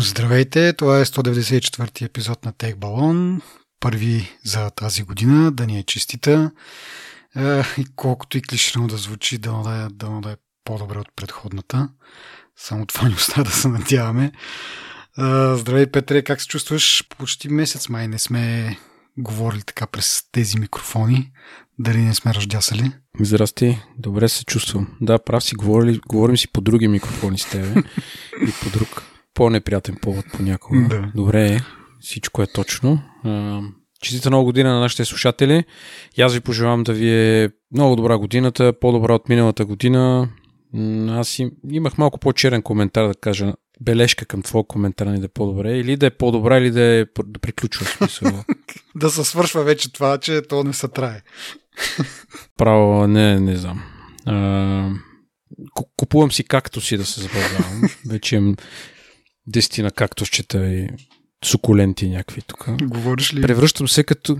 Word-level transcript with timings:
Здравейте, 0.00 0.72
това 0.72 1.00
е 1.00 1.04
194 1.04 2.04
епизод 2.04 2.44
на 2.44 2.52
Тех 2.52 2.76
Балон, 2.76 3.42
първи 3.80 4.38
за 4.44 4.70
тази 4.70 5.02
година, 5.02 5.52
да 5.52 5.66
ни 5.66 5.78
е 5.78 5.82
честита 5.82 6.50
е, 7.36 7.62
и 7.78 7.86
колкото 7.96 8.38
и 8.38 8.42
клишено 8.42 8.86
да 8.86 8.96
звучи, 8.96 9.38
да 9.38 9.52
да 9.52 9.70
е, 9.70 9.88
да 9.94 10.20
да 10.20 10.30
е 10.30 10.36
по-добре 10.64 10.98
от 10.98 11.08
предходната. 11.16 11.88
Само 12.56 12.86
това 12.86 13.08
ни 13.08 13.14
остава 13.14 13.44
да 13.44 13.50
се 13.50 13.68
надяваме. 13.68 14.24
Е, 14.24 14.32
здравей, 15.56 15.86
Петре, 15.86 16.22
как 16.22 16.40
се 16.40 16.48
чувстваш? 16.48 17.04
Почти 17.18 17.48
месец 17.48 17.88
май 17.88 18.08
не 18.08 18.18
сме 18.18 18.76
говорили 19.16 19.62
така 19.62 19.86
през 19.86 20.22
тези 20.32 20.58
микрофони. 20.58 21.32
Дали 21.78 21.98
не 21.98 22.14
сме 22.14 22.34
ръждясали? 22.34 22.92
Здрасти, 23.20 23.78
добре 23.98 24.28
се 24.28 24.44
чувствам. 24.44 24.96
Да, 25.00 25.18
прав 25.18 25.44
си, 25.44 25.54
говорили, 25.54 26.00
говорим 26.08 26.36
си 26.36 26.48
по 26.48 26.60
други 26.60 26.88
микрофони 26.88 27.38
с 27.38 27.44
тебе 27.44 27.82
и 28.48 28.52
по 28.62 28.70
друг 28.70 29.07
по-неприятен 29.38 29.96
повод 30.02 30.24
понякога. 30.32 30.88
Да. 30.88 31.12
Добре 31.14 31.60
всичко 32.00 32.42
е 32.42 32.46
точно. 32.46 33.02
Честита 34.02 34.30
нова 34.30 34.44
година 34.44 34.74
на 34.74 34.80
нашите 34.80 35.04
слушатели. 35.04 35.64
И 36.16 36.22
аз 36.22 36.34
ви 36.34 36.40
пожелавам 36.40 36.82
да 36.82 36.92
ви 36.92 37.10
е 37.10 37.50
много 37.72 37.96
добра 37.96 38.18
годината, 38.18 38.72
по-добра 38.80 39.14
от 39.14 39.28
миналата 39.28 39.64
година. 39.64 40.28
Аз 41.08 41.38
им, 41.38 41.50
имах 41.70 41.98
малко 41.98 42.18
по-черен 42.18 42.62
коментар 42.62 43.08
да 43.08 43.14
кажа, 43.14 43.54
бележка 43.80 44.26
към 44.26 44.42
твоя 44.42 44.64
коментар 44.64 45.06
ни 45.06 45.18
да 45.18 45.24
е 45.24 45.28
по-добре. 45.28 45.78
Или 45.78 45.96
да 45.96 46.06
е 46.06 46.10
по-добра, 46.10 46.58
или 46.58 46.70
да, 46.70 46.82
е, 46.82 47.04
да 47.24 47.38
приключва 47.40 47.86
смисъл. 47.86 48.44
да 48.96 49.10
се 49.10 49.24
свършва 49.24 49.64
вече 49.64 49.92
това, 49.92 50.18
че 50.18 50.42
то 50.42 50.64
не 50.64 50.72
се 50.72 50.88
трае. 50.88 51.22
Право, 52.56 53.06
не, 53.06 53.40
не 53.40 53.56
знам. 53.56 53.82
А, 54.26 54.90
купувам 55.96 56.32
си 56.32 56.44
както 56.44 56.80
си 56.80 56.96
да 56.96 57.04
се 57.04 57.20
забавлявам. 57.20 57.82
вече 58.06 58.40
дестина 59.48 59.90
кактусчета 59.90 60.66
и 60.66 60.88
сукуленти 61.44 62.08
някакви 62.08 62.42
тук. 62.42 62.66
Говориш 62.82 63.34
ли? 63.34 63.42
Превръщам 63.42 63.88
се 63.88 64.04
като... 64.04 64.36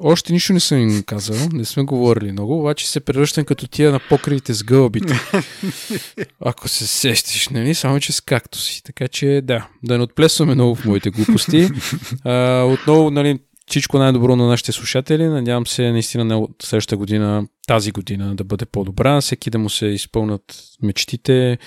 Още 0.00 0.32
нищо 0.32 0.52
не 0.52 0.60
съм 0.60 0.78
им 0.78 1.02
казал, 1.02 1.48
не 1.52 1.64
сме 1.64 1.82
говорили 1.82 2.32
много, 2.32 2.60
обаче 2.60 2.90
се 2.90 3.00
превръщам 3.00 3.44
като 3.44 3.68
тия 3.68 3.92
на 3.92 4.00
покривите 4.08 4.54
с 4.54 4.64
гълбите. 4.64 5.14
Ако 6.40 6.68
се 6.68 6.86
сещиш, 6.86 7.48
нали? 7.48 7.74
Само, 7.74 8.00
че 8.00 8.12
с 8.12 8.20
кактуси. 8.20 8.82
Така 8.82 9.08
че, 9.08 9.40
да, 9.44 9.68
да 9.82 9.98
не 9.98 10.04
отплесваме 10.04 10.54
много 10.54 10.74
в 10.74 10.84
моите 10.84 11.10
глупости. 11.10 11.68
А, 12.24 12.62
отново, 12.62 13.10
нали, 13.10 13.38
всичко 13.66 13.98
най-добро 13.98 14.36
на 14.36 14.46
нашите 14.46 14.72
слушатели. 14.72 15.28
Надявам 15.28 15.66
се 15.66 15.92
наистина 15.92 16.24
на 16.24 16.46
следващата 16.62 16.96
година, 16.96 17.46
тази 17.66 17.90
година 17.90 18.34
да 18.34 18.44
бъде 18.44 18.66
по-добра, 18.66 19.20
всеки 19.20 19.50
да 19.50 19.58
му 19.58 19.70
се 19.70 19.86
изпълнат 19.86 20.42
мечтите, 20.82 21.58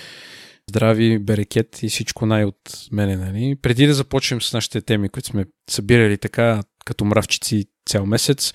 здрави, 0.68 1.18
берекет 1.18 1.82
и 1.82 1.88
всичко 1.88 2.26
най 2.26 2.44
от 2.44 2.88
мене. 2.92 3.16
Нали? 3.16 3.56
Преди 3.62 3.86
да 3.86 3.94
започнем 3.94 4.42
с 4.42 4.52
нашите 4.52 4.80
теми, 4.80 5.08
които 5.08 5.28
сме 5.28 5.44
събирали 5.70 6.18
така 6.18 6.62
като 6.84 7.04
мравчици 7.04 7.64
цял 7.86 8.06
месец, 8.06 8.52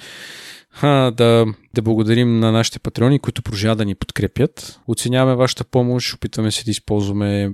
а, 0.82 1.12
да, 1.12 1.46
да 1.74 1.82
благодарим 1.82 2.40
на 2.40 2.52
нашите 2.52 2.80
патреони, 2.80 3.20
които 3.20 3.42
продължават 3.42 3.78
да 3.78 3.86
ни 3.86 3.96
подкрепят. 3.96 4.80
Оценяваме 4.88 5.36
вашата 5.36 5.64
помощ, 5.64 6.14
опитваме 6.14 6.52
се 6.52 6.64
да 6.66 6.72
използваме 6.72 7.54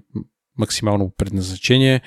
максимално 0.57 1.11
предназначение. 1.17 2.02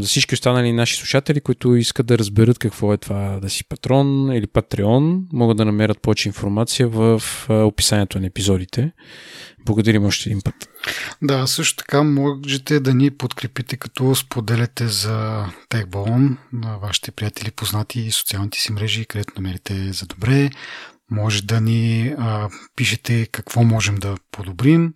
За 0.00 0.06
всички 0.06 0.34
останали 0.34 0.72
наши 0.72 0.96
слушатели, 0.96 1.40
които 1.40 1.74
искат 1.74 2.06
да 2.06 2.18
разберат 2.18 2.58
какво 2.58 2.92
е 2.92 2.96
това 2.96 3.38
да 3.42 3.50
си 3.50 3.64
патрон 3.64 4.32
или 4.32 4.46
патреон, 4.46 5.26
могат 5.32 5.56
да 5.56 5.64
намерят 5.64 6.02
повече 6.02 6.28
информация 6.28 6.88
в 6.88 7.22
описанието 7.48 8.20
на 8.20 8.26
епизодите. 8.26 8.92
Благодарим 9.66 10.04
още 10.04 10.28
един 10.28 10.42
път. 10.42 10.54
Да, 11.22 11.46
също 11.46 11.76
така 11.76 12.02
можете 12.02 12.80
да 12.80 12.94
ни 12.94 13.10
подкрепите, 13.10 13.76
като 13.76 14.14
споделяте 14.14 14.88
за 14.88 15.46
TechBallon 15.70 16.36
на 16.52 16.78
вашите 16.78 17.10
приятели, 17.10 17.50
познати 17.50 18.00
и 18.00 18.10
социалните 18.10 18.58
си 18.58 18.72
мрежи, 18.72 19.06
където 19.06 19.32
намерите 19.36 19.92
за 19.92 20.06
добре. 20.06 20.50
Може 21.10 21.42
да 21.42 21.60
ни 21.60 22.14
а, 22.18 22.48
пишете 22.76 23.26
какво 23.26 23.64
можем 23.64 23.94
да 23.94 24.16
подобрим, 24.30 24.94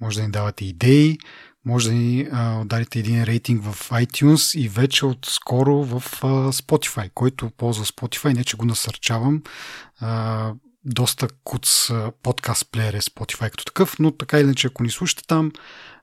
може 0.00 0.18
да 0.18 0.26
ни 0.26 0.30
давате 0.30 0.64
идеи, 0.64 1.18
може 1.64 1.88
да 1.88 1.94
ни 1.94 2.28
а, 2.32 2.60
ударите 2.60 2.98
един 2.98 3.24
рейтинг 3.24 3.64
в 3.64 3.90
iTunes 3.90 4.58
и 4.58 4.68
вече 4.68 5.06
от 5.06 5.26
скоро 5.26 5.84
в 5.84 6.02
а, 6.22 6.26
Spotify, 6.52 7.10
който 7.14 7.50
ползва 7.50 7.84
Spotify, 7.84 8.34
не 8.34 8.44
че 8.44 8.56
го 8.56 8.64
насърчавам. 8.64 9.42
А, 10.00 10.52
доста 10.84 11.28
куц 11.44 11.90
подкаст 12.22 12.68
плеер 12.72 12.94
е 12.94 13.00
Spotify 13.00 13.50
като 13.50 13.64
такъв, 13.64 13.98
но 13.98 14.10
така 14.10 14.38
или 14.38 14.44
иначе, 14.44 14.66
ако 14.66 14.82
ни 14.82 14.90
слушате 14.90 15.22
там, 15.26 15.52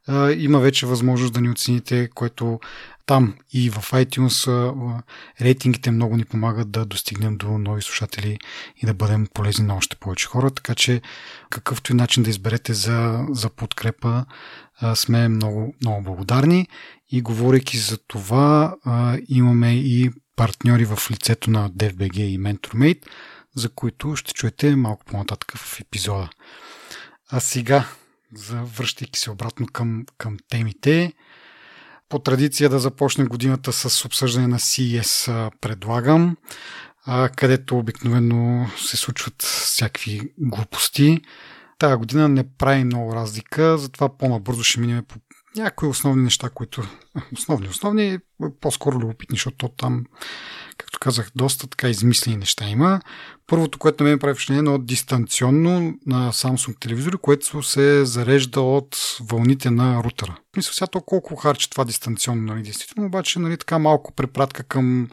а, 0.08 0.32
има 0.32 0.60
вече 0.60 0.86
възможност 0.86 1.34
да 1.34 1.42
ни 1.42 1.50
оцените, 1.50 2.10
което 2.16 2.60
там 3.10 3.34
и 3.54 3.70
в 3.70 3.92
iTunes 3.92 4.50
рейтингите 5.42 5.92
много 5.92 6.18
ни 6.18 6.26
помагат 6.26 6.72
да 6.72 6.86
достигнем 6.86 7.38
до 7.38 7.58
нови 7.58 7.82
слушатели 7.82 8.40
и 8.78 8.86
да 8.86 8.94
бъдем 8.94 9.28
полезни 9.34 9.66
на 9.66 9.76
още 9.76 9.96
повече 9.96 10.28
хора, 10.28 10.52
така 10.52 10.76
че 10.76 11.02
какъвто 11.50 11.92
и 11.92 11.96
начин 11.96 12.24
да 12.24 12.30
изберете 12.30 12.74
за, 12.74 13.26
за 13.30 13.50
подкрепа, 13.50 14.26
сме 14.96 15.28
много, 15.28 15.74
много 15.82 16.02
благодарни 16.04 16.68
и 17.12 17.22
говорейки 17.22 17.78
за 17.78 17.98
това, 17.98 18.76
имаме 19.28 19.76
и 19.76 20.12
партньори 20.36 20.86
в 20.86 21.00
лицето 21.12 21.52
на 21.52 21.70
DFBG 21.70 22.18
и 22.18 22.40
MentorMate, 22.40 23.06
за 23.56 23.70
които 23.70 24.16
ще 24.16 24.34
чуете 24.34 24.76
малко 24.76 25.06
по-нататък 25.06 25.58
в 25.58 25.80
епизода. 25.80 26.30
А 27.30 27.40
сега, 27.40 27.88
завръщайки 28.34 29.20
се 29.20 29.32
обратно 29.32 29.68
към, 29.68 30.06
към 30.18 30.38
темите, 30.50 31.14
по 32.10 32.20
традиция 32.20 32.70
да 32.70 32.80
започне 32.80 33.26
годината 33.26 33.74
с 33.74 34.06
обсъждане 34.06 34.48
на 34.48 34.60
CES 34.60 35.50
предлагам, 35.62 36.38
където 37.36 37.78
обикновено 37.78 38.70
се 38.78 38.98
случват 38.98 39.42
всякакви 39.42 40.22
глупости. 40.38 41.22
Тая 41.80 41.98
година 41.98 42.30
не 42.30 42.50
прави 42.58 42.84
много 42.84 43.16
разлика, 43.16 43.78
затова 43.78 44.18
по-набързо 44.18 44.64
ще 44.64 44.80
минем 44.80 45.04
по 45.08 45.16
някои 45.56 45.90
основни 45.90 46.24
неща, 46.24 46.50
които 46.50 46.84
основни, 47.34 47.68
основни, 47.68 48.20
по-скоро 48.62 49.00
любопитни, 49.00 49.36
защото 49.36 49.70
там, 49.70 50.06
както 50.78 51.00
казах, 51.00 51.32
доста 51.36 51.68
така 51.68 51.90
измислени 51.90 52.38
неща 52.38 52.70
има. 52.70 53.02
Първото, 53.48 53.80
което 53.80 54.04
на 54.04 54.10
мен 54.10 54.20
прави 54.20 54.34
впечатление, 54.34 54.74
е 54.74 54.78
дистанционно 54.80 55.94
на 56.06 56.32
Samsung 56.32 56.80
телевизори, 56.80 57.18
което 57.18 57.64
се 57.64 58.06
зарежда 58.06 58.62
от 58.62 58.98
вълните 59.22 59.72
на 59.72 60.04
рутера. 60.04 60.38
Мисля 60.58 60.74
сега 60.74 60.88
то 60.88 61.02
колко 61.02 61.36
харчи 61.36 61.70
това 61.70 61.86
дистанционно, 61.86 62.42
нали, 62.42 62.64
действително, 62.64 63.08
обаче 63.08 63.40
нали, 63.40 63.58
така 63.58 63.80
малко 63.80 64.12
препратка 64.12 64.64
към 64.64 65.08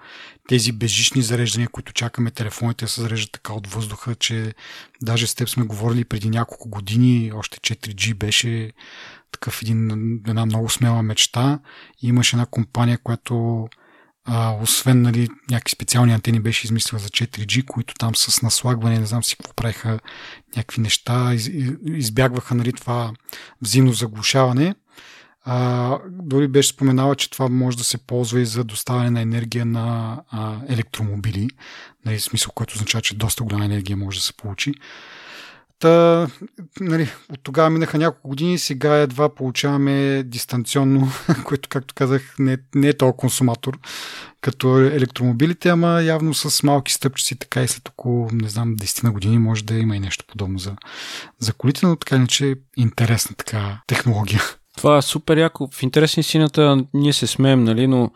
тези 0.48 0.72
безжични 0.72 1.22
зареждания, 1.22 1.68
които 1.68 1.92
чакаме 1.92 2.30
телефоните 2.30 2.86
се 2.86 3.00
зареждат 3.00 3.32
така 3.32 3.52
от 3.52 3.66
въздуха, 3.66 4.14
че 4.14 4.54
даже 5.02 5.26
с 5.26 5.34
теб 5.34 5.48
сме 5.48 5.64
говорили 5.64 6.04
преди 6.04 6.30
няколко 6.30 6.68
години, 6.68 7.32
още 7.34 7.74
4G 7.74 8.14
беше 8.14 8.72
такъв 9.32 9.62
един, 9.62 9.90
една 10.28 10.46
много 10.46 10.70
смела 10.70 11.02
мечта. 11.02 11.58
И 12.02 12.08
имаше 12.08 12.36
една 12.36 12.46
компания, 12.46 12.98
която 12.98 13.66
а, 14.26 14.56
освен 14.62 15.02
нали, 15.02 15.28
някакви 15.50 15.70
специални 15.70 16.12
антени 16.12 16.40
беше 16.40 16.66
измислила 16.66 16.98
за 17.00 17.08
4G, 17.08 17.64
които 17.64 17.94
там 17.94 18.14
с 18.14 18.42
наслагване, 18.42 18.98
не 18.98 19.06
знам 19.06 19.24
си 19.24 19.36
какво 19.36 19.52
правиха 19.52 19.98
някакви 20.56 20.82
неща, 20.82 21.34
из, 21.34 21.50
избягваха 21.84 22.54
нали, 22.54 22.72
това 22.72 23.12
взаимно 23.62 23.92
заглушаване. 23.92 24.74
А, 25.48 25.98
дори 26.10 26.48
беше 26.48 26.68
споменала, 26.68 27.16
че 27.16 27.30
това 27.30 27.48
може 27.48 27.76
да 27.76 27.84
се 27.84 27.98
ползва 27.98 28.40
и 28.40 28.46
за 28.46 28.64
доставяне 28.64 29.10
на 29.10 29.20
енергия 29.20 29.66
на 29.66 30.18
а, 30.30 30.56
електромобили, 30.68 31.48
нали, 32.04 32.20
смисъл, 32.20 32.52
което 32.54 32.74
означава, 32.74 33.02
че 33.02 33.16
доста 33.16 33.44
голяма 33.44 33.64
енергия 33.64 33.96
може 33.96 34.18
да 34.18 34.24
се 34.24 34.36
получи. 34.36 34.74
Та, 35.78 36.26
нали, 36.80 37.08
от 37.32 37.40
тогава 37.42 37.70
минаха 37.70 37.98
няколко 37.98 38.28
години, 38.28 38.58
сега 38.58 38.96
едва 38.96 39.34
получаваме 39.34 40.22
дистанционно, 40.22 41.08
което, 41.44 41.68
както 41.68 41.94
казах, 41.94 42.34
не, 42.38 42.58
не 42.74 42.88
е 42.88 42.96
толкова 42.96 43.20
консуматор 43.20 43.78
като 44.40 44.78
електромобилите, 44.78 45.68
ама 45.68 46.02
явно 46.02 46.34
с 46.34 46.62
малки 46.62 46.92
стъпчици, 46.92 47.38
така 47.38 47.62
и 47.62 47.68
след 47.68 47.88
около, 47.88 48.28
не 48.32 48.48
знам, 48.48 48.76
10 48.76 49.04
на 49.04 49.12
години 49.12 49.38
може 49.38 49.64
да 49.64 49.74
има 49.74 49.96
и 49.96 50.00
нещо 50.00 50.24
подобно 50.28 50.58
за, 50.58 50.76
за 51.38 51.52
колите, 51.52 51.86
но 51.86 51.96
така 51.96 52.16
иначе 52.16 52.50
е 52.50 52.54
интересна 52.76 53.36
така 53.36 53.80
технология. 53.86 54.42
Това 54.76 54.98
е 54.98 55.02
супер 55.02 55.36
яко. 55.36 55.68
В 55.72 55.82
интересни 55.82 56.22
сината 56.22 56.84
ние 56.94 57.12
се 57.12 57.26
смеем, 57.26 57.64
нали, 57.64 57.86
но 57.86 58.10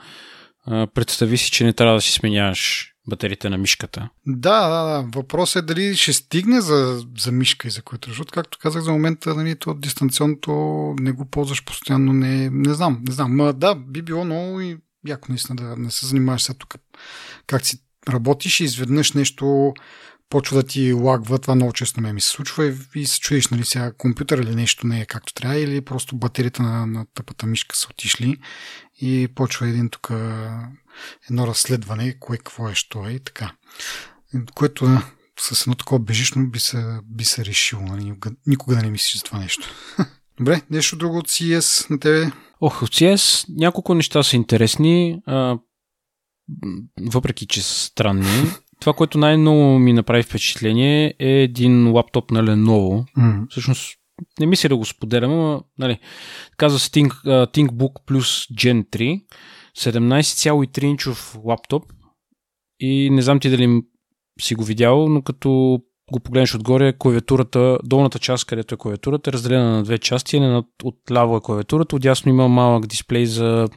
а, 0.66 0.86
представи 0.86 1.38
си, 1.38 1.50
че 1.50 1.64
не 1.64 1.72
трябва 1.72 1.94
да 1.94 2.00
си 2.00 2.12
сменяваш 2.12 2.89
батериите 3.08 3.48
на 3.48 3.58
мишката. 3.58 4.08
Да, 4.26 4.68
да, 4.68 4.84
да. 4.84 5.08
Въпросът 5.14 5.62
е 5.62 5.66
дали 5.66 5.96
ще 5.96 6.12
стигне 6.12 6.60
за, 6.60 7.04
за 7.18 7.32
мишка 7.32 7.68
и 7.68 7.70
за 7.70 7.82
който, 7.82 8.08
защото, 8.08 8.32
както 8.32 8.58
казах, 8.58 8.82
за 8.82 8.92
момента 8.92 9.34
нали, 9.34 9.56
то 9.56 9.74
дистанционното 9.74 10.52
не 11.00 11.12
го 11.12 11.24
ползваш 11.24 11.64
постоянно, 11.64 12.12
не, 12.12 12.50
не 12.50 12.74
знам, 12.74 13.02
не 13.08 13.12
знам. 13.12 13.36
Ма 13.36 13.52
да, 13.52 13.74
би 13.74 14.02
било 14.02 14.24
много 14.24 14.60
и 14.60 14.78
яко 15.06 15.26
наистина 15.28 15.56
да 15.56 15.76
не 15.76 15.90
се 15.90 16.06
занимаваш 16.06 16.42
сега 16.42 16.58
тук 16.58 16.74
как 17.46 17.66
си 17.66 17.78
работиш 18.08 18.60
и 18.60 18.64
изведнъж 18.64 19.12
нещо 19.12 19.74
почва 20.30 20.56
да 20.56 20.62
ти 20.62 20.92
лагва, 20.92 21.38
това 21.38 21.54
много 21.54 21.72
често 21.72 22.00
ме 22.00 22.12
ми 22.12 22.20
се 22.20 22.28
случва 22.28 22.66
и, 22.66 22.74
и 22.94 23.06
се 23.06 23.20
чудиш, 23.20 23.48
нали 23.48 23.64
сега 23.64 23.92
компютър 23.92 24.38
или 24.38 24.54
нещо 24.54 24.86
не 24.86 25.00
е 25.00 25.06
както 25.06 25.34
трябва, 25.34 25.58
или 25.58 25.80
просто 25.80 26.16
батерията 26.16 26.62
на, 26.62 26.86
на 26.86 27.06
тъпата 27.14 27.46
мишка 27.46 27.76
са 27.76 27.86
отишли 27.90 28.36
и 29.00 29.28
почва 29.34 29.68
един 29.68 29.88
тук 29.88 30.10
едно 31.30 31.46
разследване, 31.46 32.18
кое 32.20 32.36
какво 32.36 32.68
е, 32.68 32.74
що 32.74 33.08
е 33.08 33.12
и 33.12 33.20
така. 33.20 33.52
Което 34.54 34.84
да, 34.84 35.10
с 35.40 35.62
едно 35.62 35.74
такова 35.74 35.98
бежишно 35.98 36.50
би 36.50 36.60
се, 36.60 36.98
би 37.04 37.24
се 37.24 37.44
решило. 37.44 37.82
Нали? 37.82 38.04
Никога, 38.04 38.30
никога 38.46 38.76
да 38.76 38.82
не 38.82 38.90
мислиш 38.90 39.16
за 39.16 39.22
това 39.22 39.38
нещо. 39.38 39.68
Добре, 40.38 40.62
нещо 40.70 40.96
друго 40.96 41.18
от 41.18 41.28
CES 41.28 41.90
на 41.90 42.00
тебе? 42.00 42.30
Ох, 42.60 42.82
от 42.82 42.90
CES 42.90 43.46
няколко 43.48 43.94
неща 43.94 44.22
са 44.22 44.36
интересни, 44.36 45.20
а, 45.26 45.58
въпреки 47.00 47.46
че 47.46 47.62
са 47.62 47.74
странни. 47.74 48.50
Това, 48.80 48.92
което 48.92 49.18
най-много 49.18 49.78
ми 49.78 49.92
направи 49.92 50.22
впечатление 50.22 51.14
е 51.18 51.28
един 51.28 51.92
лаптоп 51.92 52.30
на 52.30 52.42
Lenovo. 52.42 53.04
Mm-hmm. 53.18 53.50
Всъщност, 53.50 53.98
не 54.40 54.46
мисля 54.46 54.68
да 54.68 54.76
го 54.76 54.84
споделям, 54.84 55.30
но 55.30 55.64
нали, 55.78 55.98
казва 56.56 56.78
се 56.78 56.90
Think, 56.90 57.08
uh, 57.08 57.56
ThinkBook 57.56 57.92
Plus 58.06 58.54
Gen 58.54 58.88
3, 58.88 59.22
17,3 59.78 60.84
инчов 60.84 61.38
лаптоп 61.44 61.84
и 62.80 63.10
не 63.10 63.22
знам 63.22 63.40
ти 63.40 63.50
дали 63.50 63.82
си 64.40 64.54
го 64.54 64.64
видял, 64.64 65.08
но 65.08 65.22
като 65.22 65.80
го 66.12 66.20
погледнеш 66.20 66.54
отгоре, 66.54 66.92
клавиатурата, 66.98 67.78
долната 67.84 68.18
част, 68.18 68.44
където 68.44 68.74
е 68.74 68.78
клавиатурата, 68.78 69.30
е 69.30 69.32
разделена 69.32 69.70
на 69.70 69.82
две 69.82 69.98
части. 69.98 70.36
От 70.36 70.66
отляво 70.84 71.36
е 71.36 71.40
клавиатурата, 71.40 71.96
отясно 71.96 72.30
има 72.30 72.48
малък 72.48 72.86
дисплей 72.86 73.26
за 73.26 73.68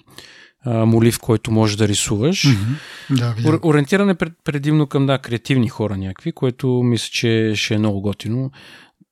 а, 0.66 0.86
молив, 0.86 1.19
който 1.19 1.51
можеш 1.51 1.75
да 1.75 1.88
рисуваш. 1.88 2.44
Mm-hmm. 2.44 3.36
Да, 3.50 3.60
Ориентиран 3.63 4.10
е 4.10 4.16
пред, 4.16 4.34
предимно 4.44 4.88
към 4.88 5.06
да, 5.06 5.18
креативни 5.18 5.69
хора 5.69 5.98
някакви, 5.98 6.31
което 6.31 6.68
мисля, 6.68 7.10
че 7.12 7.51
ще 7.56 7.74
е 7.74 7.78
много 7.78 8.01
готино. 8.01 8.51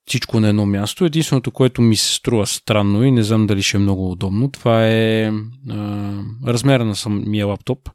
Всичко 0.07 0.39
на 0.39 0.49
едно 0.49 0.65
място. 0.65 1.05
Единственото, 1.05 1.51
което 1.51 1.81
ми 1.81 1.95
се 1.95 2.13
струва 2.13 2.47
странно 2.47 3.03
и 3.03 3.11
не 3.11 3.23
знам 3.23 3.47
дали 3.47 3.63
ще 3.63 3.77
е 3.77 3.79
много 3.79 4.11
удобно, 4.11 4.51
това 4.51 4.87
е 4.87 5.31
а, 5.69 6.13
размера 6.47 6.85
на 6.85 6.95
самия 6.95 7.47
лаптоп. 7.47 7.89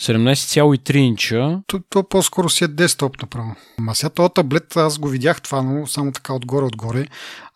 17,3 0.00 0.96
инча. 0.96 1.60
То, 1.66 1.80
то 1.90 2.08
по-скоро 2.08 2.48
си 2.48 2.64
е 2.64 2.68
десктоп 2.68 3.22
направо. 3.22 3.56
Ма 3.78 3.94
сега 3.94 4.10
този 4.10 4.30
таблет, 4.34 4.76
аз 4.76 4.98
го 4.98 5.08
видях 5.08 5.42
това, 5.42 5.62
но 5.62 5.86
само 5.86 6.12
така 6.12 6.34
отгоре-отгоре. 6.34 7.06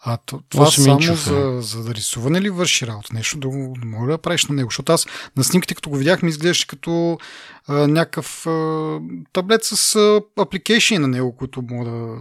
А 0.05 0.19
това 0.49 0.67
само 0.67 1.01
инчов, 1.01 1.25
за, 1.25 1.59
за 1.61 1.85
да 1.85 1.95
рисуване 1.95 2.41
ли 2.41 2.51
върши 2.51 2.87
работа? 2.87 3.09
Нещо 3.15 3.39
да 3.39 3.49
го 3.49 3.75
мога 3.85 4.13
да 4.13 4.19
правиш 4.19 4.47
на 4.47 4.55
него? 4.55 4.71
Защото 4.71 4.93
аз 4.93 5.07
на 5.37 5.45
снимките, 5.45 5.75
като 5.75 5.91
го 5.91 5.97
видях, 5.97 6.23
ми 6.23 6.29
изглеждаше 6.29 6.67
като 6.67 7.19
а, 7.67 7.89
някакъв 7.89 8.47
а, 8.47 8.99
таблет 9.33 9.65
с 9.65 9.97
апликейшн 10.39 11.01
на 11.01 11.09
него, 11.09 11.37
които 11.37 11.63
мога 11.71 11.91
да... 11.91 12.17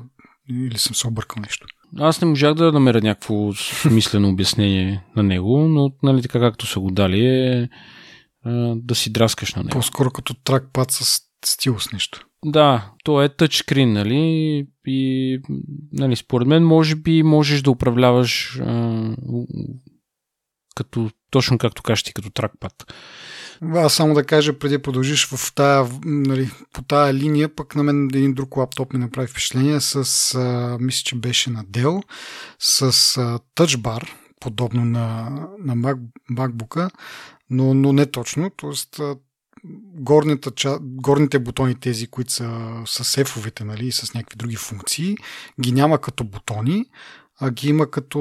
Или 0.49 0.77
съм 0.77 0.95
се 0.95 1.07
объркал 1.07 1.41
нещо. 1.41 1.67
Аз 1.97 2.21
не 2.21 2.27
можах 2.27 2.53
да 2.53 2.71
намеря 2.71 3.01
някакво 3.01 3.53
смислено 3.53 4.29
обяснение 4.29 5.03
на 5.15 5.23
него, 5.23 5.59
но 5.59 5.91
нали 6.03 6.21
така 6.21 6.39
както 6.39 6.65
са 6.65 6.79
го 6.79 6.91
дали 6.91 7.25
е 7.25 7.69
да 8.75 8.95
си 8.95 9.11
драскаш 9.11 9.55
на 9.55 9.63
него. 9.63 9.71
По-скоро 9.71 10.11
като 10.11 10.33
тракпад 10.33 10.91
с 10.91 11.21
стилус 11.45 11.91
нещо. 11.91 12.25
Да, 12.45 12.91
то 13.03 13.21
е 13.21 13.29
тъчскрин, 13.29 13.93
нали? 13.93 14.67
И, 14.85 15.39
нали, 15.93 16.15
според 16.15 16.47
мен, 16.47 16.65
може 16.65 16.95
би 16.95 17.23
можеш 17.23 17.61
да 17.61 17.71
управляваш 17.71 18.59
а, 18.59 19.15
като, 20.75 21.09
точно 21.31 21.57
както 21.57 21.83
кажеш 21.83 22.03
ти, 22.03 22.13
като 22.13 22.29
тракпад. 22.29 22.93
Аз 23.61 23.93
само 23.93 24.13
да 24.13 24.23
кажа, 24.23 24.59
преди 24.59 24.77
продължиш 24.77 25.27
в 25.27 25.53
тая, 25.55 25.87
нали, 26.05 26.51
по 26.73 26.81
тая 26.81 27.13
линия, 27.13 27.55
пък 27.55 27.75
на 27.75 27.83
мен 27.83 28.05
един 28.05 28.33
друг 28.33 28.57
лаптоп 28.57 28.93
ми 28.93 28.99
направи 28.99 29.27
впечатление 29.27 29.81
с, 29.81 29.95
а, 30.35 30.77
мисля, 30.79 31.03
че 31.03 31.15
беше 31.15 31.49
на 31.49 31.65
Dell, 31.65 32.03
с 32.59 33.17
а, 33.17 33.39
тъчбар, 33.55 34.15
подобно 34.39 34.85
на, 34.85 35.29
на 35.59 35.75
Mac, 35.75 35.99
MacBook, 36.31 36.91
но, 37.49 37.73
но 37.73 37.93
не 37.93 38.05
точно. 38.05 38.49
Тоест, 38.49 38.99
горните, 39.93 40.49
горните 40.81 41.39
бутони, 41.39 41.75
тези, 41.75 42.07
които 42.07 42.31
са 42.31 42.71
с 42.85 43.03
сефовете 43.03 43.63
нали, 43.63 43.91
с 43.91 44.13
някакви 44.13 44.37
други 44.37 44.55
функции, 44.55 45.17
ги 45.61 45.71
няма 45.71 45.97
като 45.97 46.23
бутони, 46.23 46.85
а 47.43 47.51
ги 47.51 47.69
има 47.69 47.91
като 47.91 48.17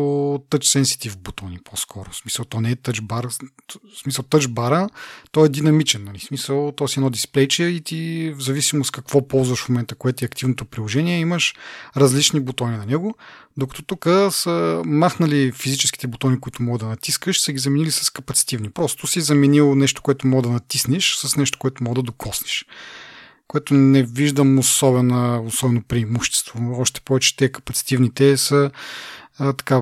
touch 0.51 0.81
sensitive 0.81 1.17
бутони 1.17 1.59
по-скоро. 1.65 2.11
В 2.11 2.17
смисъл, 2.17 2.45
то 2.45 2.61
не 2.61 2.71
е 2.71 2.77
touch 2.77 3.01
bar. 3.01 3.29
В 3.29 3.99
смисъл, 4.03 4.25
touch 4.25 4.49
бара, 4.49 4.89
то 5.33 5.45
е 5.45 5.49
динамичен. 5.49 6.05
Нали? 6.05 6.19
В 6.19 6.25
смисъл, 6.25 6.73
то 6.73 6.89
си 6.89 6.99
едно 6.99 7.11
дисплейче 7.11 7.65
и 7.65 7.81
ти 7.81 8.33
в 8.37 8.41
зависимост 8.41 8.93
какво 8.93 9.29
ползваш 9.29 9.65
в 9.65 9.69
момента, 9.69 9.95
което 9.95 10.25
е 10.25 10.27
активното 10.27 10.65
приложение, 10.65 11.21
имаш 11.21 11.55
различни 11.97 12.41
бутони 12.41 12.77
на 12.77 12.87
него. 12.87 13.15
Докато 13.57 13.83
тук 13.83 14.07
са 14.31 14.83
махнали 14.87 15.53
физическите 15.53 16.07
бутони, 16.07 16.41
които 16.41 16.63
мога 16.63 16.79
да 16.79 16.87
натискаш, 16.87 17.41
са 17.41 17.53
ги 17.53 17.59
заменили 17.59 17.91
с 17.91 18.11
капацитивни. 18.11 18.71
Просто 18.71 19.07
си 19.07 19.21
заменил 19.21 19.75
нещо, 19.75 20.03
което 20.03 20.27
мога 20.27 20.43
да 20.43 20.49
натиснеш, 20.49 21.15
с 21.15 21.37
нещо, 21.37 21.59
което 21.59 21.85
мога 21.85 21.95
да 21.95 22.03
докоснеш 22.03 22.67
което 23.51 23.75
не 23.75 24.03
виждам 24.03 24.59
особено, 24.59 25.45
особено 25.47 25.83
преимущество. 25.83 26.81
Още 26.81 27.01
повече 27.01 27.37
те 27.37 27.53
капацитивните 27.53 28.37
са 28.37 28.71
а, 29.39 29.53
така, 29.53 29.81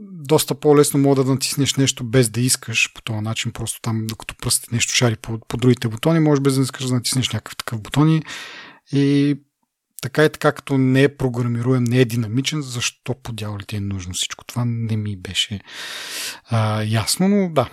доста 0.00 0.54
по-лесно 0.54 1.00
мога 1.00 1.24
да 1.24 1.30
натиснеш 1.30 1.74
нещо 1.74 2.04
без 2.04 2.28
да 2.28 2.40
искаш 2.40 2.92
по 2.94 3.02
този 3.02 3.20
начин, 3.20 3.52
просто 3.52 3.80
там, 3.80 4.06
докато 4.06 4.34
пръстите 4.34 4.74
нещо 4.74 4.94
шари 4.94 5.16
по, 5.16 5.38
по 5.48 5.56
другите 5.56 5.88
бутони, 5.88 6.20
може 6.20 6.40
без 6.40 6.54
да 6.54 6.62
искаш 6.62 6.86
да 6.86 6.94
натиснеш 6.94 7.30
някакъв 7.30 7.56
такъв 7.56 7.80
бутон 7.80 8.22
и 8.92 9.36
така 10.02 10.24
и 10.24 10.28
така, 10.28 10.52
като 10.52 10.78
не 10.78 11.02
е 11.02 11.16
програмируем, 11.16 11.84
не 11.84 12.00
е 12.00 12.04
динамичен, 12.04 12.62
защо 12.62 13.14
по 13.22 13.32
дяволите 13.32 13.76
е 13.76 13.80
нужно 13.80 14.14
всичко 14.14 14.44
това, 14.44 14.64
не 14.66 14.96
ми 14.96 15.16
беше 15.16 15.60
а, 16.44 16.82
ясно, 16.82 17.28
но 17.28 17.50
да. 17.50 17.70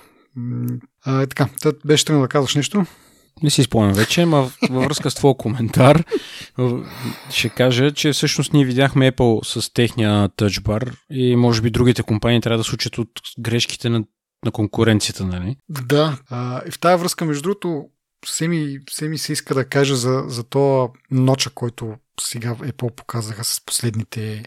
А, 1.05 1.25
така, 1.25 1.49
беше 1.85 2.05
тръгнал 2.05 2.21
да 2.21 2.27
казваш 2.27 2.55
нещо? 2.55 2.85
Не 3.43 3.49
си 3.49 3.63
спомням 3.63 3.93
вече, 3.93 4.25
но 4.25 4.51
във 4.69 4.83
връзка 4.83 5.11
с 5.11 5.15
твой 5.15 5.33
коментар 5.37 6.03
ще 7.29 7.49
кажа, 7.49 7.91
че 7.91 8.11
всъщност 8.11 8.53
ние 8.53 8.65
видяхме 8.65 9.11
Apple 9.11 9.45
с 9.45 9.73
техния 9.73 10.29
Touch 10.29 10.61
Bar 10.61 10.95
и 11.09 11.35
може 11.35 11.61
би 11.61 11.69
другите 11.69 12.03
компании 12.03 12.41
трябва 12.41 12.57
да 12.57 12.63
се 12.63 12.75
учат 12.75 12.97
от 12.97 13.09
грешките 13.39 13.89
на, 13.89 14.03
на 14.45 14.51
конкуренцията, 14.51 15.25
нали? 15.25 15.55
Да, 15.69 16.17
а, 16.29 16.61
и 16.67 16.71
в 16.71 16.79
тази 16.79 17.01
връзка, 17.01 17.25
между 17.25 17.41
другото, 17.41 17.85
все 18.25 18.47
ми, 18.47 18.79
все 18.89 19.09
ми 19.09 19.17
се 19.17 19.33
иска 19.33 19.53
да 19.53 19.65
кажа 19.65 19.95
за, 19.95 20.23
за 20.27 20.43
то 20.43 20.91
ноча, 21.11 21.49
който 21.55 21.95
сега 22.19 22.55
Apple 22.55 22.95
показаха 22.95 23.43
с 23.43 23.61
последните 23.65 24.45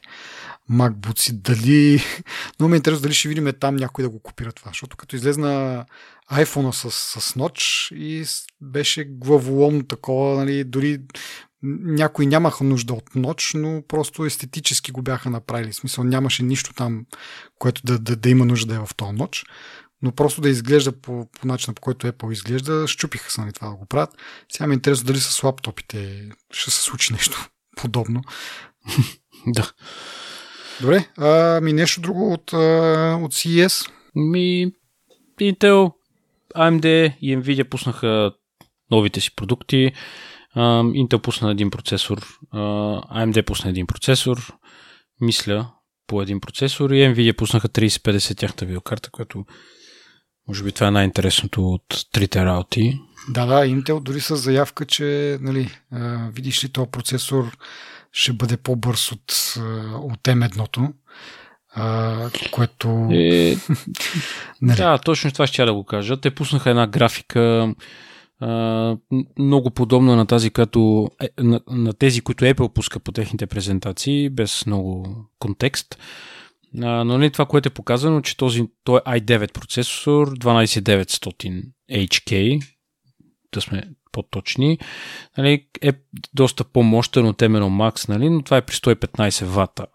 MacBooks. 0.71 1.33
Дали, 1.33 2.03
много 2.59 2.71
ме 2.71 2.77
е 2.77 2.79
интересно 2.79 3.03
дали 3.03 3.15
ще 3.15 3.29
видим 3.29 3.53
там 3.61 3.77
някой 3.77 4.05
да 4.05 4.11
го 4.11 4.21
копира 4.21 4.53
това, 4.53 4.71
защото 4.71 4.97
като 4.97 5.17
излезна 5.17 5.85
iPhone 6.33 6.71
с, 6.71 6.91
с 6.91 7.35
Notch 7.35 7.95
и 7.95 8.25
беше 8.61 9.05
главоломно 9.05 9.83
такова, 9.83 10.37
нали, 10.37 10.65
дори 10.65 10.99
някои 11.63 12.27
нямаха 12.27 12.65
нужда 12.65 12.95
от 12.95 13.15
ноч, 13.15 13.53
но 13.55 13.83
просто 13.89 14.25
естетически 14.25 14.93
го 14.93 15.03
бяха 15.03 15.31
направили. 15.31 15.73
В 15.73 15.77
смисъл 15.77 16.05
нямаше 16.05 16.43
нищо 16.43 16.75
там, 16.75 17.07
което 17.59 17.83
да, 17.85 17.99
да, 17.99 18.17
да 18.17 18.31
има 18.31 18.45
нужда 18.45 18.75
да 18.75 18.75
е 18.75 18.87
в 18.87 18.95
този 18.97 19.13
ноч. 19.13 19.45
Но 20.03 20.13
просто 20.13 20.41
да 20.41 20.49
изглежда 20.49 20.93
по, 20.93 21.29
по 21.41 21.47
начина, 21.47 21.75
по 21.75 21.81
който 21.81 22.07
Apple 22.07 22.33
изглежда, 22.33 22.89
щупиха 22.89 23.31
се 23.31 23.41
на 23.41 23.53
това 23.53 23.69
да 23.69 23.75
го 23.75 23.87
правят. 23.87 24.11
Сега 24.53 24.67
ми 24.67 24.73
е 24.73 24.75
интересно 24.75 25.07
дали 25.07 25.21
с 25.21 25.43
лаптопите 25.43 26.29
ще 26.53 26.71
се 26.71 26.83
случи 26.83 27.13
нещо 27.13 27.49
подобно. 27.77 28.23
да. 29.47 29.73
Добре, 30.81 31.09
а, 31.17 31.61
ми 31.61 31.73
нещо 31.73 32.01
друго 32.01 32.33
от, 32.33 32.53
от 32.53 33.35
CES? 33.35 33.91
Ми, 34.15 34.73
Intel 35.41 35.93
AMD 36.57 37.17
и 37.21 37.37
Nvidia 37.37 37.69
пуснаха 37.69 38.33
новите 38.91 39.21
си 39.21 39.35
продукти. 39.35 39.93
Intel 40.57 41.19
пусна 41.19 41.51
един 41.51 41.71
процесор, 41.71 42.27
AMD 42.55 43.45
пусна 43.45 43.71
един 43.71 43.87
процесор, 43.87 44.55
мисля 45.21 45.71
по 46.07 46.23
един 46.23 46.41
процесор 46.41 46.91
и 46.91 46.95
Nvidia 46.95 47.37
пуснаха 47.37 47.69
3050 47.69 48.39
тяхната 48.39 48.67
видеокарта, 48.67 49.11
което 49.11 49.45
може 50.49 50.65
би 50.65 50.73
това 50.73 50.87
е 50.87 50.91
най-интересното 50.91 51.69
от 51.69 52.07
трите 52.13 52.45
работи. 52.45 53.01
Да, 53.29 53.47
да, 53.47 53.67
Intel 53.67 54.01
дори 54.01 54.21
с 54.21 54.37
заявка, 54.37 54.85
че 54.85 55.39
нали, 55.41 55.71
видиш 56.33 56.65
ли 56.65 56.69
този 56.69 56.91
процесор 56.91 57.57
ще 58.13 58.33
бъде 58.33 58.57
по-бърз 58.57 59.13
от, 59.13 59.55
от 59.93 60.23
M1-то. 60.23 60.89
Uh, 61.79 62.51
което... 62.51 63.09
Е... 63.11 63.57
нали? 64.63 64.77
Да, 64.77 64.99
точно 64.99 65.33
това 65.33 65.47
ще 65.47 65.65
да 65.65 65.75
го 65.75 65.85
кажа. 65.85 66.21
Те 66.21 66.31
пуснаха 66.31 66.71
една 66.71 66.87
графика 66.87 67.75
uh, 68.43 68.99
много 69.39 69.71
подобна 69.71 70.17
на 70.17 70.27
тази, 70.27 70.51
като 70.51 71.11
е, 71.23 71.43
на, 71.43 71.61
на 71.71 71.93
тези, 71.93 72.21
които 72.21 72.45
Apple 72.45 72.73
пуска 72.73 73.01
по 73.01 73.13
техните 73.13 73.47
презентации, 73.47 74.31
без 74.31 74.67
много 74.67 75.17
контекст. 75.39 75.99
Uh, 76.77 77.03
но 77.03 77.19
не 77.19 77.31
това, 77.31 77.47
което 77.47 77.69
е 77.69 77.75
показано, 77.75 78.21
че 78.21 78.37
този, 78.37 78.65
той 78.85 79.01
е 79.07 79.11
i9 79.11 79.53
процесор, 79.53 80.31
12900 80.31 81.65
HK, 81.93 82.63
да 83.55 83.61
сме 83.61 83.83
по-точни, 84.13 84.79
нали, 85.39 85.67
е 85.83 85.93
доста 86.35 86.65
по-мощен 86.65 87.27
от 87.27 87.39
M1 87.39 87.63
Max, 87.63 88.09
нали, 88.09 88.31
но 88.31 88.43
това 88.43 88.57
е 88.57 88.67
при 88.67 88.75
115 88.75 89.45
вата 89.45 89.87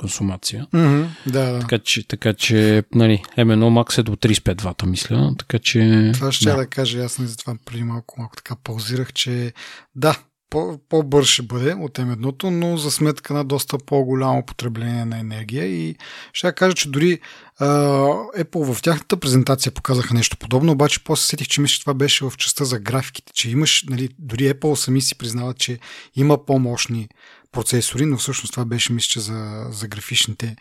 консумация. 0.00 0.66
Mm-hmm, 0.74 1.06
да, 1.26 1.52
да. 1.52 1.58
Така 1.58 1.78
че, 1.78 2.08
така 2.08 2.34
че 2.34 2.82
нали, 2.94 3.22
M1 3.38 3.64
Max 3.64 3.98
е 3.98 4.02
до 4.02 4.16
35 4.16 4.62
вата, 4.62 4.86
мисля. 4.86 5.34
Така 5.38 5.58
че, 5.58 6.10
това 6.14 6.32
ще 6.32 6.44
да. 6.44 6.56
да 6.56 6.66
кажа, 6.66 7.04
аз 7.04 7.18
не 7.18 7.26
затова 7.26 7.54
преди 7.64 7.84
малко, 7.84 8.14
малко 8.18 8.36
така 8.36 8.56
паузирах, 8.64 9.12
че 9.12 9.52
да, 9.96 10.18
по- 10.50 10.78
по-бърз 10.88 11.28
ще 11.28 11.42
бъде 11.42 11.74
от 11.74 11.98
M1, 11.98 12.50
но 12.50 12.76
за 12.76 12.90
сметка 12.90 13.34
на 13.34 13.44
доста 13.44 13.78
по-голямо 13.78 14.46
потребление 14.46 15.04
на 15.04 15.18
енергия 15.18 15.64
и 15.64 15.96
ще 16.32 16.52
кажа, 16.52 16.74
че 16.74 16.90
дори 16.90 17.18
uh, 17.60 18.44
Apple 18.44 18.74
в 18.74 18.82
тяхната 18.82 19.16
презентация 19.16 19.72
показаха 19.72 20.14
нещо 20.14 20.36
подобно, 20.36 20.72
обаче 20.72 21.04
после 21.04 21.26
сетих, 21.26 21.48
че 21.48 21.60
мисля, 21.60 21.72
че 21.72 21.80
това 21.80 21.94
беше 21.94 22.24
в 22.24 22.32
частта 22.36 22.64
за 22.64 22.78
графиките, 22.78 23.32
че 23.32 23.50
имаш, 23.50 23.84
нали, 23.90 24.08
дори 24.18 24.54
Apple 24.54 24.74
сами 24.74 25.00
си 25.00 25.18
признават, 25.18 25.58
че 25.58 25.78
има 26.16 26.46
по-мощни 26.46 27.08
процесори, 27.52 28.06
но 28.06 28.16
всъщност 28.16 28.52
това 28.52 28.64
беше, 28.64 28.92
мисля, 28.92 29.08
че 29.08 29.20
за, 29.20 29.66
за 29.70 29.88
графичните 29.88 30.56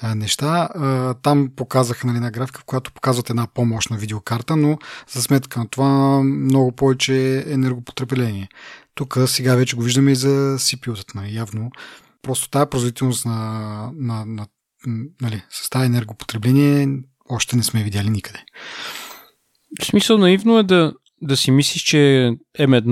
а, 0.00 0.14
неща. 0.14 0.68
А, 0.74 1.14
там 1.14 1.50
показаха 1.56 2.06
нали, 2.06 2.20
на 2.20 2.30
графика, 2.30 2.60
в 2.60 2.64
която 2.64 2.92
показват 2.92 3.30
една 3.30 3.46
по-мощна 3.46 3.96
видеокарта, 3.96 4.56
но 4.56 4.78
за 5.08 5.22
сметка 5.22 5.60
на 5.60 5.68
това 5.68 6.22
много 6.22 6.72
повече 6.72 7.44
енергопотребление. 7.46 8.48
Тук 8.94 9.18
сега 9.26 9.54
вече 9.54 9.76
го 9.76 9.82
виждаме 9.82 10.12
и 10.12 10.16
за 10.16 10.58
CPU-тата. 10.58 11.14
Нали, 11.14 11.34
явно 11.34 11.70
просто 12.22 12.50
тази 12.50 12.70
производителност 12.70 13.26
на, 13.26 13.90
на, 13.96 14.24
на, 14.26 14.46
нали, 15.20 15.42
с 15.50 15.70
тази 15.70 15.86
енергопотребление 15.86 16.88
още 17.28 17.56
не 17.56 17.62
сме 17.62 17.82
видяли 17.82 18.10
никъде. 18.10 18.44
В 19.82 19.84
смисъл 19.84 20.18
наивно 20.18 20.58
е 20.58 20.62
да, 20.62 20.92
да 21.22 21.36
си 21.36 21.50
мислиш, 21.50 21.82
че 21.82 21.96
M1, 22.58 22.84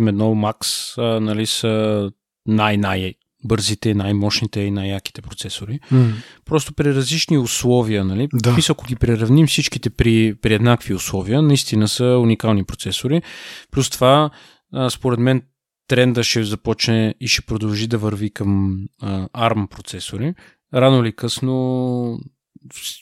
M1 0.00 0.12
Max 0.16 0.94
а, 0.98 1.20
нали, 1.20 1.46
са 1.46 2.10
най-най 2.46 3.14
бързите, 3.44 3.94
най-мощните 3.94 4.60
и 4.60 4.70
най-яките 4.70 5.22
процесори. 5.22 5.80
Mm. 5.92 6.12
Просто 6.44 6.74
при 6.74 6.94
различни 6.94 7.38
условия, 7.38 8.04
нали? 8.04 8.28
Да. 8.34 8.52
Мисля, 8.52 8.72
ако 8.72 8.86
ги 8.86 8.96
преравним 8.96 9.46
всичките 9.46 9.90
при, 9.90 10.34
при 10.42 10.54
еднакви 10.54 10.94
условия, 10.94 11.42
наистина 11.42 11.88
са 11.88 12.04
уникални 12.04 12.64
процесори. 12.64 13.22
Плюс 13.70 13.90
това, 13.90 14.30
а, 14.72 14.90
според 14.90 15.18
мен, 15.18 15.42
тренда 15.88 16.24
ще 16.24 16.44
започне 16.44 17.14
и 17.20 17.28
ще 17.28 17.42
продължи 17.42 17.86
да 17.86 17.98
върви 17.98 18.30
към 18.30 18.80
а, 19.02 19.28
ARM 19.28 19.68
процесори. 19.68 20.34
Рано 20.74 21.04
или 21.04 21.12
късно 21.12 22.18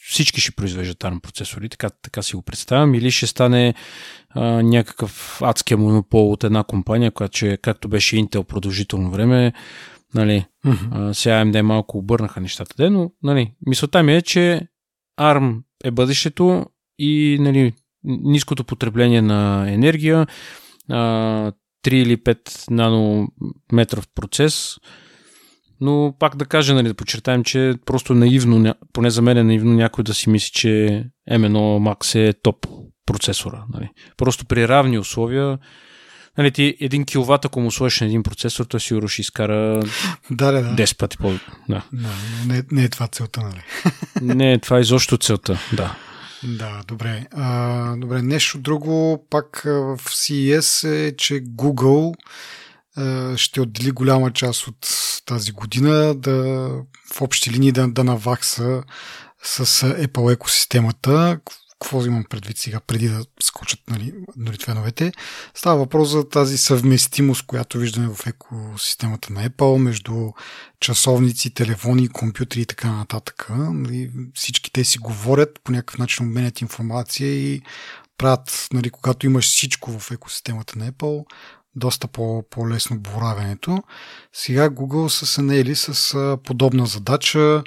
всички 0.02 0.40
ще 0.40 0.52
произвеждат 0.52 0.98
ARM 0.98 1.20
процесори, 1.20 1.68
така, 1.68 1.90
така 2.02 2.22
си 2.22 2.36
го 2.36 2.42
представям, 2.42 2.94
или 2.94 3.10
ще 3.10 3.26
стане 3.26 3.74
а, 4.30 4.42
някакъв 4.62 5.42
адския 5.42 5.78
монопол 5.78 6.32
от 6.32 6.44
една 6.44 6.64
компания, 6.64 7.10
която 7.10 7.38
че, 7.38 7.58
както 7.62 7.88
беше 7.88 8.16
Intel 8.16 8.42
продължително 8.42 9.10
време, 9.10 9.52
нали, 10.14 10.46
Mm-hmm. 10.66 11.10
а, 11.10 11.14
сега 11.14 11.44
AMD 11.44 11.62
малко 11.62 11.98
обърнаха 11.98 12.40
нещата, 12.40 12.74
де, 12.78 12.90
но 12.90 13.10
нали, 13.22 13.52
мисълта 13.66 14.02
ми 14.02 14.14
е, 14.14 14.22
че 14.22 14.68
ARM 15.20 15.62
е 15.84 15.90
бъдещето 15.90 16.66
и 16.98 17.36
нали, 17.40 17.72
ниското 18.04 18.64
потребление 18.64 19.22
на 19.22 19.72
енергия, 19.72 20.26
а, 20.88 21.52
3 21.86 21.92
или 21.92 22.16
5 22.16 22.70
нанометров 22.70 24.08
процес, 24.14 24.76
но 25.80 26.14
пак 26.18 26.36
да 26.36 26.44
кажа, 26.44 26.74
нали, 26.74 26.88
да 26.88 26.94
подчертаем, 26.94 27.44
че 27.44 27.74
просто 27.86 28.14
наивно, 28.14 28.74
поне 28.92 29.10
за 29.10 29.22
мен 29.22 29.36
е 29.36 29.44
наивно 29.44 29.72
някой 29.72 30.04
да 30.04 30.14
си 30.14 30.30
мисли, 30.30 30.50
че 30.52 31.04
M1 31.30 31.52
Max 31.52 32.18
е 32.18 32.32
топ 32.42 32.66
процесора. 33.06 33.64
Нали. 33.72 33.88
Просто 34.16 34.46
при 34.46 34.68
равни 34.68 34.98
условия 34.98 35.58
Нали, 36.38 36.50
ти 36.50 36.76
един 36.80 37.04
киловатт, 37.04 37.44
ако 37.44 37.60
му 37.60 37.70
сложиш 37.70 38.00
на 38.00 38.06
един 38.06 38.22
процесор, 38.22 38.64
той 38.64 38.80
сигурно 38.80 39.08
ще 39.08 39.20
изкара 39.20 39.82
Да, 40.30 40.52
да, 40.52 40.62
да. 40.62 40.74
10 40.76 40.98
пъти 40.98 41.16
по... 41.16 41.32
Да. 41.68 41.84
да 41.92 42.08
не, 42.46 42.62
не 42.72 42.84
е 42.84 42.88
това 42.88 43.06
целта, 43.06 43.40
нали? 43.40 43.62
Не, 44.34 44.58
това 44.58 44.76
е 44.76 44.80
изобщо 44.80 45.18
целта, 45.18 45.58
да. 45.72 45.96
Да, 46.44 46.82
добре. 46.88 47.26
А, 47.32 47.96
добре, 47.96 48.22
нещо 48.22 48.58
друго 48.58 49.26
пак 49.30 49.62
в 49.64 49.98
CES 49.98 50.88
е, 50.88 51.16
че 51.16 51.34
Google 51.34 52.14
ще 53.36 53.60
отдели 53.60 53.90
голяма 53.90 54.32
част 54.32 54.66
от 54.66 54.88
тази 55.26 55.52
година 55.52 56.14
да 56.14 56.68
в 57.14 57.20
общи 57.20 57.50
линии 57.50 57.72
да, 57.72 57.88
да 57.88 58.04
навакса 58.04 58.82
с 59.42 59.66
Apple 59.86 60.32
екосистемата. 60.32 61.40
Какво 61.80 62.04
имам 62.06 62.24
предвид 62.30 62.58
сега, 62.58 62.80
преди 62.80 63.08
да 63.08 63.24
скочат 63.42 63.80
нали, 63.90 64.14
дори 64.36 64.56
феновете? 64.64 65.12
Става 65.54 65.78
въпрос 65.78 66.08
за 66.08 66.28
тази 66.28 66.58
съвместимост, 66.58 67.46
която 67.46 67.78
виждаме 67.78 68.14
в 68.14 68.26
екосистемата 68.26 69.32
на 69.32 69.48
Apple 69.48 69.78
между 69.78 70.30
часовници, 70.80 71.54
телефони, 71.54 72.08
компютри 72.08 72.60
и 72.60 72.66
така 72.66 72.92
нататък. 72.92 73.46
Нали, 73.50 74.10
всички 74.34 74.72
те 74.72 74.84
си 74.84 74.98
говорят, 74.98 75.60
по 75.64 75.72
някакъв 75.72 75.98
начин 75.98 76.26
обменят 76.26 76.60
информация 76.60 77.28
и 77.28 77.62
правят, 78.18 78.68
нали, 78.72 78.90
когато 78.90 79.26
имаш 79.26 79.46
всичко 79.46 79.98
в 79.98 80.10
екосистемата 80.10 80.78
на 80.78 80.92
Apple, 80.92 81.24
доста 81.76 82.08
по- 82.08 82.44
по-лесно 82.50 83.00
боравенето. 83.00 83.82
Сега 84.32 84.70
Google 84.70 85.08
са 85.08 85.26
се 85.26 85.42
наели 85.42 85.74
с 85.74 86.36
подобна 86.44 86.86
задача 86.86 87.62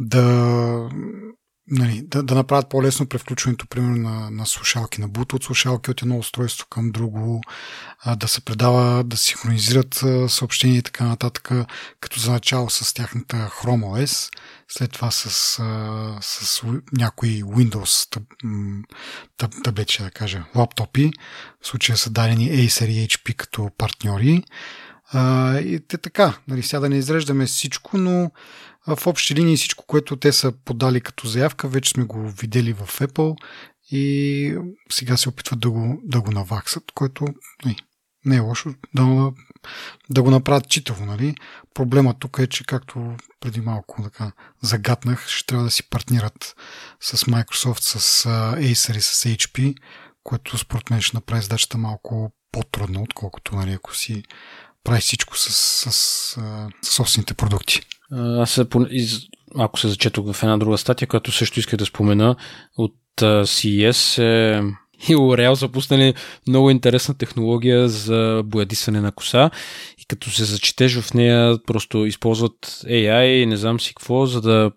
да, 0.00 0.88
нали, 1.70 2.02
да, 2.02 2.22
да 2.22 2.34
направят 2.34 2.68
по-лесно 2.68 3.06
превключването, 3.06 3.66
примерно, 3.66 4.10
на, 4.10 4.30
на 4.30 4.46
слушалки, 4.46 5.00
на 5.00 5.08
Bluetooth 5.08 5.44
слушалки 5.44 5.90
от 5.90 6.02
едно 6.02 6.18
устройство 6.18 6.66
към 6.70 6.90
друго, 6.90 7.40
а, 8.00 8.16
да 8.16 8.28
се 8.28 8.40
предава, 8.40 9.04
да 9.04 9.16
синхронизират 9.16 10.02
а, 10.02 10.28
съобщения 10.28 10.78
и 10.78 10.82
така 10.82 11.04
нататък, 11.04 11.50
като 12.00 12.20
за 12.20 12.32
начало 12.32 12.70
с 12.70 12.94
тяхната 12.94 13.36
Chrome 13.36 13.84
OS, 13.84 14.32
след 14.68 14.92
това 14.92 15.10
с, 15.10 15.58
а, 15.62 16.18
с 16.20 16.62
някои 16.92 17.44
Windows 17.44 18.10
таб, 18.10 18.22
таб, 19.38 19.52
таблетче, 19.64 20.02
да 20.02 20.10
кажа, 20.10 20.44
лаптопи. 20.54 21.10
В 21.62 21.66
случая 21.66 21.96
са 21.96 22.10
дадени 22.10 22.50
Acer 22.50 22.86
и 22.86 23.08
HP 23.08 23.36
като 23.36 23.70
партньори. 23.78 24.42
А, 25.12 25.58
и 25.58 25.80
те 25.88 25.98
така, 25.98 26.34
нали, 26.48 26.62
сега 26.62 26.80
да 26.80 26.88
не 26.88 26.96
изреждаме 26.96 27.46
всичко, 27.46 27.98
но 27.98 28.30
в 28.86 29.06
общи 29.06 29.34
линии 29.34 29.56
всичко, 29.56 29.84
което 29.86 30.16
те 30.16 30.32
са 30.32 30.52
подали 30.64 31.00
като 31.00 31.26
заявка, 31.26 31.68
вече 31.68 31.90
сме 31.90 32.04
го 32.04 32.30
видели 32.30 32.72
в 32.72 32.86
Apple 32.86 33.36
и 33.90 34.58
сега 34.90 35.16
се 35.16 35.28
опитват 35.28 35.60
да 35.60 35.70
го, 35.70 36.00
да 36.04 36.20
го 36.20 36.30
наваксат, 36.30 36.84
което 36.94 37.26
не, 37.64 37.76
не 38.24 38.36
е 38.36 38.40
лошо 38.40 38.74
да, 38.94 39.32
да 40.10 40.22
го 40.22 40.30
направят 40.30 40.68
читаво. 40.68 41.06
Нали? 41.06 41.34
Проблема 41.74 42.14
тук 42.18 42.38
е, 42.38 42.46
че 42.46 42.64
както 42.64 43.16
преди 43.40 43.60
малко 43.60 44.02
така 44.02 44.32
загатнах, 44.62 45.28
ще 45.28 45.46
трябва 45.46 45.64
да 45.64 45.70
си 45.70 45.88
партнират 45.90 46.54
с 47.00 47.16
Microsoft, 47.16 47.98
с 47.98 48.24
Acer 48.56 48.96
и 48.96 49.00
с 49.00 49.24
HP, 49.24 49.74
което 50.22 50.58
според 50.58 50.90
мен 50.90 51.00
ще 51.00 51.16
направи 51.16 51.42
задачата 51.42 51.78
малко 51.78 52.32
по-трудно, 52.52 53.02
отколкото 53.02 53.56
нали, 53.56 53.72
ако 53.72 53.96
си 53.96 54.22
прави 54.86 55.00
всичко 55.00 55.38
с, 55.38 55.52
с, 55.52 55.92
с, 55.92 56.38
с 56.82 56.94
собствените 56.94 57.34
продукти. 57.34 57.80
Аз 58.12 58.60
ако 59.58 59.80
се 59.80 59.88
зачетох 59.88 60.32
в 60.32 60.42
една 60.42 60.58
друга 60.58 60.78
статия, 60.78 61.08
която 61.08 61.32
също 61.32 61.60
иска 61.60 61.76
да 61.76 61.86
спомена 61.86 62.36
от 62.76 62.94
CES 63.20 64.22
е 64.22 64.62
и 65.08 65.16
L'Oreal 65.16 65.54
са 65.54 65.68
пуснали 65.68 66.14
много 66.48 66.70
интересна 66.70 67.14
технология 67.14 67.88
за 67.88 68.42
боядисане 68.44 69.00
на 69.00 69.12
коса 69.12 69.50
и 69.98 70.04
като 70.08 70.30
се 70.30 70.44
зачетеш 70.44 71.00
в 71.00 71.14
нея, 71.14 71.58
просто 71.66 72.06
използват 72.06 72.66
AI, 72.84 73.44
не 73.44 73.56
знам 73.56 73.80
си 73.80 73.94
какво, 73.94 74.26
за 74.26 74.40
да 74.40 74.70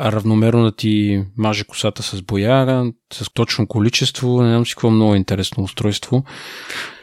равномерно 0.00 0.64
да 0.64 0.72
ти 0.72 1.24
маже 1.36 1.64
косата 1.64 2.02
с 2.02 2.22
боя, 2.22 2.92
с 3.12 3.30
точно 3.34 3.66
количество, 3.66 4.42
не 4.42 4.48
знам 4.48 4.66
си 4.66 4.74
какво 4.74 4.90
много 4.90 5.14
интересно 5.14 5.62
устройство. 5.62 6.24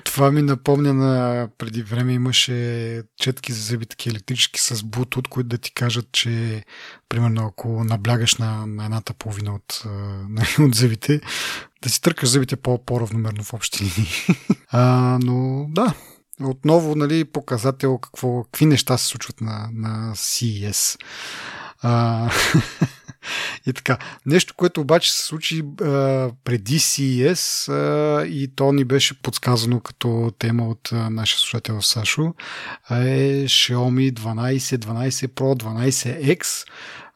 Това 0.03 0.31
ми 0.31 0.41
напомня 0.41 0.93
на 0.93 1.47
преди 1.57 1.83
време 1.83 2.13
имаше 2.13 3.03
четки 3.17 3.53
за 3.53 3.61
зъби, 3.61 3.85
такива 3.85 4.13
електрически 4.13 4.59
с 4.59 4.75
Bluetooth, 4.75 5.27
които 5.27 5.49
да 5.49 5.57
ти 5.57 5.73
кажат, 5.73 6.07
че 6.11 6.63
примерно 7.09 7.45
ако 7.45 7.83
наблягаш 7.83 8.35
на, 8.35 8.67
на 8.67 8.85
едната 8.85 9.13
половина 9.13 9.55
от, 9.55 9.83
от 10.59 10.75
зъбите, 10.75 11.21
да 11.83 11.89
си 11.89 12.01
търкаш 12.01 12.29
зъбите 12.29 12.55
по, 12.55 12.85
по-равномерно 12.85 13.43
в 13.43 13.53
общи 13.53 13.83
линии. 13.83 14.11
но 15.25 15.65
да, 15.69 15.93
отново 16.41 16.95
нали, 16.95 17.25
показател 17.25 17.97
какво, 17.97 18.43
какви 18.43 18.65
неща 18.65 18.97
се 18.97 19.05
случват 19.05 19.41
на, 19.41 19.69
на 19.73 20.13
CES. 20.15 20.97
А, 21.81 22.31
и 23.65 23.73
така. 23.73 23.97
Нещо, 24.25 24.53
което 24.57 24.81
обаче 24.81 25.13
се 25.13 25.23
случи 25.23 25.63
а, 25.81 26.29
преди 26.43 26.79
CES 26.79 27.71
а, 27.71 28.25
и 28.25 28.55
то 28.55 28.73
ни 28.73 28.85
беше 28.85 29.21
подсказано 29.21 29.79
като 29.79 30.31
тема 30.39 30.67
от 30.67 30.89
а, 30.91 31.09
нашия 31.09 31.39
слушател 31.39 31.81
Сашо, 31.81 32.33
е 32.91 33.45
Xiaomi 33.45 34.13
12, 34.13 34.57
12 34.59 35.27
Pro, 35.27 35.63
12X. 35.63 36.67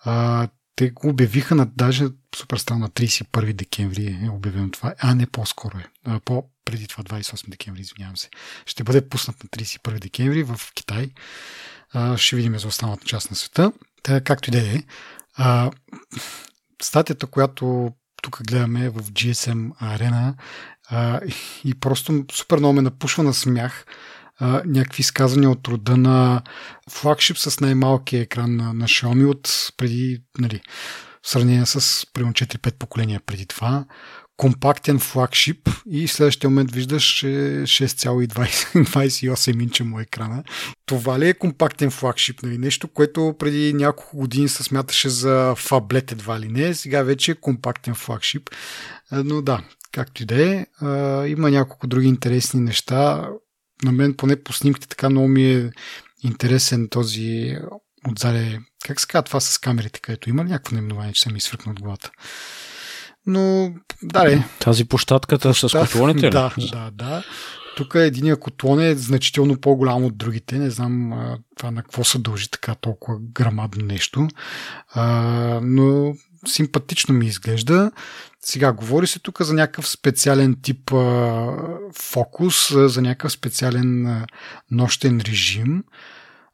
А, 0.03 0.47
те 0.75 0.89
го 0.89 1.09
обявиха 1.09 1.55
на 1.55 1.65
даже 1.65 2.05
супер 2.35 2.57
странно 2.57 2.81
на 2.81 2.89
31 2.89 3.53
декември 3.53 4.19
е 4.23 4.29
обявено 4.29 4.71
това. 4.71 4.93
А, 4.99 5.15
не 5.15 5.25
по-скоро 5.25 5.77
е. 5.77 5.85
А, 6.05 6.19
по 6.19 6.43
преди 6.65 6.87
това 6.87 7.03
28 7.03 7.49
декември, 7.49 7.81
извинявам 7.81 8.17
се. 8.17 8.29
Ще 8.65 8.83
бъде 8.83 9.09
пуснат 9.09 9.43
на 9.43 9.49
31 9.49 9.99
декември 9.99 10.43
в 10.43 10.59
Китай. 10.75 11.09
А, 11.93 12.17
ще 12.17 12.35
видим 12.35 12.59
за 12.59 12.67
останалата 12.67 13.05
част 13.05 13.29
на 13.29 13.35
света. 13.35 13.71
Та, 14.05 14.21
както 14.21 14.49
и 14.49 14.51
да 14.51 14.59
е. 14.59 14.83
Статията, 16.81 17.27
която 17.27 17.91
тук 18.21 18.41
гледаме 18.47 18.89
в 18.89 19.01
GSM 19.01 19.71
арена 19.79 20.35
а, 20.89 21.21
и 21.63 21.79
просто 21.79 22.25
супер 22.31 22.57
много 22.57 22.73
ме 22.73 22.81
напушва 22.81 23.23
на 23.23 23.33
смях 23.33 23.85
а, 24.39 24.61
някакви 24.65 25.01
изказания 25.01 25.49
от 25.49 25.67
рода 25.67 25.97
на 25.97 26.41
флагшип 26.89 27.37
с 27.37 27.59
най-малкия 27.59 28.21
екран 28.21 28.55
на, 28.55 28.73
на 28.73 28.85
Xiaomi 28.85 29.29
от 29.29 29.71
преди, 29.77 30.23
нали, 30.37 30.61
в 31.25 31.29
сравнение 31.29 31.65
с 31.65 32.05
примерно 32.13 32.33
4-5 32.33 32.73
поколения 32.73 33.21
преди 33.25 33.45
това, 33.45 33.85
компактен 34.37 34.99
флагшип 34.99 35.69
и 35.89 36.07
в 36.07 36.13
следващия 36.13 36.49
момент 36.49 36.71
виждаш 36.71 37.03
6,28 37.03 39.63
инча 39.63 39.83
му 39.83 39.99
екрана. 39.99 40.43
Това 40.85 41.19
ли 41.19 41.29
е 41.29 41.33
компактен 41.33 41.91
флагшип? 41.91 42.43
Нали? 42.43 42.57
Нещо, 42.57 42.87
което 42.87 43.35
преди 43.39 43.73
няколко 43.73 44.17
години 44.17 44.49
се 44.49 44.63
смяташе 44.63 45.09
за 45.09 45.55
фаблет 45.57 46.11
едва 46.11 46.39
ли 46.39 46.47
не, 46.47 46.73
сега 46.73 47.03
вече 47.03 47.31
е 47.31 47.35
компактен 47.35 47.95
флагшип. 47.95 48.49
Но 49.11 49.41
да, 49.41 49.63
както 49.91 50.23
и 50.23 50.25
да 50.25 50.43
е, 50.43 50.65
има 51.27 51.51
няколко 51.51 51.87
други 51.87 52.07
интересни 52.07 52.61
неща. 52.61 53.29
На 53.83 53.91
мен 53.91 54.13
поне 54.13 54.43
по 54.43 54.53
снимките 54.53 54.87
така 54.87 55.09
много 55.09 55.27
ми 55.27 55.53
е 55.53 55.71
интересен 56.23 56.87
този 56.89 57.57
отзаде. 58.11 58.59
Как 58.85 59.01
се 59.01 59.07
казва 59.07 59.23
това 59.23 59.39
с 59.39 59.57
камерите, 59.57 59.99
където 59.99 60.29
има 60.29 60.45
ли 60.45 60.49
някакво 60.49 60.75
наименование, 60.75 61.13
че 61.13 61.21
се 61.21 61.31
ми 61.31 61.41
свъркна 61.41 61.71
от 61.71 61.81
главата? 61.81 62.11
Но, 63.25 63.73
да, 64.03 64.29
ли. 64.29 64.43
Тази 64.59 64.85
площадката 64.85 65.53
с 65.53 65.79
котлоните 65.79 66.29
Да, 66.29 66.53
да, 66.57 66.91
да. 66.91 67.23
Тук 67.77 67.95
единия 67.95 68.39
котлон 68.39 68.79
е 68.79 68.95
значително 68.95 69.61
по-голям 69.61 70.03
от 70.03 70.17
другите. 70.17 70.59
Не 70.59 70.69
знам 70.69 71.13
а, 71.13 71.37
това 71.57 71.71
на 71.71 71.83
какво 71.83 72.03
се 72.03 72.19
дължи 72.19 72.49
така 72.51 72.75
толкова 72.75 73.17
грамадно 73.19 73.85
нещо. 73.85 74.27
А, 74.93 75.05
но 75.63 76.13
симпатично 76.47 77.15
ми 77.15 77.25
изглежда. 77.25 77.91
Сега 78.41 78.73
говори 78.73 79.07
се 79.07 79.19
тук 79.19 79.41
за 79.41 79.53
някакъв 79.53 79.87
специален 79.87 80.57
тип 80.61 80.93
а, 80.93 81.47
фокус, 82.01 82.73
за 82.73 83.01
някакъв 83.01 83.31
специален 83.31 84.07
а, 84.07 84.25
нощен 84.71 85.21
режим. 85.21 85.83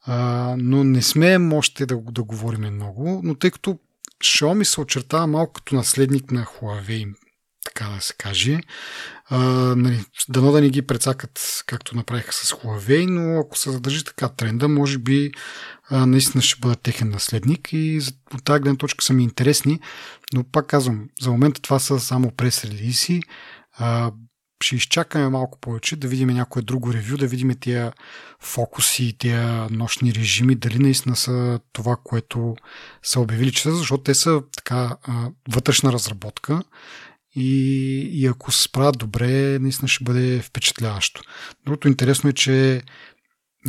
А, 0.05 0.55
но 0.58 0.84
не 0.84 1.01
смеем 1.01 1.53
още 1.53 1.86
да, 1.86 1.98
да 1.98 2.24
говорим 2.24 2.74
много, 2.74 3.22
но 3.24 3.36
тъй 3.36 3.51
като 3.51 3.79
Xiaomi 4.24 4.63
се 4.63 4.81
очертава 4.81 5.27
малко 5.27 5.53
като 5.53 5.75
наследник 5.75 6.31
на 6.31 6.46
Huawei, 6.46 7.13
така 7.65 7.89
да 7.96 8.01
се 8.01 8.13
каже. 8.13 8.60
А, 9.25 9.39
нали, 9.75 10.05
дано 10.29 10.51
да 10.51 10.62
не 10.62 10.70
ги 10.70 10.81
прецакат, 10.81 11.63
както 11.65 11.96
направиха 11.96 12.34
с 12.34 12.51
Huawei, 12.51 13.05
но 13.05 13.39
ако 13.39 13.58
се 13.58 13.72
задържи 13.72 14.03
така 14.03 14.29
тренда, 14.29 14.67
може 14.67 14.98
би 14.98 15.31
а, 15.89 16.05
наистина 16.05 16.41
ще 16.41 16.60
бъда 16.60 16.75
техен 16.75 17.10
наследник 17.10 17.70
и 17.74 18.01
от 18.34 18.43
тази 18.43 18.62
гледна 18.62 18.77
точка 18.77 19.03
са 19.03 19.13
ми 19.13 19.24
интересни, 19.24 19.79
но 20.34 20.43
пак 20.43 20.67
казвам, 20.67 21.10
за 21.22 21.31
момента 21.31 21.62
това 21.62 21.79
са 21.79 22.00
само 22.00 22.31
прес-релизи. 22.31 23.22
А, 23.77 24.12
ще 24.63 24.75
изчакаме 24.75 25.30
малко 25.30 25.60
повече, 25.60 25.96
да 25.96 26.08
видим 26.08 26.30
някое 26.30 26.62
друго 26.62 26.94
ревю, 26.94 27.18
да 27.18 27.27
видим 27.27 27.56
тия 27.60 27.94
фокуси 28.39 29.06
и 29.06 29.13
тия 29.13 29.68
нощни 29.70 30.13
режими, 30.13 30.56
дали 30.56 30.80
наистина 30.80 31.15
са 31.15 31.60
това, 31.74 31.96
което 32.03 32.56
са 33.03 33.20
обявили, 33.20 33.51
че 33.51 33.63
са, 33.63 33.75
защото 33.75 34.03
те 34.03 34.13
са 34.13 34.41
така 34.56 34.98
вътрешна 35.50 35.94
разработка 35.94 36.63
и, 37.36 37.50
и 38.13 38.27
ако 38.27 38.51
се 38.51 38.63
справят 38.63 38.98
добре, 38.98 39.60
наистина 39.60 39.88
ще 39.88 40.03
бъде 40.03 40.41
впечатляващо. 40.41 41.22
Другото 41.65 41.88
интересно 41.88 42.30
е, 42.30 42.34
че 42.34 42.82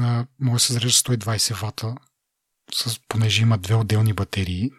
а, 0.01 0.27
може 0.41 0.55
да 0.55 0.61
се 0.61 0.73
зарежда 0.73 1.17
120 1.17 1.63
вата 1.63 1.95
с, 2.75 3.01
понеже 3.09 3.43
има 3.43 3.59
две 3.59 3.75
отделни 3.75 4.13
батерии. 4.13 4.71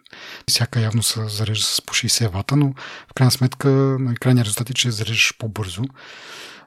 Всяка 0.48 0.80
явно 0.80 1.02
се 1.02 1.28
зарежда 1.28 1.66
с 1.66 1.82
по 1.82 1.94
60 1.94 2.28
вата, 2.28 2.56
но 2.56 2.74
в 3.10 3.14
крайна 3.14 3.30
сметка 3.30 3.68
на 3.68 4.14
крайния 4.14 4.44
резултат 4.44 4.70
е, 4.70 4.74
че 4.74 4.90
зареждаш 4.90 5.34
по-бързо. 5.38 5.82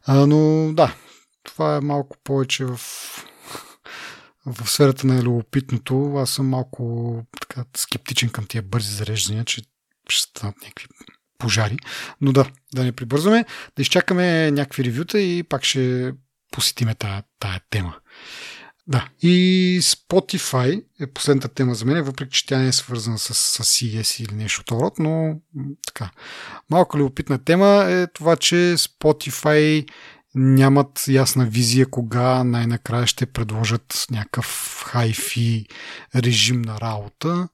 А, 0.06 0.28
но 0.28 0.74
да, 0.74 0.96
това 1.44 1.76
е 1.76 1.82
малко 1.82 2.18
повече 2.24 2.66
в, 2.66 2.78
в 4.46 4.70
сферата 4.70 5.08
на 5.08 5.24
любопитното. 5.24 6.14
Аз 6.18 6.30
съм 6.30 6.48
малко 6.50 7.24
така, 7.42 7.66
скептичен 7.78 8.30
към 8.30 8.46
тия 8.46 8.62
бързи 8.62 8.96
зареждания, 8.96 9.46
че 9.46 9.62
ще 10.10 10.30
станат 10.30 10.56
някакви 10.62 10.88
пожари. 11.38 11.78
Но 12.22 12.34
да, 12.34 12.46
да 12.74 12.84
не 12.84 12.92
прибързваме, 12.92 13.46
да 13.76 13.82
изчакаме 13.82 14.52
някакви 14.52 14.84
ревюта 14.84 15.20
и 15.20 15.44
пак 15.44 15.64
ще 15.64 16.14
посетиме 16.52 16.96
тая, 16.96 17.24
тая 17.40 17.62
тема. 17.70 17.96
Да. 18.88 19.08
И 19.22 19.80
Spotify 19.82 20.84
е 21.00 21.08
последната 21.08 21.48
тема 21.48 21.76
за 21.76 21.86
мен, 21.86 22.04
въпреки 22.04 22.32
че 22.32 22.46
тя 22.46 22.58
не 22.58 22.68
е 22.68 22.72
свързана 22.72 23.20
с, 23.20 23.34
с 23.34 23.64
CES 23.64 24.24
или 24.24 24.36
нещо 24.36 24.62
от 24.62 24.82
род, 24.82 24.94
но 25.00 25.36
така. 25.88 26.12
Малко 26.70 26.98
любопитна 26.98 27.44
тема 27.44 27.86
е 27.88 28.08
това, 28.08 28.36
че 28.36 28.56
Spotify 28.78 29.88
нямат 30.36 31.04
ясна 31.08 31.46
визия 31.46 31.90
кога 31.90 32.44
най-накрая 32.44 33.08
ще 33.08 33.26
предложат 33.26 34.06
някакъв 34.12 34.82
хай-фи 34.88 35.66
режим 36.16 36.62
на 36.62 36.82
работа. 36.82 37.48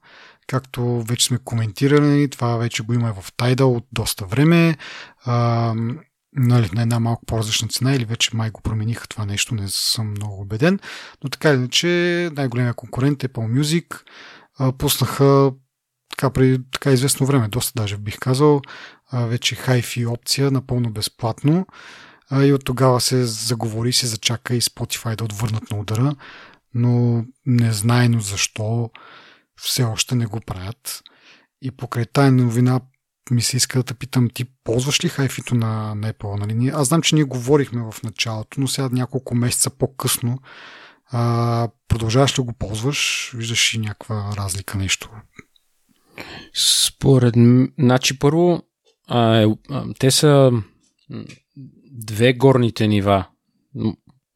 Както 0.46 1.02
вече 1.02 1.26
сме 1.26 1.38
коментирали, 1.44 2.30
това 2.30 2.56
вече 2.56 2.82
го 2.82 2.92
има 2.94 3.14
в 3.14 3.32
Tidal 3.32 3.76
от 3.76 3.86
доста 3.92 4.26
време 4.26 4.76
нали, 6.36 6.70
на 6.74 6.82
една 6.82 7.00
малко 7.00 7.26
по-различна 7.26 7.68
цена 7.68 7.94
или 7.94 8.04
вече 8.04 8.36
май 8.36 8.50
го 8.50 8.60
промениха 8.60 9.08
това 9.08 9.26
нещо, 9.26 9.54
не 9.54 9.68
съм 9.68 10.10
много 10.10 10.42
убеден. 10.42 10.78
Но 11.24 11.30
така 11.30 11.52
иначе, 11.52 12.30
най-големия 12.32 12.74
конкурент 12.74 13.24
е 13.24 13.28
Apple 13.28 13.60
Music. 13.60 14.00
пуснаха 14.78 15.52
така 16.10 16.30
преди 16.30 16.64
така 16.72 16.90
известно 16.90 17.26
време, 17.26 17.48
доста 17.48 17.72
даже 17.82 17.96
бих 17.96 18.18
казал, 18.18 18.60
вече 19.12 19.56
hi-fi 19.56 20.08
опция 20.08 20.50
напълно 20.50 20.90
безплатно. 20.90 21.66
и 22.32 22.52
от 22.52 22.64
тогава 22.64 23.00
се 23.00 23.24
заговори, 23.24 23.92
се 23.92 24.06
зачака 24.06 24.54
и 24.54 24.60
Spotify 24.60 25.16
да 25.16 25.24
отвърнат 25.24 25.70
на 25.70 25.78
удара, 25.78 26.14
но 26.74 27.24
незнайно 27.46 28.20
защо 28.20 28.90
все 29.56 29.84
още 29.84 30.14
не 30.14 30.26
го 30.26 30.40
правят. 30.40 31.02
И 31.62 31.70
покрай 31.70 32.04
тая 32.04 32.32
новина 32.32 32.80
ми 33.30 33.42
се 33.42 33.56
иска 33.56 33.78
да 33.78 33.82
те 33.82 33.94
питам, 33.94 34.30
ти 34.30 34.44
ползваш 34.64 35.04
ли 35.04 35.08
хайфито 35.08 35.54
на, 35.54 35.94
на 35.94 36.12
Apple? 36.12 36.46
Нали? 36.46 36.70
Аз 36.74 36.88
знам, 36.88 37.02
че 37.02 37.14
ние 37.14 37.24
говорихме 37.24 37.90
в 37.90 38.02
началото, 38.02 38.60
но 38.60 38.68
сега 38.68 38.88
няколко 38.92 39.34
месеца 39.34 39.70
по-късно 39.70 40.38
а, 41.06 41.68
продължаваш 41.88 42.38
ли 42.38 42.42
го 42.42 42.52
ползваш? 42.52 43.30
Виждаш 43.34 43.74
ли 43.74 43.78
някаква 43.78 44.32
разлика, 44.36 44.78
нещо? 44.78 45.10
Според... 46.54 47.34
Значи 47.78 48.18
първо, 48.18 48.62
а, 49.08 49.36
е, 49.36 49.46
а, 49.70 49.84
те 49.98 50.10
са 50.10 50.52
две 51.92 52.32
горните 52.32 52.86
нива 52.86 53.26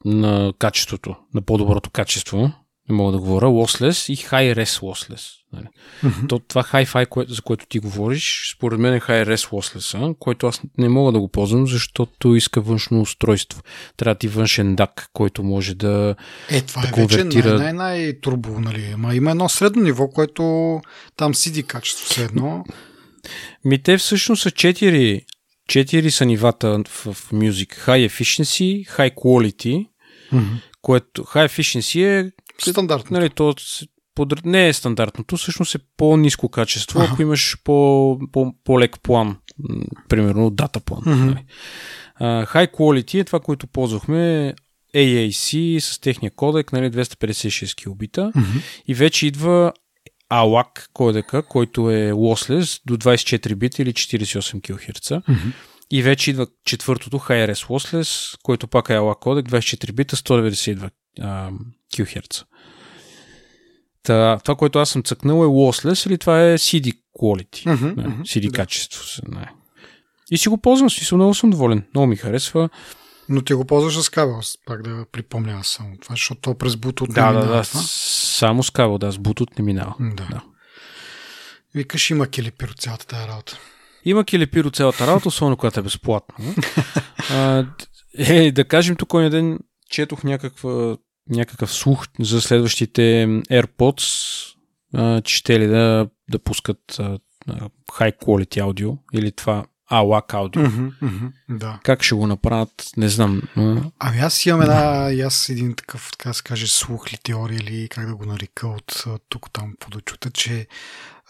на 0.05 0.53
качеството, 0.59 1.17
на 1.35 1.43
по-доброто 1.43 1.91
качество 1.91 2.53
не 2.89 2.97
мога 2.97 3.13
да 3.13 3.19
говоря, 3.19 3.47
lossless 3.47 4.13
и 4.13 4.17
high-res 4.17 4.81
lossless. 4.81 5.35
Нали? 5.53 5.67
Mm-hmm. 6.05 6.29
То, 6.29 6.39
това 6.39 6.63
hi-fi, 6.63 7.29
за 7.29 7.43
което 7.43 7.67
ти 7.67 7.79
говориш, 7.79 8.53
според 8.57 8.81
мен 8.81 8.95
е 8.95 9.01
high-res 9.01 9.51
lossless, 9.51 10.15
който 10.19 10.47
аз 10.47 10.61
не 10.79 10.89
мога 10.89 11.13
да 11.13 11.21
го 11.21 11.29
ползвам, 11.29 11.67
защото 11.67 12.35
иска 12.35 12.61
външно 12.61 13.01
устройство. 13.01 13.63
Трябва 13.97 14.15
ти 14.15 14.29
външен 14.29 14.77
DAC, 14.77 15.07
който 15.13 15.43
може 15.43 15.75
да 15.75 16.15
Е, 16.51 16.61
това 16.61 16.83
да 16.83 16.89
е 16.89 16.91
конвертира... 16.91 17.51
вече 17.51 17.63
най- 17.63 17.73
най- 17.73 18.21
турбо, 18.21 18.61
нали? 18.61 18.95
Ма 18.97 19.15
има 19.15 19.31
едно 19.31 19.49
средно 19.49 19.83
ниво, 19.83 20.09
което 20.09 20.43
там 21.17 21.35
CD 21.35 21.63
качество 21.63 22.05
все 22.05 22.25
едно. 22.25 22.65
Ми 23.65 23.83
те 23.83 23.99
всъщност 23.99 24.43
са 24.43 24.51
четири 24.51 25.25
четири 25.69 26.11
са 26.11 26.27
нивата 26.27 26.83
в, 26.89 27.13
в 27.13 27.33
Music. 27.33 27.87
High 27.87 28.09
Efficiency, 28.09 28.89
High 28.89 29.15
Quality, 29.15 29.87
mm-hmm. 30.33 30.63
което 30.83 31.23
High 31.23 31.49
Efficiency 31.49 32.01
е 32.05 32.31
Стандартно. 32.61 33.19
Нали, 33.19 33.31
то 33.31 33.55
под... 34.15 34.45
не 34.45 34.69
е 34.69 34.73
стандартното, 34.73 35.37
всъщност 35.37 35.75
е 35.75 35.79
по-низко 35.97 36.49
качество, 36.49 37.01
ага. 37.01 37.11
ако 37.13 37.23
имаш 37.23 37.57
по, 37.65 38.19
по, 38.33 38.55
по-лек 38.65 38.97
план, 39.03 39.37
примерно 40.09 40.51
дата 40.51 40.81
план. 40.81 41.01
Mm-hmm. 41.01 41.25
Нали. 41.25 41.45
Uh, 42.21 42.47
high 42.47 42.73
quality 42.73 43.21
е 43.21 43.25
това, 43.25 43.41
което 43.41 43.67
ползвахме 43.67 44.55
AAC 44.95 45.79
с 45.79 46.01
техния 46.01 46.31
кодек, 46.31 46.73
нали, 46.73 46.91
256 46.91 47.75
килобита 47.75 48.33
mm-hmm. 48.37 48.63
и 48.89 48.95
вече 48.95 49.27
идва 49.27 49.73
ALAC 50.33 50.89
кодека, 50.93 51.43
който 51.43 51.91
е 51.91 52.13
lossless 52.13 52.81
до 52.87 52.97
24 52.97 53.55
бита 53.55 53.83
или 53.83 53.93
48 53.93 54.61
кГц. 54.61 55.09
Mm-hmm. 55.09 55.53
И 55.91 56.03
вече 56.03 56.31
идва 56.31 56.47
четвъртото 56.65 57.19
HRS 57.19 57.67
Lossless, 57.67 58.39
който 58.43 58.69
пак 58.69 58.89
е 58.89 58.93
ALAC 58.93 59.19
кодек, 59.19 59.47
24 59.47 59.93
бита, 59.93 60.17
192 60.17 60.91
кГц. 61.97 62.43
Та, 64.03 64.39
това, 64.45 64.55
което 64.55 64.79
аз 64.79 64.91
съм 64.91 65.03
цъкнал 65.03 65.35
е 65.35 65.47
lossless 65.47 66.07
или 66.07 66.19
това 66.19 66.43
е 66.43 66.59
CD 66.59 66.99
quality. 67.21 67.65
Да, 67.65 68.09
мгм, 68.09 68.23
CD 68.23 68.51
да. 68.51 68.53
качество 68.53 69.05
се 69.05 69.23
знае. 69.29 69.49
И 70.31 70.39
си 70.39 70.49
го 70.49 70.59
ползвам, 70.59 70.91
си 70.91 71.15
много 71.15 71.35
съм 71.35 71.51
доволен. 71.51 71.85
Много 71.95 72.07
ми 72.07 72.17
харесва. 72.17 72.69
Но 73.29 73.43
ти 73.43 73.55
го 73.55 73.65
ползваш 73.65 73.99
с 73.99 74.09
кабел, 74.09 74.41
пак 74.67 74.83
да 74.83 75.05
припомня 75.13 75.53
аз 75.53 75.67
само 75.69 75.97
това, 75.97 76.13
защото 76.13 76.41
то 76.41 76.55
през 76.55 76.73
Bluetooth 76.73 77.13
Да, 77.13 77.27
не 77.27 77.33
да, 77.33 77.39
минава 77.39 77.57
да. 77.57 77.63
това. 77.63 77.81
Само 77.83 78.63
с 78.63 78.71
кабел, 78.71 78.99
да, 78.99 79.13
с 79.13 79.19
Bluetooth 79.19 79.59
не 79.59 79.65
минава. 79.65 79.95
Да. 80.01 80.29
Да. 80.31 80.43
Викаш, 81.75 82.11
има 82.11 82.27
келепир 82.27 82.69
от 82.69 82.79
цялата 82.79 83.07
тази 83.07 83.29
работа. 83.29 83.59
Има 84.05 84.25
келепир 84.25 84.65
от 84.65 84.77
цялата 84.77 85.07
работа, 85.07 85.29
особено 85.29 85.57
когато 85.57 85.81
е 85.81 85.83
безплатно. 85.83 86.55
а, 87.31 87.67
е, 88.19 88.53
да 88.53 88.65
кажем, 88.65 88.97
тук 88.97 89.15
оня 89.15 89.31
ден 89.31 89.59
четох 89.91 90.25
някаква, 90.25 90.97
някакъв 91.31 91.73
слух 91.73 92.07
за 92.21 92.41
следващите 92.41 93.01
AirPods, 93.51 94.05
а, 94.95 95.21
че 95.21 95.37
ще 95.37 95.61
ли 95.61 95.67
да, 95.67 96.09
да 96.31 96.39
пускат 96.39 96.97
а, 96.99 97.19
high 97.93 98.17
quality 98.17 98.61
аудио 98.61 98.93
или 99.15 99.33
това 99.33 99.65
AWAC 99.93 100.35
аудио. 100.35 100.63
Мгм, 100.63 100.89
мгм, 101.03 101.27
Да. 101.49 101.79
Как 101.83 102.03
ще 102.03 102.15
го 102.15 102.27
направят, 102.27 102.71
не 102.97 103.09
знам. 103.09 103.43
но- 103.57 103.93
Ами 103.99 104.19
аз 104.19 104.47
имам 104.47 104.63
една, 104.63 105.11
и 105.13 105.21
аз 105.21 105.49
един 105.49 105.75
такъв, 105.75 106.11
така 106.13 106.33
се 106.33 106.43
каже, 106.43 106.67
слух 106.67 107.13
ли 107.13 107.17
теория 107.23 107.57
или 107.59 107.89
как 107.89 108.07
да 108.07 108.15
го 108.17 108.25
нарека 108.25 108.69
от 108.69 109.05
тук 109.29 109.51
там 109.53 109.75
подочута, 109.81 110.31
че 110.31 110.67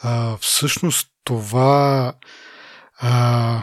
а, 0.03 0.37
всъщност 0.37 1.09
това 1.25 2.13
а, 2.99 3.63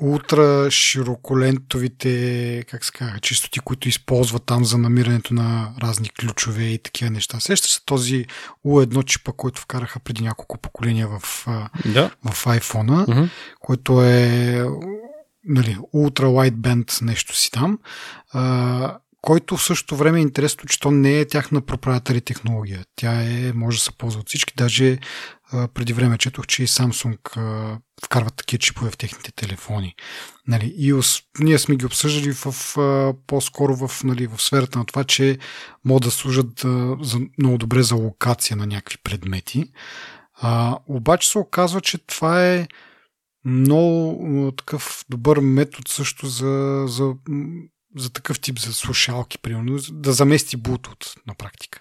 ултра 0.00 0.70
широколентовите, 0.70 2.64
как 2.70 2.84
се 2.84 2.92
казва, 2.92 3.20
чистоти, 3.20 3.60
които 3.60 3.88
използват 3.88 4.42
там 4.46 4.64
за 4.64 4.78
намирането 4.78 5.34
на 5.34 5.72
разни 5.82 6.08
ключове 6.20 6.62
и 6.64 6.78
такива 6.78 7.10
неща. 7.10 7.40
Сещаш 7.40 7.70
се 7.70 7.84
този 7.84 8.26
U1 8.66 9.04
чипа, 9.04 9.32
който 9.36 9.60
вкараха 9.60 10.00
преди 10.00 10.22
няколко 10.22 10.58
поколения 10.58 11.08
в, 11.08 11.46
Да. 11.84 12.10
в 12.24 12.44
iPhone-а 12.44 13.12
Мгм. 13.12 13.24
който 13.60 14.02
е 14.02 14.64
нали, 15.44 15.76
Ultra 15.94 16.22
Wideband 16.24 17.02
нещо 17.02 17.36
си 17.36 17.50
там, 17.50 17.78
а, 18.32 18.98
който 19.20 19.56
в 19.56 19.62
същото 19.64 19.96
време 19.96 20.18
е 20.18 20.22
интересно, 20.22 20.64
че 20.68 20.80
то 20.80 20.90
не 20.90 21.20
е 21.20 21.28
тяхна 21.28 21.60
проприетари 21.60 22.20
технология. 22.20 22.84
Тя 22.96 23.22
е, 23.22 23.52
може 23.54 23.78
да 23.78 23.82
се 23.84 23.92
ползва 23.92 24.20
от 24.20 24.28
всички. 24.28 24.54
Даже 24.56 24.98
преди 25.74 25.92
време 25.92 26.18
четох, 26.18 26.46
че 26.46 26.62
и 26.62 26.66
Samsung 26.66 27.18
вкарват 28.04 28.36
такива 28.36 28.58
чипове 28.58 28.90
в 28.90 28.96
техните 28.96 29.32
телефони. 29.32 29.94
Нали, 30.48 30.92
ос, 30.92 31.22
ние 31.38 31.58
сме 31.58 31.76
ги 31.76 31.86
обсъждали 31.86 32.32
в, 32.32 32.54
по-скоро 33.26 33.76
в, 33.76 34.04
нали, 34.04 34.26
в 34.26 34.42
сферата 34.42 34.78
на 34.78 34.84
това, 34.84 35.04
че 35.04 35.38
могат 35.84 36.02
да 36.02 36.10
служат 36.10 36.66
за, 37.00 37.20
много 37.38 37.58
добре 37.58 37.82
за 37.82 37.94
локация 37.94 38.56
на 38.56 38.66
някакви 38.66 38.98
предмети. 39.04 39.72
А, 40.34 40.78
обаче 40.86 41.28
се 41.28 41.38
оказва, 41.38 41.80
че 41.80 41.98
това 41.98 42.46
е 42.46 42.68
много 43.44 44.52
такъв 44.56 45.04
добър 45.10 45.38
метод 45.38 45.82
също 45.88 46.26
за, 46.26 46.84
за, 46.88 47.14
за 47.96 48.10
такъв 48.12 48.40
тип 48.40 48.58
за 48.58 48.72
слушалки, 48.72 49.38
примерно, 49.38 49.78
да 49.90 50.12
замести 50.12 50.58
Bluetooth 50.58 51.16
на 51.26 51.34
практика. 51.34 51.80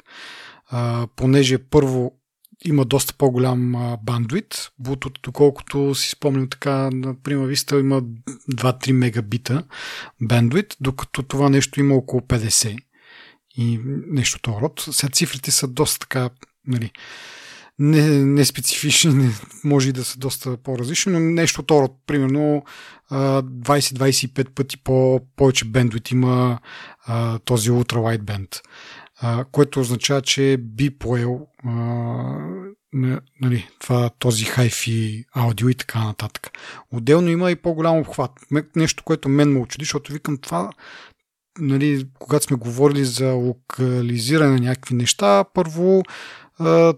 А, 0.70 1.08
понеже 1.16 1.58
първо 1.58 2.21
има 2.66 2.86
доста 2.86 3.14
по-голям 3.14 3.96
бандвит. 4.04 4.72
Bluetooth, 4.82 5.24
доколкото 5.24 5.96
си 5.96 6.10
спомням 6.10 6.50
така, 6.50 6.72
на 6.72 7.16
Prima 7.16 7.56
Vista 7.56 7.80
има 7.80 8.02
2-3 8.52 8.92
мегабита 8.92 9.64
бандвит, 10.22 10.78
докато 10.82 11.24
това 11.24 11.50
нещо 11.50 11.80
има 11.80 11.96
около 11.96 12.22
50 12.22 12.78
и 13.58 13.80
нещо 14.08 14.40
този 14.42 14.58
род. 14.62 14.88
Сега 14.92 15.10
цифрите 15.10 15.52
са 15.52 15.68
доста 15.68 16.00
така, 16.00 16.30
нали, 16.68 16.92
не, 17.80 18.08
не 18.26 18.46
специфични, 18.46 19.14
не, 19.14 19.32
може 19.64 19.90
и 19.90 19.94
да 19.94 20.04
са 20.04 20.20
доста 20.20 20.58
по-различни, 20.58 21.12
но 21.12 21.20
нещо 21.20 21.62
от 21.62 21.72
род. 21.72 21.92
Примерно 22.08 22.64
а, 23.10 23.42
20-25 23.42 24.50
пъти 24.50 24.78
по, 24.78 25.22
повече 25.36 25.66
бендвит 25.66 26.12
има 26.12 26.60
а, 27.06 27.40
този 27.40 27.72
Ultra 27.72 27.96
Wideband, 27.96 28.62
което 29.52 29.80
означава, 29.80 30.22
че 30.22 30.58
би 30.60 30.98
поел 30.98 31.48
а, 31.66 31.70
на- 32.94 33.22
нали, 33.42 33.68
това, 33.80 34.10
този 34.20 34.46
hi-fi 34.46 35.26
аудио 35.34 35.70
и 35.70 35.76
така 35.76 36.04
нататък. 36.04 36.58
Отделно 36.92 37.30
има 37.30 37.52
и 37.52 37.56
по-голям 37.56 37.98
обхват. 37.98 38.32
Нещо, 38.76 39.04
което 39.04 39.30
мен 39.30 39.54
ме 39.54 39.60
очуди, 39.60 39.86
защото 39.86 40.14
викам 40.14 40.38
това 40.38 40.70
нали, 41.60 42.08
когато 42.20 42.46
сме 42.46 42.58
говорили 42.58 43.06
за 43.06 43.32
локализиране 43.32 44.52
на 44.52 44.60
някакви 44.60 44.96
неща, 44.96 45.46
първо 45.54 46.04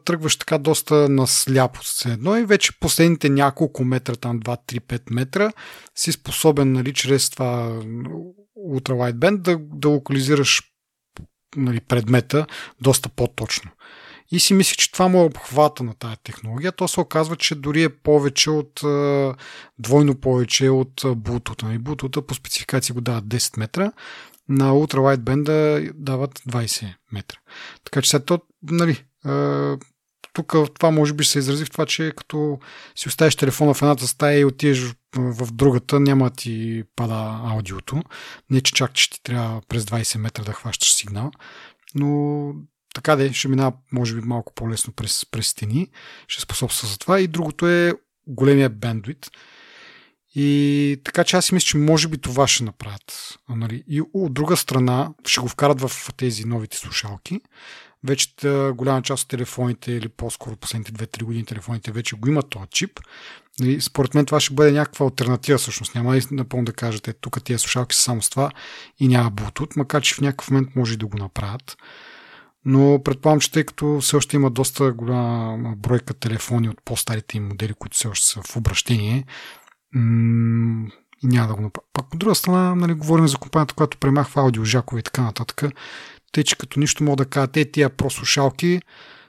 тръгваш 0.06 0.36
така 0.36 0.58
доста 0.58 1.10
насляпо 1.10 1.80
с 1.84 2.06
едно 2.06 2.38
и 2.38 2.46
вече 2.46 2.80
последните 2.80 3.30
няколко 3.30 3.84
метра, 3.84 4.16
там 4.16 4.40
2-3-5 4.40 5.02
метра, 5.12 5.52
си 5.96 6.12
способен, 6.12 6.72
нали, 6.72 6.94
чрез 6.94 7.30
това 7.30 7.82
Wideband 8.58 9.38
да, 9.38 9.58
да 9.60 9.90
локализираш 9.90 10.73
нали, 11.56 11.80
предмета 11.80 12.46
доста 12.82 13.10
по-точно. 13.10 13.72
И 14.32 14.39
си 14.39 14.54
мислих, 14.54 14.78
че 14.78 14.92
това 14.92 15.08
му 15.08 15.22
е 15.22 15.26
обхвата 15.26 15.84
на 15.84 15.94
тая 15.94 16.18
технология. 16.24 16.72
То 16.72 16.88
се 16.88 17.00
оказва, 17.00 17.36
че 17.36 17.56
дори 17.56 17.84
е 17.84 17.89
повече 17.89 18.50
от 18.50 18.82
двойно 19.80 20.16
повече 20.16 20.70
от 20.70 21.02
Bluetooth. 21.02 21.63
Нали, 21.63 21.80
Bluetooth 21.80 22.22
по 22.22 22.34
спецификация 22.34 22.94
го 22.94 23.02
дават 23.02 23.26
10 23.26 23.60
метра, 23.60 23.92
на 24.50 24.72
Ultra 24.72 25.92
дават 25.94 26.39
20 26.39 26.94
метра. 27.12 27.38
Така 27.84 28.02
че 28.02 28.10
сега 28.10 28.24
то, 28.26 28.39
нали, 28.63 29.04
тук 30.34 30.54
това 30.74 30.92
може 30.92 31.13
би 31.13 31.24
се 31.24 31.39
изрази 31.39 31.66
в 31.66 31.70
това, 31.70 31.86
че 31.86 32.13
като 32.18 32.60
си 32.96 33.08
оставиш 33.08 33.36
телефона 33.36 33.74
в 33.74 33.82
едната 33.82 34.08
стая 34.08 34.39
и 34.39 34.46
отидеш 34.46 34.94
в 35.15 35.52
другата, 35.52 35.99
няма 35.99 36.30
ти 36.30 36.84
пада 36.95 37.39
аудиото. 37.45 38.04
Не, 38.49 38.62
че 38.62 38.73
чак, 38.73 38.93
че 38.93 39.10
ти 39.10 39.23
трябва 39.23 39.62
през 39.67 39.84
20 39.84 40.17
метра 40.17 40.43
да 40.43 40.54
хващаш 40.54 40.93
сигнал, 40.93 41.32
но 41.95 42.54
така 42.93 43.15
де, 43.15 43.34
ще 43.34 43.47
минава, 43.47 43.73
може 43.91 44.15
би, 44.15 44.21
малко 44.21 44.54
по-лесно 44.54 44.93
през, 44.93 45.26
през 45.32 45.47
стени, 45.47 45.88
ще 46.28 46.41
способства 46.41 46.88
за 46.88 46.97
това. 46.97 47.19
И 47.19 47.28
другото 47.28 47.67
е 47.67 47.93
големия 48.28 48.69
бендвит. 48.69 49.32
И 50.36 51.02
така 51.04 51.23
че 51.23 51.36
аз 51.38 51.45
си 51.45 51.54
мисля, 51.54 51.65
че 51.65 51.78
може 51.78 52.08
би 52.08 52.17
това 52.17 52.47
ще 52.47 52.63
направят. 52.63 53.39
Нали? 53.49 53.84
И 53.88 54.02
от 54.13 54.34
друга 54.34 54.58
страна 54.58 55.13
ще 55.26 55.41
го 55.41 55.47
вкарат 55.47 55.82
в 55.82 56.13
тези 56.17 56.45
новите 56.45 56.78
слушалки. 56.78 57.41
Вече 58.04 58.28
голяма 58.76 59.02
част 59.02 59.23
от 59.23 59.30
телефоните, 59.30 59.91
или 59.91 60.10
по-скоро 60.10 60.56
последните 60.56 60.91
2-3 60.91 61.23
години 61.23 61.45
телефоните 61.45 61.91
вече 61.91 62.15
го 62.15 62.28
имат 62.28 62.49
този 62.49 62.65
чип. 62.71 62.99
И 63.62 63.82
според 63.82 64.13
мен 64.13 64.26
това 64.26 64.39
ще 64.39 64.54
бъде 64.54 64.72
някаква 64.72 65.06
альтернатива 65.06 65.58
всъщност. 65.58 65.96
Няма 65.96 66.18
и 66.18 66.22
напълно 66.32 66.66
да 66.66 66.74
кажете, 66.74 67.13
тук 67.13 67.44
тия 67.44 67.60
слушалки 67.60 67.96
са 67.96 68.02
само 68.02 68.22
с 68.22 68.30
това 68.30 68.52
и 69.00 69.08
няма 69.08 69.32
Bluetooth, 69.32 69.78
макар 69.78 70.02
че 70.02 70.16
в 70.16 70.22
някакъв 70.22 70.52
момент 70.52 70.76
може 70.76 70.94
и 70.94 70.98
да 70.98 71.06
го 71.08 71.18
направят. 71.18 71.78
Но 72.66 73.04
предполагам, 73.04 73.39
че 73.39 73.52
тъй 73.52 73.63
като 73.63 74.00
все 74.02 74.16
още 74.16 74.36
има 74.36 74.50
доста 74.50 74.92
голяма 74.92 75.76
бройка 75.76 76.13
телефони 76.13 76.70
от 76.70 76.82
по-старите 76.86 77.38
им 77.38 77.48
модели, 77.48 77.74
които 77.74 77.98
все 77.98 78.08
още 78.08 78.28
са 78.28 78.42
в 78.42 78.56
обращение, 78.56 79.26
и 81.24 81.28
няма 81.28 81.48
да 81.48 81.56
го 81.56 81.62
направя. 81.62 81.86
Пак 81.94 82.13
от 82.13 82.20
друга 82.20 82.36
страна, 82.36 82.76
нали, 82.76 82.94
говорим 82.94 83.28
за 83.28 83.38
компанията, 83.38 83.74
която 83.74 83.98
премахва 83.98 84.42
аудиожакове 84.42 85.00
и 85.00 85.04
така 85.04 85.22
нататък. 85.22 85.63
Тъй, 86.32 86.44
че 86.44 86.58
като 86.58 86.80
нищо 86.80 87.04
мога 87.04 87.16
да 87.16 87.30
кажат, 87.30 87.58
е 87.58 87.72
тия 87.72 87.89
прослушалки 87.89 88.82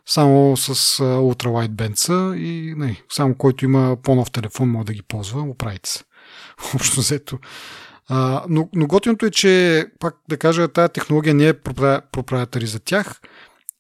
само 0.07 0.57
с 0.57 0.75
са 1.97 2.35
и 2.37 2.75
нали, 2.77 3.03
само 3.11 3.35
който 3.35 3.65
има 3.65 3.97
по-нов 4.03 4.31
телефон 4.31 4.69
може 4.69 4.87
да 4.87 4.93
ги 4.93 5.03
ползва, 5.03 5.43
оправите 5.43 5.91
се. 5.91 6.05
Общо 6.75 7.01
взето. 7.01 7.39
А, 8.09 8.45
но, 8.49 8.69
но 8.75 8.87
готиното 8.87 9.27
е, 9.27 9.31
че 9.31 9.87
пак 10.01 10.17
да 10.29 10.37
кажа, 10.37 10.69
тази 10.69 10.93
технология 10.93 11.35
не 11.35 11.49
е 11.49 11.55
проприятари 12.13 12.67
за 12.67 12.81
тях 12.81 13.21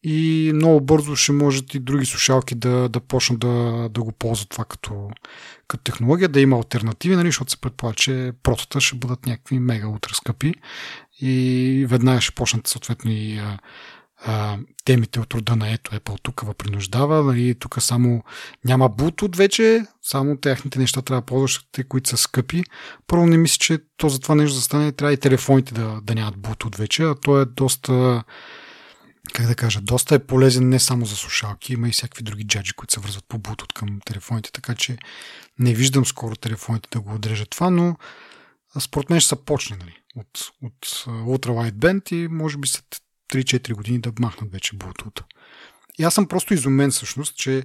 и 0.07 0.53
много 0.55 0.81
бързо 0.81 1.17
ще 1.17 1.33
можат 1.33 1.75
и 1.75 1.79
други 1.79 2.07
слушалки 2.07 2.55
да, 2.55 2.89
да 2.89 3.01
почнат 3.01 3.39
да, 3.39 3.89
да 3.91 4.03
го 4.03 4.13
ползват 4.13 4.49
това 4.49 4.65
като, 4.65 5.11
като 5.69 5.85
технология, 5.85 6.29
да 6.29 6.41
има 6.41 6.57
альтернативи, 6.57 7.17
нали, 7.17 7.29
защото 7.29 7.51
се 7.51 7.61
предполага, 7.61 7.97
че 7.97 8.33
протата 8.43 8.81
ще 8.81 8.97
бъдат 8.97 9.27
някакви 9.27 9.59
мега 9.59 9.89
утра 9.89 10.15
скъпи 10.15 10.55
и 11.21 11.87
веднага 11.89 12.21
ще 12.21 12.35
почнат 12.35 12.67
съответно 12.67 13.11
и 13.11 13.41
темите 14.85 15.21
от 15.21 15.35
рода 15.35 15.57
на 15.57 15.73
ето 15.73 15.91
Apple 15.91 16.19
тук 16.23 16.41
ва 16.41 16.55
принуждава, 16.55 17.25
нали, 17.25 17.55
тук 17.55 17.83
само 17.83 18.25
няма 18.65 18.91
Bluetooth 18.91 19.37
вече, 19.37 19.87
само 20.03 20.37
техните 20.37 20.79
неща 20.79 21.03
трябва 21.03 21.21
да 21.21 21.27
ползваш, 21.27 21.67
които 21.89 22.11
са 22.11 22.17
скъпи. 22.17 22.65
Първо 23.07 23.27
не 23.27 23.37
мисля, 23.37 23.59
че 23.59 23.79
то 23.97 24.09
за 24.09 24.21
това 24.21 24.35
нещо 24.35 24.55
да 24.57 24.63
стане, 24.63 24.93
трябва 24.93 25.13
и 25.13 25.17
телефоните 25.17 25.75
да, 25.75 26.01
да 26.03 26.15
нямат 26.15 26.37
Bluetooth 26.37 26.79
вече, 26.79 27.03
а 27.03 27.15
то 27.15 27.41
е 27.41 27.45
доста 27.45 28.25
как 29.33 29.47
да 29.47 29.55
кажа, 29.55 29.81
доста 29.81 30.15
е 30.15 30.19
полезен 30.27 30.69
не 30.69 30.81
само 30.81 31.07
за 31.07 31.17
слушалки, 31.17 31.73
има 31.73 31.89
и 31.89 31.93
всякакви 31.93 32.23
други 32.23 32.47
джаджи, 32.47 32.73
които 32.73 32.95
се 32.95 33.01
връзват 33.01 33.25
по 33.29 33.39
Bluetooth 33.39 33.73
към 33.73 34.01
телефоните, 34.05 34.53
така 34.53 34.75
че 34.75 34.99
не 35.59 35.75
виждам 35.75 36.07
скоро 36.07 36.37
телефоните 36.37 36.89
да 36.93 37.01
го 37.01 37.15
отрежат 37.15 37.51
това, 37.51 37.71
но 37.71 37.97
според 38.81 39.11
мен 39.11 39.21
ще 39.21 39.29
се 39.29 39.45
почне 39.45 39.77
нали, 39.77 39.97
от, 40.17 40.51
от 40.63 40.87
Ultra 41.07 41.49
Wideband 41.49 42.13
и 42.13 42.29
може 42.29 42.59
би 42.59 42.69
след 42.69 42.85
3-4 43.39 43.73
години 43.73 43.99
да 44.01 44.13
махнат 44.21 44.53
вече 44.53 44.77
Bluetooth. 44.77 45.23
И 45.99 46.03
аз 46.05 46.15
съм 46.15 46.27
просто 46.29 46.55
изумен 46.55 46.91
всъщност, 46.91 47.37
че 47.37 47.63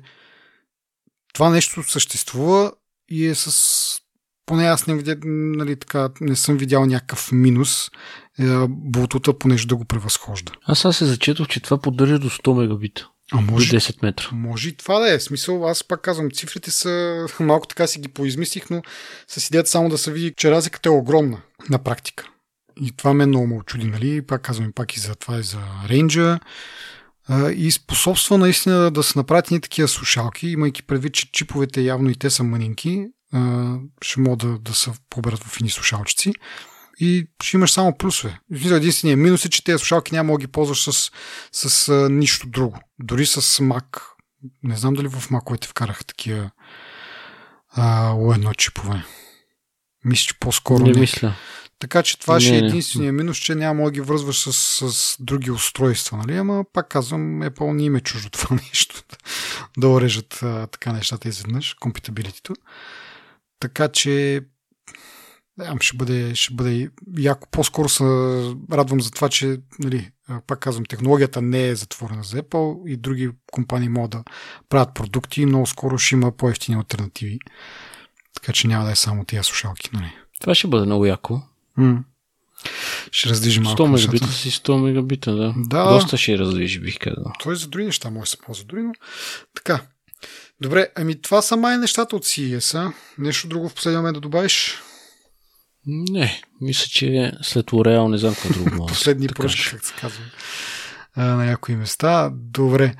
това 1.34 1.50
нещо 1.50 1.84
съществува 1.84 2.72
и 3.10 3.26
е 3.26 3.36
с... 3.36 4.00
Поне 4.46 4.64
аз 4.66 4.88
не, 4.88 4.96
видя, 4.96 5.16
нали, 5.26 5.76
така, 5.76 6.10
не 6.22 6.36
съм 6.36 6.58
видял 6.58 6.86
някакъв 6.86 7.32
минус 7.32 7.90
е, 8.40 8.44
Bluetooth, 8.68 9.38
понеже 9.38 9.68
да 9.68 9.76
го 9.76 9.86
превъзхожда. 9.86 10.52
Аз 10.66 10.86
аз 10.86 10.98
се 10.98 11.06
зачетох, 11.06 11.48
че 11.48 11.60
това 11.60 11.78
поддържа 11.82 12.20
до 12.20 12.30
100 12.30 12.62
мегабита. 12.62 13.10
А 13.32 13.42
може, 13.42 13.70
До 13.70 13.78
10 13.80 14.04
метра. 14.04 14.30
може 14.32 14.70
и 14.70 14.76
това 14.78 15.00
да 15.00 15.14
е. 15.14 15.18
В 15.18 15.24
Смисъл, 15.24 15.68
аз 15.68 15.84
пак 15.84 16.02
казвам, 16.02 16.32
цифрите 16.32 16.72
са 16.72 17.26
малко 17.40 17.68
така 17.68 17.88
си 17.88 18.00
ги 18.00 18.08
поизмислих, 18.08 18.70
но 18.70 18.82
с 19.28 19.48
идеята 19.48 19.70
само 19.70 19.90
да 19.90 19.98
се 19.98 20.12
види, 20.12 20.34
че 20.38 20.52
разликата 20.52 20.90
е 20.90 20.92
огромна 20.92 21.42
на 21.70 21.80
практика. 21.80 22.30
И 22.82 22.92
това 22.98 23.14
ме 23.14 23.26
много 23.26 23.48
ме 23.48 23.56
очуди, 23.56 23.86
нали? 23.86 24.22
Пак 24.22 24.42
казвам 24.42 24.72
пак 24.76 24.96
и 24.96 25.00
за 25.00 25.16
това 25.16 25.38
и 25.38 25.44
за 25.44 25.60
рейнджа. 25.90 26.40
И 27.56 27.72
способства 27.72 28.38
наистина 28.38 28.92
да 28.92 29.04
се 29.04 29.20
направят 29.20 29.52
ни 29.52 29.62
такива 29.62 29.88
слушалки, 29.88 30.48
имайки 30.48 30.84
предвид, 30.84 31.14
че 31.14 31.32
чиповете 31.32 31.82
явно 31.82 32.10
и 32.10 32.16
те 32.16 32.30
са 32.30 32.44
мънинки, 32.44 33.06
ще 34.02 34.20
могат 34.20 34.40
да, 34.40 34.60
да 34.60 34.74
се 34.74 34.92
поберат 35.10 35.44
в 35.44 35.60
ини 35.60 35.70
слушалчици 35.70 36.34
и 37.00 37.28
ще 37.44 37.58
имаш 37.58 37.72
само 37.72 37.98
плюсове. 37.98 38.40
Единственият 38.52 39.20
минус 39.20 39.46
е, 39.46 39.50
че 39.50 39.64
тези 39.64 39.80
слушалки 39.80 40.16
няма 40.16 40.34
да 40.34 40.40
ги 40.40 40.48
ползваш 40.48 40.84
с, 40.84 41.12
с 41.52 41.90
а, 41.90 42.10
нищо 42.10 42.48
друго. 42.48 42.80
Дори 43.00 43.26
с 43.26 43.42
Mac. 43.42 44.02
Не 44.64 44.78
знам 44.78 44.94
дали 44.94 45.08
в 45.08 45.30
Mac 45.30 45.66
вкараха 45.66 46.04
такива 46.04 46.52
а, 47.72 48.14
U1 48.14 48.56
чипове. 48.56 49.04
Мисля, 50.06 50.26
че 50.26 50.40
по-скоро 50.40 50.86
Не 50.86 50.92
не. 50.92 51.00
мисля. 51.00 51.36
Така 51.80 52.04
че 52.04 52.20
това 52.20 52.34
Не, 52.34 52.40
ще 52.40 52.56
е 52.56 52.58
единствения 52.58 53.14
минус, 53.14 53.38
че 53.38 53.56
няма 53.56 53.84
да 53.84 53.92
ги 53.92 54.02
връзваш 54.02 54.40
с, 54.40 54.54
с 54.92 55.18
други 55.20 55.52
устройства, 55.52 56.18
нали? 56.18 56.38
Ама 56.38 56.66
пак 56.74 56.90
казвам, 56.90 57.42
Apple 57.42 57.72
не 57.72 57.84
им 57.84 57.96
е 57.96 58.02
чуждо 58.02 58.30
това 58.30 58.56
нещо. 58.70 59.04
да 59.78 59.90
урежат 59.90 60.40
а, 60.44 60.68
така 60.68 60.94
нещата 60.94 61.30
изведнъж, 61.30 61.74
компатибилитито. 61.74 62.54
Така 63.60 63.88
че 63.88 64.42
ам, 65.62 65.80
ще 65.82 65.98
бъде, 65.98 66.36
ще 66.36 66.54
бъде 66.54 66.90
яко. 67.18 67.48
По-скоро 67.52 67.90
се 67.90 68.04
радвам 68.72 69.02
за 69.02 69.12
това, 69.12 69.30
че, 69.30 69.58
нали, 69.80 70.12
пак 70.48 70.60
казвам, 70.60 70.86
технологията 70.86 71.42
не 71.42 71.68
е 71.68 71.76
затворена 71.76 72.24
за 72.24 72.44
Apple 72.44 72.88
и 72.88 72.98
други 72.98 73.32
компании 73.52 73.90
могат 73.90 74.12
да 74.12 74.24
правят 74.70 74.94
продукти 74.94 75.46
много 75.46 75.66
скоро 75.66 75.98
ще 75.98 76.16
има 76.16 76.32
по-ефтини 76.32 76.78
альтернативи. 76.78 77.40
Така 78.34 78.54
че 78.54 78.68
няма 78.68 78.86
да 78.86 78.92
е 78.92 78.96
само 78.96 79.26
тия 79.26 79.44
слушалки, 79.44 79.90
нали? 79.94 80.12
Това 80.40 80.56
ще 80.56 80.68
бъде 80.68 80.86
много 80.86 81.06
яко. 81.06 81.42
М. 81.80 82.04
Ще 83.12 83.30
раздвижи 83.30 83.60
малко 83.60 83.82
100 83.82 83.92
нещата. 83.92 84.14
мегабита 84.14 84.34
си 84.34 84.52
100 84.52 84.78
мегабита, 84.78 85.36
да. 85.36 85.54
Да. 85.58 85.84
Доста 85.94 86.18
ще 86.18 86.38
раздвижи, 86.38 86.80
бих 86.80 87.00
казал. 87.00 87.32
Той 87.44 87.56
за 87.56 87.68
други 87.68 87.86
неща 87.86 88.10
може 88.10 88.22
да 88.22 88.28
се 88.28 88.38
ползва 88.38 88.66
дори, 88.66 88.84
но 88.84 88.94
така. 89.56 89.82
Добре, 90.62 90.88
ами 90.96 91.22
това 91.22 91.42
са 91.42 91.58
май 91.58 91.78
нещата 91.78 92.16
от 92.16 92.26
CES-а. 92.26 92.94
Нещо 93.18 93.48
друго 93.48 93.70
в 93.70 93.74
последния 93.74 94.00
момент 94.02 94.14
да 94.16 94.22
добавиш? 94.22 94.76
Не, 95.88 96.42
мисля, 96.62 96.86
че 96.90 97.32
след 97.42 97.66
L'Oreal 97.66 98.08
не 98.08 98.18
знам 98.18 98.36
какво 98.36 98.64
друго. 98.64 98.86
Последни 98.88 99.28
да 99.28 99.34
поръчки, 99.34 99.62
кажа. 99.64 99.72
как 99.72 99.86
се 99.86 99.94
казва, 99.94 100.24
на 101.18 101.46
някои 101.46 101.76
места. 101.76 102.32
Добре. 102.34 102.96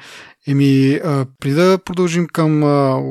Еми, 0.48 1.00
преди 1.40 1.56
да 1.56 1.80
продължим 1.86 2.28
към 2.28 2.64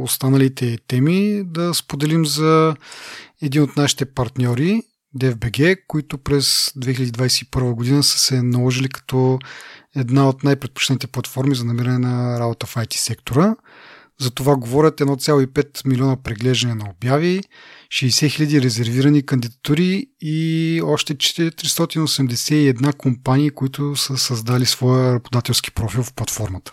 останалите 0.03 0.79
теми, 0.89 1.43
да 1.45 1.75
споделим 1.75 2.27
за 2.27 2.77
един 3.43 3.63
от 3.63 3.77
нашите 3.77 4.05
партньори, 4.05 4.83
DFBG, 5.17 5.77
които 5.87 6.19
през 6.19 6.73
2021 6.79 7.75
година 7.75 8.03
са 8.03 8.19
се 8.19 8.43
наложили 8.43 8.89
като 8.89 9.39
една 9.97 10.29
от 10.29 10.45
най-предпочитаните 10.45 11.07
платформи 11.07 11.55
за 11.55 11.65
намиране 11.65 11.99
на 11.99 12.41
работа 12.41 12.67
в 12.67 12.75
IT 12.75 12.95
сектора. 12.95 13.57
За 14.21 14.31
това 14.31 14.57
говорят 14.57 15.01
1,5 15.01 15.89
милиона 15.89 16.17
преглеждания 16.17 16.77
на 16.77 16.91
обяви, 16.91 17.43
60 17.89 18.31
хиляди 18.31 18.63
резервирани 18.63 19.27
кандидатури 19.27 20.07
и 20.21 20.81
още 20.85 21.15
481 21.15 22.93
компании, 22.93 23.51
които 23.51 23.97
са 23.97 24.19
създали 24.19 24.67
своя 24.67 25.15
работодателски 25.15 25.71
профил 25.71 26.03
в 26.03 26.13
платформата. 26.15 26.73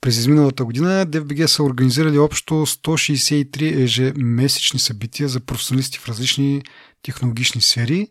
През 0.00 0.16
изминалата 0.16 0.64
година 0.64 1.06
DFBG 1.06 1.46
са 1.46 1.62
организирали 1.62 2.18
общо 2.18 2.54
163 2.54 3.82
ежемесечни 3.82 4.78
събития 4.78 5.28
за 5.28 5.40
професионалисти 5.40 5.98
в 5.98 6.08
различни 6.08 6.62
технологични 7.02 7.60
сфери, 7.60 8.08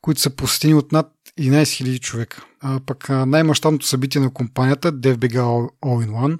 които 0.00 0.20
са 0.20 0.30
посетени 0.30 0.74
от 0.74 0.92
над 0.92 1.12
11 1.40 1.62
000 1.62 2.00
човека. 2.00 2.44
А 2.60 2.80
пък 2.86 3.08
най-мащабното 3.08 3.86
събитие 3.86 4.20
на 4.20 4.30
компанията 4.30 4.92
DFBG 4.92 5.36
All 5.36 6.06
in 6.06 6.10
One, 6.10 6.38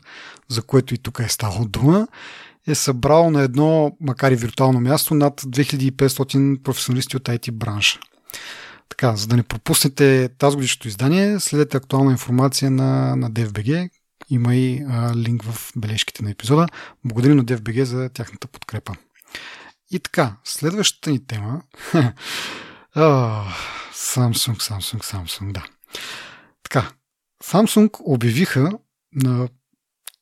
за 0.48 0.62
което 0.62 0.94
и 0.94 0.98
тук 0.98 1.18
е 1.18 1.28
ставало 1.28 1.64
дума, 1.64 2.08
е 2.66 2.74
събрал 2.74 3.30
на 3.30 3.42
едно, 3.42 3.96
макар 4.00 4.32
и 4.32 4.36
виртуално 4.36 4.80
място, 4.80 5.14
над 5.14 5.40
2500 5.40 6.62
професионалисти 6.62 7.16
от 7.16 7.22
IT 7.22 7.50
бранша. 7.50 8.00
Така, 8.88 9.16
за 9.16 9.26
да 9.26 9.36
не 9.36 9.42
пропуснете 9.42 10.28
тази 10.38 10.56
годишното 10.56 10.88
издание, 10.88 11.40
следете 11.40 11.76
актуална 11.76 12.10
информация 12.10 12.70
на, 12.70 13.16
на 13.16 13.30
DFBG. 13.30 13.90
Има 14.34 14.54
и 14.54 14.84
а, 14.88 15.16
линк 15.16 15.42
в 15.42 15.72
бележките 15.76 16.22
на 16.22 16.30
епизода. 16.30 16.66
Благодарим 17.04 17.36
на 17.36 17.44
DFBG 17.44 17.82
за 17.82 18.08
тяхната 18.08 18.48
подкрепа. 18.48 18.94
И 19.90 19.98
така, 19.98 20.36
следващата 20.44 21.10
ни 21.10 21.26
тема. 21.26 21.62
О, 22.96 23.00
Samsung, 23.94 24.56
Samsung, 24.56 25.04
Samsung, 25.04 25.52
да. 25.52 25.66
Така, 26.62 26.90
Samsung 27.44 27.96
обявиха 28.00 28.70
на 29.12 29.48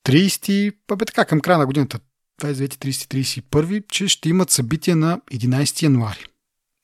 30, 0.04 0.74
а 0.90 0.96
бе 0.96 1.04
така, 1.04 1.24
към 1.24 1.40
края 1.40 1.58
на 1.58 1.66
годината, 1.66 1.98
29, 2.42 2.74
30, 2.74 3.42
31, 3.50 3.84
че 3.88 4.08
ще 4.08 4.28
имат 4.28 4.50
събитие 4.50 4.94
на 4.94 5.20
11 5.32 5.82
януари. 5.82 6.26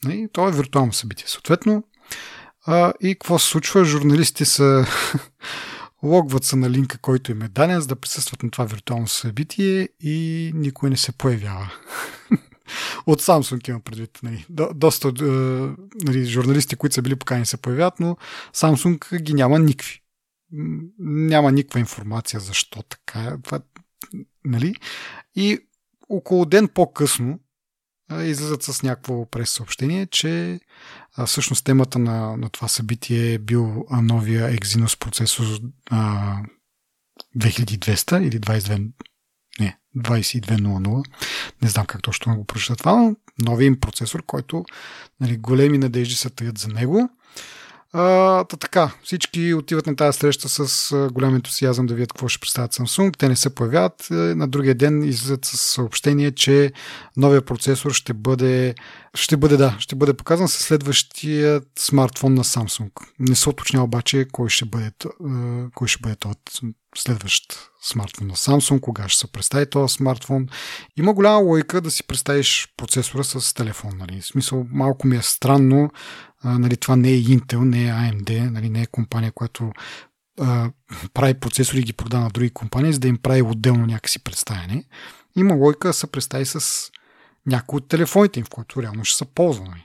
И 0.08 0.28
това 0.32 0.48
е 0.48 0.52
виртуално 0.52 0.92
събитие. 0.92 1.26
Съответно, 1.28 1.84
а, 2.66 2.92
и 3.00 3.14
какво 3.14 3.38
се 3.38 3.48
случва? 3.48 3.84
Журналистите 3.84 4.44
са 4.44 4.86
логват 6.02 6.44
се 6.44 6.56
на 6.56 6.70
линка, 6.70 6.98
който 6.98 7.32
им 7.32 7.42
е 7.42 7.48
даден, 7.48 7.80
за 7.80 7.86
да 7.86 7.96
присъстват 7.96 8.42
на 8.42 8.50
това 8.50 8.64
виртуално 8.64 9.08
събитие 9.08 9.88
и 10.00 10.50
никой 10.54 10.90
не 10.90 10.96
се 10.96 11.12
появява. 11.12 11.72
От 13.06 13.22
Samsung 13.22 13.68
имам 13.68 13.80
предвид. 13.80 14.18
Нали. 14.22 14.46
До, 14.50 14.68
доста 14.74 15.08
е, 15.08 15.22
нали, 16.04 16.24
журналисти, 16.24 16.76
които 16.76 16.94
са 16.94 17.02
били 17.02 17.16
покани 17.16 17.46
се 17.46 17.56
появяват, 17.56 18.00
но 18.00 18.16
Samsung 18.54 19.22
ги 19.22 19.34
няма 19.34 19.58
никакви. 19.58 20.00
М, 20.52 20.82
Няма 20.98 21.52
никаква 21.52 21.80
информация 21.80 22.40
защо 22.40 22.82
така. 22.82 23.20
е. 23.20 23.58
Нали? 24.44 24.74
И 25.36 25.58
около 26.08 26.44
ден 26.44 26.68
по-късно 26.68 27.40
излизат 28.14 28.62
с 28.62 28.82
някакво 28.82 29.26
прес-съобщение, 29.26 30.06
че 30.06 30.60
а, 31.16 31.26
всъщност 31.26 31.64
темата 31.64 31.98
на, 31.98 32.36
на 32.36 32.48
това 32.48 32.68
събитие 32.68 33.32
е 33.34 33.38
бил 33.38 33.84
новия 33.90 34.52
Exynos 34.52 34.98
процесор 34.98 35.44
а, 35.90 36.36
2200 37.36 38.22
или 38.22 38.40
22 38.40 38.90
не, 39.60 39.78
2200. 39.96 41.04
Не 41.62 41.68
знам 41.68 41.86
как 41.86 42.02
точно 42.02 42.36
го 42.36 42.44
прочета 42.44 42.76
това, 42.76 42.96
но 42.96 43.16
новия 43.38 43.66
им 43.66 43.80
процесор, 43.80 44.22
който 44.26 44.64
нали, 45.20 45.36
големи 45.36 45.78
надежди 45.78 46.14
се 46.14 46.30
таят 46.30 46.58
за 46.58 46.68
него. 46.68 47.10
А, 47.92 48.44
та 48.44 48.56
така, 48.56 48.90
всички 49.02 49.54
отиват 49.54 49.86
на 49.86 49.96
тази 49.96 50.18
среща 50.18 50.48
с 50.48 50.94
голям 51.12 51.34
ентусиазъм 51.34 51.86
да 51.86 51.94
видят 51.94 52.12
какво 52.12 52.28
ще 52.28 52.40
представят 52.40 52.74
Samsung. 52.74 53.16
Те 53.18 53.28
не 53.28 53.36
се 53.36 53.54
появяват. 53.54 54.10
Е, 54.10 54.14
На 54.14 54.48
другия 54.48 54.74
ден 54.74 55.02
излизат 55.02 55.44
с 55.44 55.56
съобщение, 55.60 56.32
че 56.32 56.72
новия 57.16 57.42
процесор 57.42 57.92
ще 57.92 58.14
бъде, 58.14 58.74
ще 59.14 59.36
бъде, 59.36 59.56
да, 59.56 59.76
ще 59.78 59.96
бъде 59.96 60.14
показан 60.14 60.48
със 60.48 60.66
следващия 60.66 61.60
смартфон 61.78 62.34
на 62.34 62.44
Samsung. 62.44 62.90
Не 63.18 63.34
се 63.34 63.48
уточня 63.48 63.84
обаче 63.84 64.26
кой 64.32 64.48
ще 64.48 64.64
бъде, 64.64 64.86
е, 64.86 64.90
кой 65.74 65.88
ще 65.88 66.02
бъде 66.02 66.16
този 66.16 66.36
следващ 67.00 67.70
смартфон 67.82 68.26
на 68.26 68.36
Samsung, 68.36 68.80
кога 68.80 69.08
ще 69.08 69.20
се 69.20 69.32
представи 69.32 69.70
този 69.70 69.94
смартфон. 69.94 70.48
Има 70.96 71.14
голяма 71.14 71.38
логика 71.38 71.80
да 71.80 71.90
си 71.90 72.06
представиш 72.06 72.68
процесора 72.76 73.24
с 73.24 73.54
телефон. 73.54 73.92
Нали? 73.98 74.20
В 74.20 74.26
смисъл, 74.26 74.66
малко 74.70 75.06
ми 75.06 75.16
е 75.16 75.22
странно 75.22 75.90
а, 76.42 76.58
нали, 76.58 76.76
това 76.76 76.96
не 76.96 77.10
е 77.10 77.22
Intel, 77.22 77.58
не 77.58 77.84
е 77.84 77.92
AMD, 77.92 78.50
нали, 78.50 78.68
не 78.68 78.82
е 78.82 78.86
компания, 78.86 79.32
която 79.32 79.72
а, 80.40 80.70
прави 81.14 81.34
процесори 81.34 81.78
и 81.78 81.82
ги 81.82 81.92
продава 81.92 82.24
на 82.24 82.30
други 82.30 82.50
компании, 82.50 82.92
за 82.92 82.98
да 82.98 83.08
им 83.08 83.16
прави 83.16 83.42
отделно 83.42 83.86
някакси 83.86 84.24
представяне. 84.24 84.84
Има 85.36 85.54
логика 85.54 85.88
да 85.88 85.94
се 85.94 86.06
представи 86.06 86.46
с 86.46 86.90
някои 87.46 87.76
от 87.76 87.88
телефоните 87.88 88.40
им, 88.40 88.46
в 88.46 88.50
които 88.50 88.82
реално 88.82 89.04
ще 89.04 89.16
са 89.16 89.24
ползвани. 89.24 89.84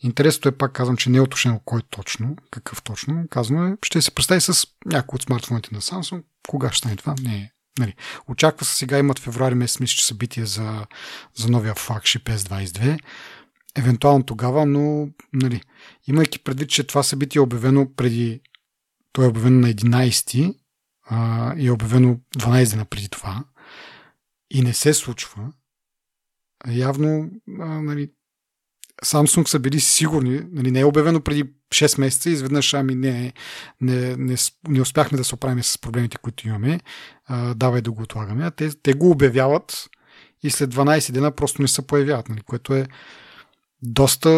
Интересното 0.00 0.48
е, 0.48 0.52
пак 0.52 0.72
казвам, 0.72 0.96
че 0.96 1.10
не 1.10 1.18
е 1.18 1.20
уточнено 1.20 1.60
кой 1.64 1.82
точно, 1.90 2.36
какъв 2.50 2.82
точно. 2.82 3.28
Казано 3.30 3.66
е, 3.66 3.76
ще 3.84 4.02
се 4.02 4.10
представи 4.10 4.40
с 4.40 4.66
някои 4.86 5.16
от 5.16 5.22
смартфоните 5.22 5.68
на 5.72 5.80
Samsung. 5.80 6.22
Кога 6.48 6.72
ще 6.72 6.78
стане 6.78 6.96
това? 6.96 7.14
Не 7.22 7.36
е. 7.36 7.50
Нали. 7.78 7.94
Очаква 8.28 8.66
се 8.66 8.76
сега 8.76 8.98
имат 8.98 9.18
февруари 9.18 9.54
месец, 9.54 9.80
мисля, 9.80 9.94
че 9.94 10.06
събитие 10.06 10.46
за, 10.46 10.86
за 11.34 11.48
новия 11.48 11.74
флагшип 11.74 12.24
S22 12.24 12.98
евентуално 13.76 14.24
тогава, 14.24 14.66
но 14.66 15.08
нали, 15.32 15.62
имайки 16.06 16.38
предвид, 16.38 16.70
че 16.70 16.84
това 16.84 17.02
събитие 17.02 17.38
е 17.38 17.42
обявено 17.42 17.94
преди, 17.94 18.40
то 19.12 19.22
е 19.22 19.26
обявено 19.26 19.60
на 19.60 19.68
11 19.68 20.58
а, 21.04 21.54
и 21.56 21.66
е 21.66 21.72
обявено 21.72 22.16
12 22.38 22.70
дена 22.70 22.84
преди 22.84 23.08
това 23.08 23.44
и 24.50 24.62
не 24.62 24.74
се 24.74 24.94
случва, 24.94 25.52
явно 26.68 27.30
а, 27.60 27.64
нали, 27.64 28.10
Samsung 29.04 29.48
са 29.48 29.58
били 29.58 29.80
сигурни, 29.80 30.42
нали, 30.52 30.70
не 30.70 30.80
е 30.80 30.84
обявено 30.84 31.20
преди 31.20 31.44
6 31.70 32.00
месеца, 32.00 32.30
изведнъж 32.30 32.74
ами 32.74 32.94
не, 32.94 33.32
не, 33.80 34.16
не, 34.16 34.36
не 34.68 34.80
успяхме 34.80 35.18
да 35.18 35.24
се 35.24 35.34
оправим 35.34 35.62
с 35.62 35.78
проблемите, 35.78 36.16
които 36.16 36.48
имаме, 36.48 36.80
а, 37.26 37.54
давай 37.54 37.80
да 37.80 37.90
го 37.90 38.02
отлагаме. 38.02 38.46
А 38.46 38.50
те, 38.50 38.70
те 38.82 38.92
го 38.92 39.10
обявяват 39.10 39.88
и 40.42 40.50
след 40.50 40.74
12 40.74 41.12
дена 41.12 41.30
просто 41.30 41.62
не 41.62 41.68
се 41.68 41.86
появяват, 41.86 42.28
нали, 42.28 42.40
което 42.40 42.74
е 42.74 42.86
доста, 43.82 44.30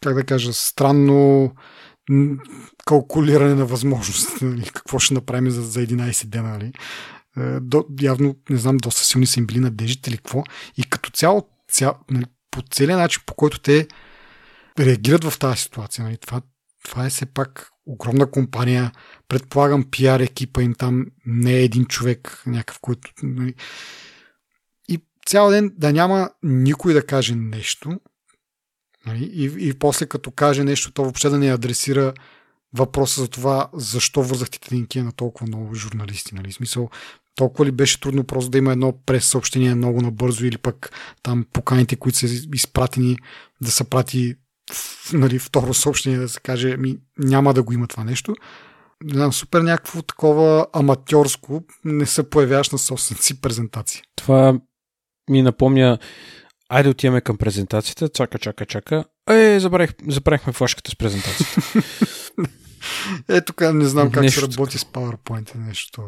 как 0.00 0.14
да 0.14 0.24
кажа, 0.24 0.52
странно 0.52 1.50
калкулиране 2.84 3.54
на 3.54 3.66
възможности. 3.66 4.44
Нали, 4.44 4.70
какво 4.74 4.98
ще 4.98 5.14
направим 5.14 5.50
за, 5.50 5.62
за 5.62 5.80
11 5.80 6.26
дена. 6.26 6.48
Нали. 6.48 6.72
Е, 7.36 7.60
до, 7.60 7.84
явно, 8.00 8.36
не 8.50 8.56
знам, 8.56 8.76
доста 8.76 9.04
силни 9.04 9.26
са 9.26 9.40
им 9.40 9.46
били 9.46 9.60
надеждите 9.60 10.10
или 10.10 10.16
какво. 10.16 10.44
И 10.76 10.84
като 10.84 11.10
цяло, 11.10 11.48
цял, 11.68 11.98
нали, 12.10 12.24
по 12.52 12.62
целият 12.70 13.00
начин, 13.00 13.22
по 13.26 13.34
който 13.34 13.60
те 13.60 13.88
реагират 14.78 15.24
в 15.24 15.38
тази 15.38 15.60
ситуация. 15.60 16.04
Нали, 16.04 16.16
това, 16.16 16.40
това 16.84 17.06
е 17.06 17.10
все 17.10 17.26
пак 17.26 17.70
огромна 17.86 18.30
компания. 18.30 18.92
Предполагам, 19.28 19.90
пиар 19.90 20.20
екипа 20.20 20.62
им 20.62 20.74
там 20.74 21.06
не 21.26 21.52
е 21.52 21.64
един 21.64 21.84
човек, 21.84 22.42
някакъв, 22.46 22.80
който. 22.80 23.10
Нали, 23.22 23.54
и 24.88 24.98
цял 25.26 25.50
ден 25.50 25.72
да 25.76 25.92
няма 25.92 26.30
никой 26.42 26.94
да 26.94 27.06
каже 27.06 27.34
нещо. 27.34 28.00
Нали, 29.06 29.24
и, 29.24 29.68
и 29.68 29.78
после 29.78 30.06
като 30.06 30.30
каже 30.30 30.64
нещо, 30.64 30.92
то 30.92 31.02
въобще 31.02 31.28
да 31.28 31.38
не 31.38 31.52
адресира 31.52 32.14
въпроса 32.74 33.20
за 33.20 33.28
това 33.28 33.70
защо 33.74 34.22
вързахте 34.22 34.60
тенки 34.60 35.02
на 35.02 35.12
толкова 35.12 35.46
много 35.46 35.74
журналисти. 35.74 36.34
Нали? 36.34 36.52
Смисъл, 36.52 36.90
толкова 37.34 37.66
ли 37.66 37.70
беше 37.70 38.00
трудно 38.00 38.24
просто 38.24 38.50
да 38.50 38.58
има 38.58 38.72
едно 38.72 38.94
прес 39.06 39.24
съобщение 39.24 39.74
много 39.74 40.02
набързо 40.02 40.44
или 40.44 40.58
пък 40.58 40.90
там 41.22 41.46
поканите, 41.52 41.96
които 41.96 42.18
са 42.18 42.26
изпратени 42.54 43.16
да 43.60 43.70
се 43.70 43.84
прати 43.84 44.34
нали, 45.12 45.38
второ 45.38 45.74
съобщение 45.74 46.18
да 46.18 46.28
се 46.28 46.40
каже 46.40 46.76
ми, 46.76 46.96
няма 47.18 47.54
да 47.54 47.62
го 47.62 47.72
има 47.72 47.86
това 47.86 48.04
нещо. 48.04 48.34
Не 49.04 49.14
знам, 49.14 49.32
супер 49.32 49.60
някакво 49.60 50.02
такова 50.02 50.66
аматьорско 50.72 51.64
не 51.84 52.06
се 52.06 52.30
появяваш 52.30 52.70
на 52.70 52.78
собствената 52.78 53.24
си 53.24 53.40
презентация. 53.40 54.02
Това 54.16 54.58
ми 55.30 55.42
напомня 55.42 55.98
Айде 56.68 56.88
отиваме 56.88 57.20
към 57.20 57.38
презентацията. 57.38 58.08
Чака, 58.08 58.38
чака, 58.38 58.66
чака. 58.66 59.04
Е, 59.30 59.60
забравих, 59.60 59.90
забравихме 60.08 60.52
флашката 60.52 60.90
с 60.90 60.96
презентацията. 60.96 61.60
Ето 63.28 63.46
тук 63.46 63.60
не 63.74 63.84
знам 63.84 64.10
как 64.10 64.22
нещо 64.22 64.40
се 64.40 64.46
работи 64.46 64.78
с 64.78 64.84
PowerPoint 64.84 65.54
нещо. 65.54 66.02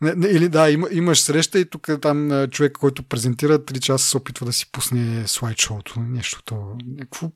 Не, 0.00 0.14
не, 0.14 0.26
или 0.26 0.48
да, 0.48 0.70
има, 0.70 0.88
имаш 0.92 1.20
среща 1.20 1.58
и 1.58 1.64
тук 1.64 1.88
там 2.02 2.48
човек, 2.50 2.72
който 2.72 3.02
презентира 3.02 3.58
3 3.58 3.80
часа 3.80 4.08
се 4.08 4.16
опитва 4.16 4.46
да 4.46 4.52
си 4.52 4.72
пусне 4.72 5.28
слайдшоуто. 5.28 6.00
Нещо 6.00 6.42
то. 6.44 6.76
Някакво... 6.86 7.30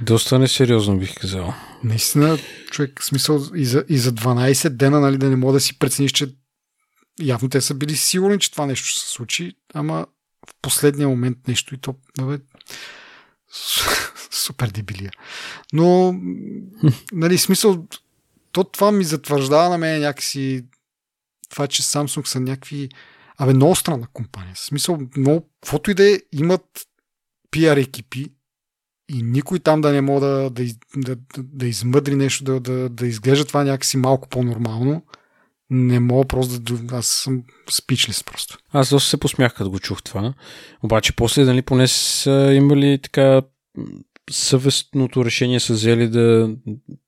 Доста 0.00 0.38
несериозно 0.38 0.98
бих 0.98 1.14
казал. 1.14 1.54
Наистина, 1.84 2.38
човек, 2.70 3.04
смисъл 3.04 3.42
и 3.54 3.64
за, 3.64 3.84
и 3.88 3.98
за 3.98 4.12
12 4.12 4.68
дена, 4.68 5.00
нали, 5.00 5.18
да 5.18 5.30
не 5.30 5.36
мога 5.36 5.52
да 5.52 5.60
си 5.60 5.78
прецениш, 5.78 6.12
че 6.12 6.34
явно 7.20 7.48
те 7.48 7.60
са 7.60 7.74
били 7.74 7.96
сигурни, 7.96 8.38
че 8.38 8.52
това 8.52 8.66
нещо 8.66 8.86
ще 8.86 9.00
се 9.00 9.10
случи, 9.10 9.52
ама 9.74 10.06
в 10.48 10.54
последния 10.62 11.08
момент 11.08 11.38
нещо 11.48 11.74
и 11.74 11.78
то 11.78 11.94
бе, 12.22 12.38
супер 14.30 14.70
дебилия. 14.70 15.10
Но, 15.72 16.14
нали, 17.12 17.38
смисъл, 17.38 17.86
то 18.52 18.64
това 18.64 18.92
ми 18.92 19.04
затвърждава 19.04 19.68
на 19.68 19.78
мен 19.78 20.00
някакси 20.00 20.64
това, 21.54 21.66
че 21.66 21.82
Samsung 21.82 22.26
са 22.26 22.40
някакви 22.40 22.88
абе, 23.36 23.54
много 23.54 23.76
странна 23.76 24.06
компания. 24.12 24.54
В 24.54 24.58
смисъл, 24.58 24.98
много, 25.16 25.48
каквото 25.60 25.90
и 25.90 25.94
да 25.94 26.14
е, 26.14 26.18
имат 26.32 26.64
PR 27.52 27.82
екипи 27.82 28.26
и 29.08 29.22
никой 29.22 29.58
там 29.58 29.80
да 29.80 29.92
не 29.92 30.00
може 30.00 30.20
да, 30.20 30.50
да, 30.50 30.64
да, 30.96 31.16
да, 31.16 31.42
да 31.42 31.66
измъдри 31.66 32.14
нещо, 32.16 32.44
да, 32.44 32.60
да, 32.60 32.88
да 32.88 33.06
изглежда 33.06 33.44
това 33.44 33.64
някакси 33.64 33.96
малко 33.96 34.28
по-нормално 34.28 35.02
не 35.70 36.00
мога 36.00 36.24
просто 36.24 36.58
да... 36.58 36.96
Аз 36.96 37.06
съм 37.06 37.42
спичлес 37.70 38.24
просто. 38.24 38.58
Аз 38.72 38.90
доста 38.90 39.10
се 39.10 39.16
посмях, 39.20 39.54
като 39.54 39.70
го 39.70 39.78
чух 39.78 40.02
това. 40.02 40.34
Обаче 40.82 41.16
после, 41.16 41.44
нали, 41.44 41.62
поне 41.62 41.88
са 41.88 42.52
имали 42.54 42.98
така 43.02 43.42
съвестното 44.30 45.24
решение 45.24 45.60
са 45.60 45.72
взели 45.72 46.08
да 46.08 46.54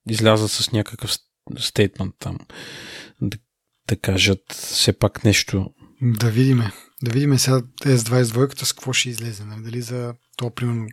излязат 0.09 0.51
с 0.51 0.71
някакъв 0.71 1.17
стейтмент 1.57 2.15
там. 2.19 2.37
Да, 3.87 3.95
кажат 3.95 4.41
все 4.49 4.93
пак 4.93 5.23
нещо. 5.23 5.69
Да 6.01 6.29
видиме. 6.29 6.71
Да 7.03 7.11
видим 7.11 7.39
сега 7.39 7.61
S22 7.81 8.63
с 8.63 8.73
какво 8.73 8.93
ще 8.93 9.09
излезе. 9.09 9.43
Нали? 9.43 9.63
Дали 9.63 9.81
за 9.81 10.13
то, 10.37 10.49
примерно... 10.49 10.87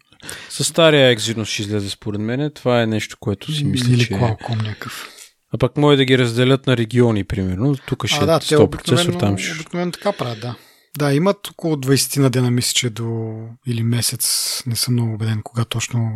С 0.50 0.64
стария 0.64 1.16
Exynos 1.16 1.44
ще 1.44 1.62
излезе 1.62 1.90
според 1.90 2.20
мен. 2.20 2.50
Това 2.54 2.82
е 2.82 2.86
нещо, 2.86 3.16
което 3.20 3.52
си 3.52 3.64
мисля, 3.64 3.92
Или 3.92 4.04
че... 4.04 4.14
Qualcomm 4.14 4.62
някакъв. 4.62 5.08
А 5.54 5.58
пък 5.58 5.76
може 5.76 5.96
да 5.96 6.04
ги 6.04 6.18
разделят 6.18 6.66
на 6.66 6.76
региони, 6.76 7.24
примерно. 7.24 7.76
Тук 7.76 8.06
ще 8.06 8.24
а, 8.24 8.26
да, 8.26 8.40
100 8.40 8.70
процесор, 8.70 9.12
там 9.12 9.38
ще... 9.38 9.52
Обикновено 9.52 9.92
така 9.92 10.12
правят, 10.12 10.40
да. 10.40 10.56
Да, 10.98 11.14
имат 11.14 11.48
около 11.48 11.76
20 11.76 12.20
на 12.20 12.30
дена, 12.30 12.50
мисля, 12.50 12.72
че 12.74 12.90
до 12.90 13.36
или 13.66 13.82
месец, 13.82 14.62
не 14.66 14.76
съм 14.76 14.94
много 14.94 15.14
убеден 15.14 15.42
кога 15.42 15.64
точно 15.64 16.10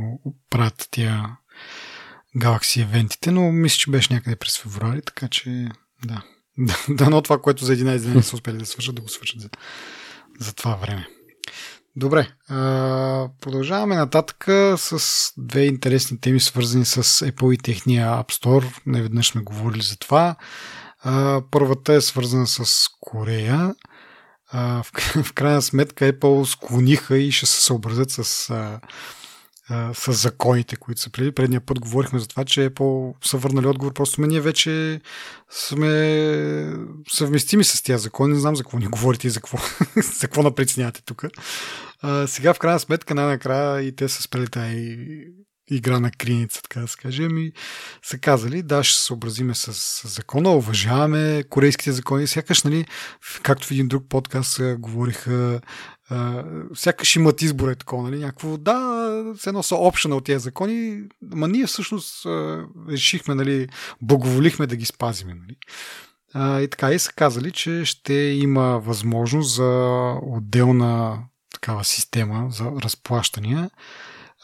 правят 0.51 0.89
тия 0.91 1.27
Galaxy 2.37 2.83
евентите, 2.83 3.31
но 3.31 3.53
мисля, 3.53 3.79
че 3.79 3.91
беше 3.91 4.15
някъде 4.15 4.37
през 4.37 4.59
февруари, 4.59 5.03
така 5.03 5.29
че 5.29 5.69
да. 6.05 6.23
Дано 6.89 7.23
това, 7.23 7.39
което 7.39 7.65
за 7.65 7.77
11 7.77 7.99
дни 7.99 8.15
не 8.15 8.23
са 8.23 8.37
успели 8.37 8.59
да 8.59 8.67
свършат, 8.67 8.95
да 8.95 9.03
го 9.03 9.09
свършат 9.09 9.41
за, 9.41 9.49
за 10.41 10.55
това 10.55 10.75
време. 10.75 11.09
Добре, 11.97 12.29
продължаваме 13.41 13.97
нататък 13.97 14.45
с 14.77 15.33
две 15.37 15.65
интересни 15.65 16.21
теми, 16.21 16.41
свързани 16.41 16.85
с 16.85 17.03
Apple 17.03 17.55
и 17.55 17.59
техния 17.59 18.07
App 18.07 18.33
Store. 18.33 18.81
Не 18.87 19.03
веднъж 19.03 19.29
сме 19.29 19.43
говорили 19.43 19.83
за 19.83 19.99
това. 19.99 20.37
Първата 21.51 21.95
е 21.95 22.01
свързана 22.01 22.47
с 22.47 22.89
Корея. 23.01 23.75
В 25.23 25.33
крайна 25.35 25.63
сметка 25.63 26.13
Apple 26.13 26.45
склониха 26.45 27.19
и 27.19 27.33
ще 27.33 27.47
се 27.47 27.63
съобразят 27.63 28.11
с 28.11 28.55
а, 29.69 29.95
с 29.95 30.13
законите, 30.13 30.77
които 30.77 31.01
са 31.01 31.11
преди. 31.11 31.33
Предния 31.33 31.61
път 31.61 31.81
говорихме 31.81 32.19
за 32.19 32.29
това, 32.29 32.45
че 32.45 32.65
е 32.65 32.71
по 32.71 33.15
са 33.25 33.37
върнали 33.37 33.67
отговор. 33.67 33.93
Просто 33.93 34.21
ние 34.21 34.41
вече 34.41 35.01
сме 35.51 36.75
съвместими 37.09 37.65
с 37.65 37.83
тия 37.83 37.99
закони. 37.99 38.35
Не 38.35 38.41
знам 38.41 38.57
за 38.57 38.63
какво 38.63 38.79
ни 38.79 38.87
говорите 38.87 39.27
и 39.27 39.31
за 39.31 39.41
какво, 39.41 39.59
за 39.97 40.21
какво 40.21 40.43
напреценявате 40.43 41.03
тук. 41.05 41.25
сега 42.27 42.55
в 42.55 42.59
крайна 42.59 42.81
сметка 42.81 43.15
най-накрая 43.15 43.83
и 43.83 43.97
те 43.97 44.09
са 44.09 44.23
спрели 44.23 44.49
тази 44.49 44.99
игра 45.71 46.01
на 46.01 46.11
криница, 46.11 46.63
така 46.63 46.81
да 46.81 46.89
се 46.89 46.97
каже, 46.97 47.25
ами 47.25 47.53
са 48.03 48.19
казали, 48.19 48.63
да, 48.63 48.85
ще 48.85 48.99
се 48.99 49.05
съобразиме 49.05 49.55
с, 49.55 49.73
с 49.75 50.09
закона, 50.09 50.51
уважаваме 50.51 51.45
корейските 51.51 51.93
закони. 51.93 52.27
Сякаш, 52.27 52.63
нали, 52.63 52.87
както 53.43 53.67
в 53.67 53.71
един 53.71 53.89
друг 53.89 54.05
подкаст 54.09 54.61
говориха 54.79 55.61
Uh, 56.13 56.67
сякаш 56.75 57.17
имат 57.17 57.43
избор 57.43 57.69
е 57.69 57.75
такова, 57.75 58.03
нали? 58.03 58.19
Някакво, 58.19 58.57
да, 58.57 59.35
все 59.39 59.51
едно 59.51 59.63
са 59.63 59.77
опшена 59.77 60.17
от 60.17 60.25
тези 60.25 60.43
закони, 60.43 61.03
ма 61.23 61.49
ние 61.49 61.67
всъщност 61.67 62.25
uh, 62.25 62.67
решихме, 62.91 63.35
нали, 63.35 63.69
благоволихме 64.03 64.67
да 64.67 64.77
ги 64.77 64.85
спазиме, 64.85 65.35
нали? 65.35 65.57
Uh, 66.35 66.61
и 66.65 66.69
така 66.69 66.93
и 66.93 66.99
са 66.99 67.13
казали, 67.13 67.53
че 67.53 67.85
ще 67.85 68.15
има 68.15 68.79
възможност 68.79 69.55
за 69.55 70.13
отделна 70.23 71.19
такава 71.55 71.85
система 71.85 72.47
за 72.51 72.65
разплащания, 72.65 73.71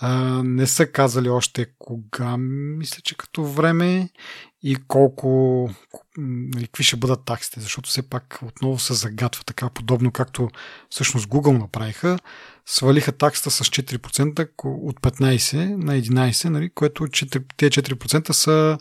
а, 0.00 0.42
не 0.44 0.66
са 0.66 0.86
казали 0.86 1.28
още 1.28 1.66
кога, 1.78 2.36
мисля, 2.36 3.00
че 3.04 3.16
като 3.16 3.44
време 3.44 4.08
и 4.66 4.76
колко, 4.88 5.70
нали, 6.18 6.66
какви 6.66 6.84
ще 6.84 6.96
бъдат 6.96 7.24
таксите, 7.24 7.60
защото 7.60 7.90
все 7.90 8.02
пак 8.02 8.38
отново 8.42 8.78
се 8.78 8.94
загатва 8.94 9.44
така 9.44 9.70
подобно, 9.70 10.12
както 10.12 10.48
всъщност 10.90 11.26
Google 11.26 11.58
направиха. 11.58 12.18
Свалиха 12.66 13.12
таксата 13.12 13.50
с 13.50 13.64
4% 13.64 14.48
от 14.64 15.00
15 15.00 15.76
на 15.76 15.92
11, 15.92 16.48
нали, 16.48 16.70
което 16.70 17.02
4, 17.02 17.44
тези 17.56 17.70
4% 17.70 18.32
са 18.32 18.78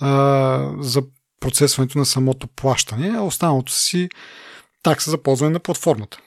а, 0.00 0.72
за 0.78 1.02
процесването 1.40 1.98
на 1.98 2.06
самото 2.06 2.46
плащане, 2.46 3.08
а 3.16 3.20
останалото 3.20 3.72
си 3.72 4.08
такса 4.82 5.10
за 5.10 5.22
ползване 5.22 5.52
на 5.52 5.60
платформата. 5.60 6.18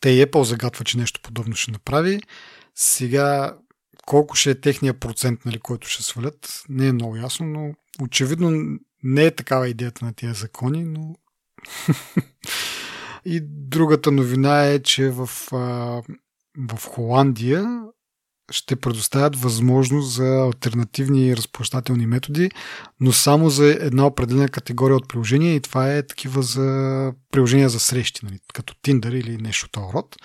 Те 0.00 0.10
и 0.10 0.26
Apple 0.26 0.42
загатва, 0.42 0.84
че 0.84 0.98
нещо 0.98 1.20
подобно 1.22 1.56
ще 1.56 1.70
направи. 1.70 2.20
Сега, 2.74 3.56
колко 4.06 4.34
ще 4.34 4.50
е 4.50 4.60
техния 4.60 5.00
процент, 5.00 5.44
нали, 5.44 5.58
който 5.60 5.88
ще 5.88 6.02
свалят, 6.02 6.62
не 6.68 6.86
е 6.86 6.92
много 6.92 7.16
ясно, 7.16 7.46
но 7.46 7.74
очевидно 8.02 8.78
не 9.02 9.24
е 9.24 9.30
такава 9.30 9.68
идеята 9.68 10.04
на 10.04 10.12
тия 10.12 10.34
закони, 10.34 10.84
но... 10.84 11.14
И 13.24 13.40
другата 13.42 14.12
новина 14.12 14.64
е, 14.64 14.82
че 14.82 15.10
в, 15.10 15.26
в 16.58 16.86
Холандия 16.88 17.84
ще 18.50 18.76
предоставят 18.76 19.36
възможност 19.36 20.12
за 20.12 20.24
альтернативни 20.24 21.36
разплащателни 21.36 22.06
методи, 22.06 22.50
но 23.00 23.12
само 23.12 23.50
за 23.50 23.66
една 23.66 24.06
определена 24.06 24.48
категория 24.48 24.96
от 24.96 25.08
приложения 25.08 25.54
и 25.54 25.60
това 25.60 25.92
е 25.94 26.06
такива 26.06 26.42
за 26.42 27.12
приложения 27.30 27.68
за 27.68 27.80
срещи, 27.80 28.24
нали, 28.24 28.38
като 28.54 28.74
Tinder 28.74 29.14
или 29.14 29.36
нещо 29.36 29.68
този 29.68 29.92
род. 29.94 30.16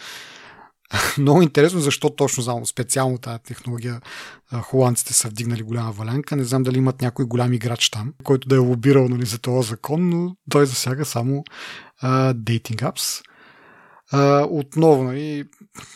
Много 1.18 1.42
интересно 1.42 1.80
защо 1.80 2.10
точно 2.10 2.44
само 2.44 2.66
специално 2.66 3.18
тази 3.18 3.44
технология 3.44 4.02
холандците 4.62 5.14
са 5.14 5.28
вдигнали 5.28 5.64
голяма 5.64 5.92
валянка. 5.92 6.36
Не 6.36 6.44
знам 6.44 6.64
дали 6.64 6.78
имат 6.78 7.02
някой 7.02 7.26
голям 7.26 7.54
играч 7.54 7.90
там, 7.90 8.14
който 8.24 8.48
да 8.48 8.56
е 8.56 8.60
лобирал 8.60 9.08
нали, 9.08 9.26
за 9.26 9.40
този 9.40 9.70
закон, 9.70 10.10
но 10.10 10.36
той 10.50 10.66
засяга 10.66 11.06
само 11.06 11.44
дейтинг 12.34 12.82
апс. 12.82 13.22
отново, 14.50 15.04
нали, 15.04 15.46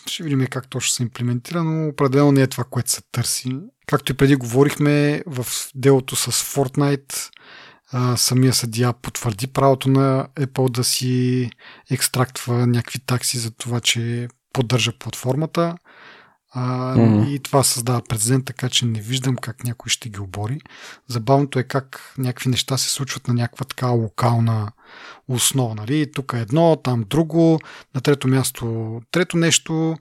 ще 0.08 0.24
видим 0.24 0.48
как 0.52 0.70
точно 0.70 0.92
се 0.92 1.04
имплементира, 1.04 1.64
но 1.64 1.88
определено 1.88 2.32
не 2.32 2.42
е 2.42 2.48
това, 2.48 2.64
което 2.64 2.92
се 2.92 3.02
търси. 3.12 3.58
Както 3.88 4.12
и 4.12 4.16
преди 4.16 4.36
говорихме 4.36 5.24
в 5.28 5.46
делото 5.76 6.16
с 6.16 6.32
Fortnite, 6.32 7.30
самия 8.16 8.54
съдия 8.54 8.94
потвърди 8.94 9.48
правото 9.48 9.90
на 9.90 10.28
Apple 10.36 10.72
да 10.72 10.84
си 10.84 11.50
екстрактва 11.92 12.68
някакви 12.68 13.00
такси 13.00 13.38
за 13.38 13.52
това, 13.52 13.80
че 13.80 14.28
поддържа 14.54 14.92
платформата. 15.00 15.78
А, 16.56 16.96
mm-hmm. 16.96 17.28
И 17.30 17.40
това 17.40 17.64
създава 17.64 18.02
прецедент, 18.10 18.46
така 18.46 18.70
че 18.70 18.86
не 18.86 19.02
виждам 19.02 19.36
как 19.36 19.64
някой 19.64 19.90
ще 19.90 20.10
ги 20.10 20.20
обори. 20.20 20.60
Забавното 21.08 21.60
е 21.60 21.64
как 21.64 22.14
някакви 22.18 22.50
неща 22.50 22.78
се 22.78 22.90
случват 22.90 23.28
на 23.28 23.34
някаква 23.34 23.66
така 23.66 23.88
локална 23.88 24.72
основа. 25.28 25.76
Нали? 25.76 26.12
Тук 26.12 26.34
е 26.36 26.40
едно, 26.40 26.76
там 26.84 27.06
друго, 27.08 27.60
на 27.96 28.02
трето 28.02 28.28
място 28.28 29.02
трето 29.12 29.38
нещо 29.38 29.98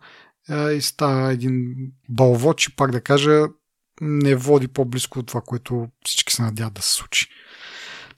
и 0.51 0.79
става 0.81 1.33
един 1.33 1.75
балвоч 2.09 2.67
и 2.67 2.77
пак 2.77 2.91
да 2.91 3.01
кажа 3.01 3.45
не 4.01 4.35
води 4.35 4.69
по-близко 4.69 5.19
от 5.19 5.27
това, 5.27 5.41
което 5.41 5.89
всички 6.05 6.33
се 6.33 6.43
надяват 6.43 6.75
да 6.75 6.83
се 6.83 6.93
случи. 6.93 7.27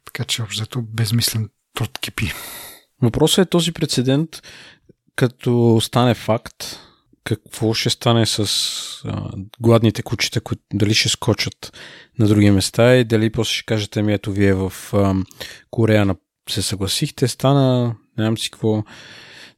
Така 0.05 0.25
че 0.25 0.43
общо 0.43 0.83
безмислен 0.83 1.49
труд 1.75 1.99
кипи. 1.99 2.33
Въпросът 3.03 3.47
е 3.47 3.51
този 3.51 3.73
прецедент 3.73 4.43
като 5.17 5.81
стане 5.81 6.15
факт, 6.15 6.65
какво 7.25 7.75
ще 7.75 7.91
стане 7.91 8.27
с 8.27 8.39
а, 9.05 9.31
гладните 9.61 10.03
кучета, 10.03 10.41
които 10.41 10.63
дали 10.75 10.95
ще 10.95 11.09
скочат 11.09 11.73
на 12.19 12.27
други 12.27 12.51
места 12.51 12.97
и 12.97 13.05
дали 13.05 13.31
после 13.31 13.53
ще 13.53 13.65
кажете 13.65 14.03
ми, 14.03 14.13
ето 14.13 14.33
вие 14.33 14.55
в 14.55 14.73
а, 14.93 15.15
Корея 15.71 16.05
на, 16.05 16.17
се 16.51 16.63
съгласихте, 16.63 17.29
стана, 17.29 17.87
не 18.19 18.25
знам 18.25 18.39
си 18.39 18.51
какво. 18.51 18.85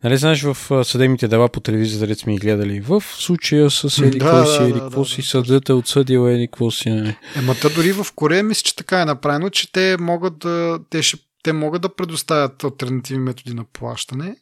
Нали 0.04 0.16
знаеш 0.16 0.42
в 0.42 0.84
съдебните 0.84 1.28
дела 1.28 1.48
по 1.48 1.60
телевизията, 1.60 2.06
дали 2.06 2.14
сме 2.14 2.32
ги 2.32 2.38
гледали, 2.38 2.80
в 2.80 3.02
случая 3.06 3.70
с 3.70 3.98
Еди 3.98 4.18
да, 4.18 4.46
си, 4.46 4.62
Еди 4.62 4.72
да, 4.72 4.80
какво 4.80 5.02
да, 5.02 5.08
си, 5.08 5.20
да, 5.20 5.26
съдът 5.26 5.68
е 5.68 5.72
отсъдил 5.72 6.28
Еди 6.28 6.46
какво 6.46 6.70
си. 6.70 6.90
Не. 6.90 7.18
Ема 7.36 7.54
та 7.54 7.68
дори 7.68 7.92
в 7.92 8.06
Корея 8.14 8.42
мисля, 8.42 8.62
че 8.62 8.76
така 8.76 9.00
е 9.00 9.04
направено, 9.04 9.50
че 9.50 9.72
те 9.72 9.96
могат 10.00 10.38
да, 10.38 10.78
те, 10.90 11.02
ще, 11.02 11.18
те 11.42 11.52
могат 11.52 11.82
да 11.82 11.94
предоставят 11.94 12.64
альтернативни 12.64 13.22
методи 13.22 13.54
на 13.54 13.64
плащане, 13.64 14.36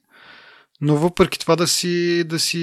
но 0.84 0.96
въпреки 0.96 1.38
това 1.38 1.56
да 1.56 1.66
си, 1.68 2.24
да 2.24 2.38
си 2.38 2.58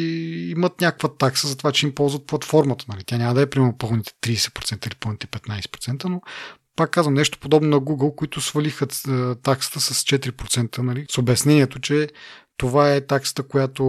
имат 0.58 0.82
някаква 0.82 1.10
такса 1.10 1.48
за 1.48 1.58
това, 1.58 1.72
че 1.72 1.86
им 1.86 1.96
ползват 1.96 2.26
платформата. 2.26 2.86
Нали? 2.88 3.04
Тя 3.04 3.18
няма 3.18 3.34
да 3.34 3.42
е 3.42 3.50
примерно 3.50 3.78
пълните 3.78 4.12
30% 4.22 4.88
или 4.88 4.96
пълните 4.96 5.28
15%, 5.28 6.04
но 6.04 6.22
пак 6.76 6.92
казвам 6.92 7.14
нещо 7.14 7.40
подобно 7.40 7.70
на 7.70 7.82
Google, 7.82 8.16
които 8.16 8.42
свалиха 8.42 8.86
е, 8.86 9.36
таксата 9.36 9.80
с 9.80 10.04
4%, 10.04 10.78
нали? 10.78 11.06
с 11.12 11.18
обяснението, 11.18 11.80
че 11.80 12.10
това 12.58 12.94
е 12.94 13.06
таксата, 13.06 13.44
която 13.44 13.84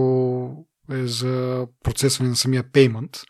е 0.91 1.07
за 1.07 1.67
процесване 1.83 2.29
на 2.29 2.35
самия 2.35 2.63
payment, 2.63 3.23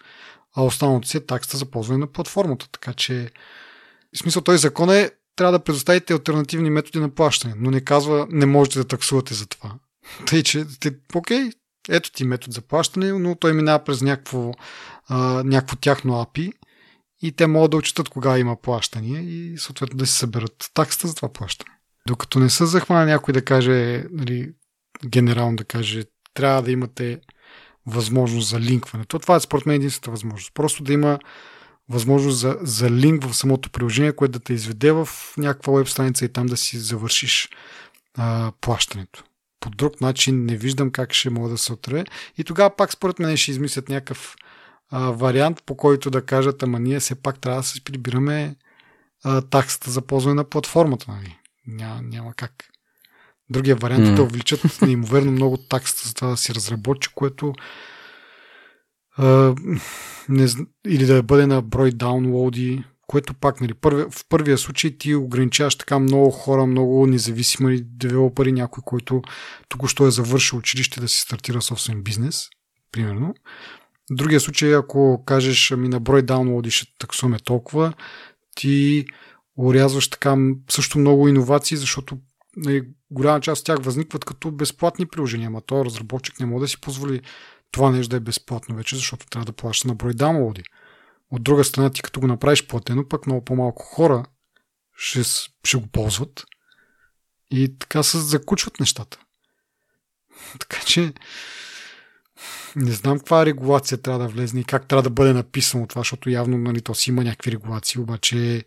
а 0.56 0.64
останалото 0.64 1.08
си 1.08 1.18
е 1.18 1.26
таксата 1.26 1.58
за 1.58 1.66
ползване 1.66 2.00
на 2.00 2.08
платформата. 2.08 2.68
Така 2.72 2.94
че, 2.94 3.30
в 4.16 4.18
смисъл, 4.18 4.42
този 4.42 4.58
закон 4.58 4.90
е 4.90 5.12
трябва 5.36 5.52
да 5.52 5.64
предоставите 5.64 6.14
альтернативни 6.14 6.70
методи 6.70 7.00
на 7.00 7.10
плащане, 7.10 7.54
но 7.58 7.72
не 7.72 7.82
казва 7.82 8.28
не 8.30 8.46
можете 8.46 8.80
да 8.80 8.86
таксувате 8.86 9.34
за 9.34 9.46
това. 9.46 9.74
Тъй, 10.26 10.44
че, 10.44 10.66
те, 10.80 10.96
окей, 11.16 11.50
ето 11.90 12.12
ти 12.12 12.24
метод 12.24 12.52
за 12.52 12.62
плащане, 12.62 13.14
но 13.14 13.36
той 13.36 13.54
минава 13.54 13.84
през 13.84 14.02
някакво, 14.02 14.52
а, 15.08 15.44
някакво 15.44 15.76
тяхно 15.76 16.14
API 16.14 16.52
и 17.22 17.32
те 17.32 17.48
могат 17.48 17.72
да 17.72 17.78
отчитат 17.78 18.10
кога 18.10 18.38
има 18.38 18.56
плащания 18.56 19.22
и 19.22 19.58
съответно 19.58 19.98
да 19.98 20.08
си 20.08 20.14
съберат 20.14 20.70
таксата 20.74 21.08
за 21.08 21.16
това 21.16 21.34
плащане. 21.34 21.72
Докато 22.08 22.40
не 22.40 22.50
са 22.50 22.66
захвана 22.66 23.06
някой 23.06 23.34
да 23.34 23.46
каже, 23.46 24.06
нали, 24.12 24.52
генерално 25.06 25.56
да 25.56 25.64
каже, 25.64 26.04
трябва 26.34 26.62
да 26.62 26.72
имате 26.72 27.20
възможност 27.86 28.50
за 28.50 28.60
линкването. 28.60 29.20
Това 29.20 29.36
е 29.36 29.40
според 29.40 29.66
мен 29.66 29.76
единствената 29.76 30.12
възможност. 30.12 30.54
Просто 30.54 30.84
да 30.84 30.94
има 30.94 31.20
възможност 31.90 32.40
за, 32.40 32.58
за 32.62 32.92
линк 32.92 33.26
в 33.26 33.34
самото 33.34 33.70
приложение, 33.70 34.16
което 34.16 34.32
да 34.32 34.40
те 34.40 34.54
изведе 34.54 34.92
в 34.92 35.10
някаква 35.38 35.74
веб 35.74 35.88
страница 35.88 36.26
и 36.26 36.30
там 36.30 36.46
да 36.46 36.58
си 36.58 36.78
завършиш 36.78 37.50
а, 38.18 38.52
плащането 38.62 39.24
по 39.64 39.70
друг 39.70 40.02
начин 40.02 40.46
не 40.46 40.58
виждам 40.58 40.92
как 40.92 41.14
ще 41.14 41.30
мога 41.30 41.50
да 41.50 41.58
се 41.58 41.74
отрее. 41.74 42.04
И 42.38 42.44
тогава 42.44 42.76
пак 42.76 42.92
според 42.92 43.20
мен 43.20 43.38
ще 43.38 43.52
измислят 43.52 43.90
някакъв 43.90 44.36
а, 44.92 45.00
вариант, 45.00 45.64
по 45.66 45.78
който 45.78 46.10
да 46.12 46.26
кажат, 46.26 46.64
ама 46.64 46.80
ние 46.80 47.00
все 47.00 47.16
пак 47.16 47.40
трябва 47.40 47.60
да 47.60 47.68
се 47.68 47.84
прибираме 47.84 48.56
а, 49.24 49.42
таксата 49.42 49.92
за 49.92 50.02
ползване 50.02 50.36
на 50.36 50.44
платформата. 50.44 51.06
Нали? 51.12 51.38
Няма, 51.68 52.02
няма 52.02 52.34
как. 52.34 52.66
Другия 53.50 53.76
вариант 53.76 54.06
mm. 54.06 54.12
е 54.12 54.16
да 54.16 54.24
увеличат 54.24 54.82
неимоверно 54.82 55.32
много 55.32 55.58
таксата 55.58 56.08
за 56.08 56.14
това 56.14 56.28
да 56.28 56.38
си 56.38 56.56
разработчик, 56.56 57.14
което 57.16 57.54
а, 59.18 59.56
не, 60.30 60.48
или 60.88 61.06
да 61.06 61.24
бъде 61.24 61.48
на 61.48 61.62
брой 61.62 61.92
даунлоуди, 61.92 62.84
което 63.08 63.34
пак, 63.34 63.62
нали, 63.62 63.74
първи, 63.74 64.04
в 64.12 64.26
първия 64.30 64.58
случай 64.58 64.98
ти 64.98 65.16
ограничаваш 65.16 65.76
така 65.76 66.00
много 66.00 66.32
хора, 66.32 66.66
много 66.66 67.08
независими 67.08 67.82
девелопери, 67.84 68.52
някой, 68.52 68.84
който 68.86 69.22
току-що 69.70 70.08
е 70.08 70.12
завършил 70.12 70.60
училище 70.60 71.02
да 71.02 71.08
си 71.08 71.20
стартира 71.20 71.62
собствен 71.62 72.04
бизнес, 72.04 72.48
примерно. 72.92 73.34
В 74.12 74.16
другия 74.16 74.40
случай, 74.40 74.76
ако 74.76 75.24
кажеш, 75.26 75.72
ами 75.72 75.90
на 75.90 76.00
брой 76.00 76.22
даунлоди 76.22 76.72
ще 76.72 76.98
таксуваме 77.00 77.40
толкова, 77.40 77.94
ти 78.56 79.06
урязваш 79.58 80.10
така 80.10 80.38
също 80.70 81.00
много 81.00 81.28
иновации, 81.28 81.78
защото 81.78 82.18
нали, 82.58 82.84
голяма 83.12 83.42
част 83.42 83.60
от 83.60 83.66
тях 83.66 83.78
възникват 83.82 84.26
като 84.26 84.52
безплатни 84.52 85.06
приложения, 85.06 85.48
ама 85.48 85.62
този 85.62 85.86
разработчик 85.86 86.40
не 86.40 86.46
може 86.46 86.62
да 86.62 86.68
си 86.68 86.82
позволи 86.82 87.22
това 87.72 87.92
нещо 87.92 88.10
да 88.10 88.16
е 88.16 88.20
безплатно 88.20 88.76
вече, 88.76 88.96
защото 88.96 89.26
трябва 89.26 89.46
да 89.46 89.54
плаща 89.54 89.88
на 89.88 89.96
брой 89.96 90.14
даунлоди. 90.14 90.64
От 91.34 91.44
друга 91.44 91.64
страна, 91.64 91.90
ти 91.90 92.02
като 92.02 92.20
го 92.20 92.28
направиш 92.28 92.68
платено, 92.68 93.08
пък 93.08 93.26
много 93.26 93.46
по-малко 93.46 93.84
хора 93.84 94.26
ще, 94.98 95.24
ще 95.64 95.78
го 95.78 95.88
ползват. 95.88 96.44
И 97.52 97.78
така 97.80 98.04
се 98.04 98.20
закучват 98.20 98.80
нещата. 98.80 99.20
Така 100.60 100.80
че 100.86 101.14
не 102.76 102.92
знам 102.92 103.18
каква 103.18 103.46
регулация 103.46 104.02
трябва 104.02 104.20
да 104.20 104.28
влезне 104.28 104.62
и 104.62 104.64
как 104.64 104.88
трябва 104.88 105.04
да 105.04 105.10
бъде 105.10 105.34
написано 105.34 105.88
това, 105.88 106.00
защото 106.00 106.30
явно 106.30 106.58
нали, 106.58 106.82
то 106.82 106.96
си 106.96 107.10
има 107.10 107.24
някакви 107.24 107.52
регулации, 107.52 108.02
обаче 108.02 108.64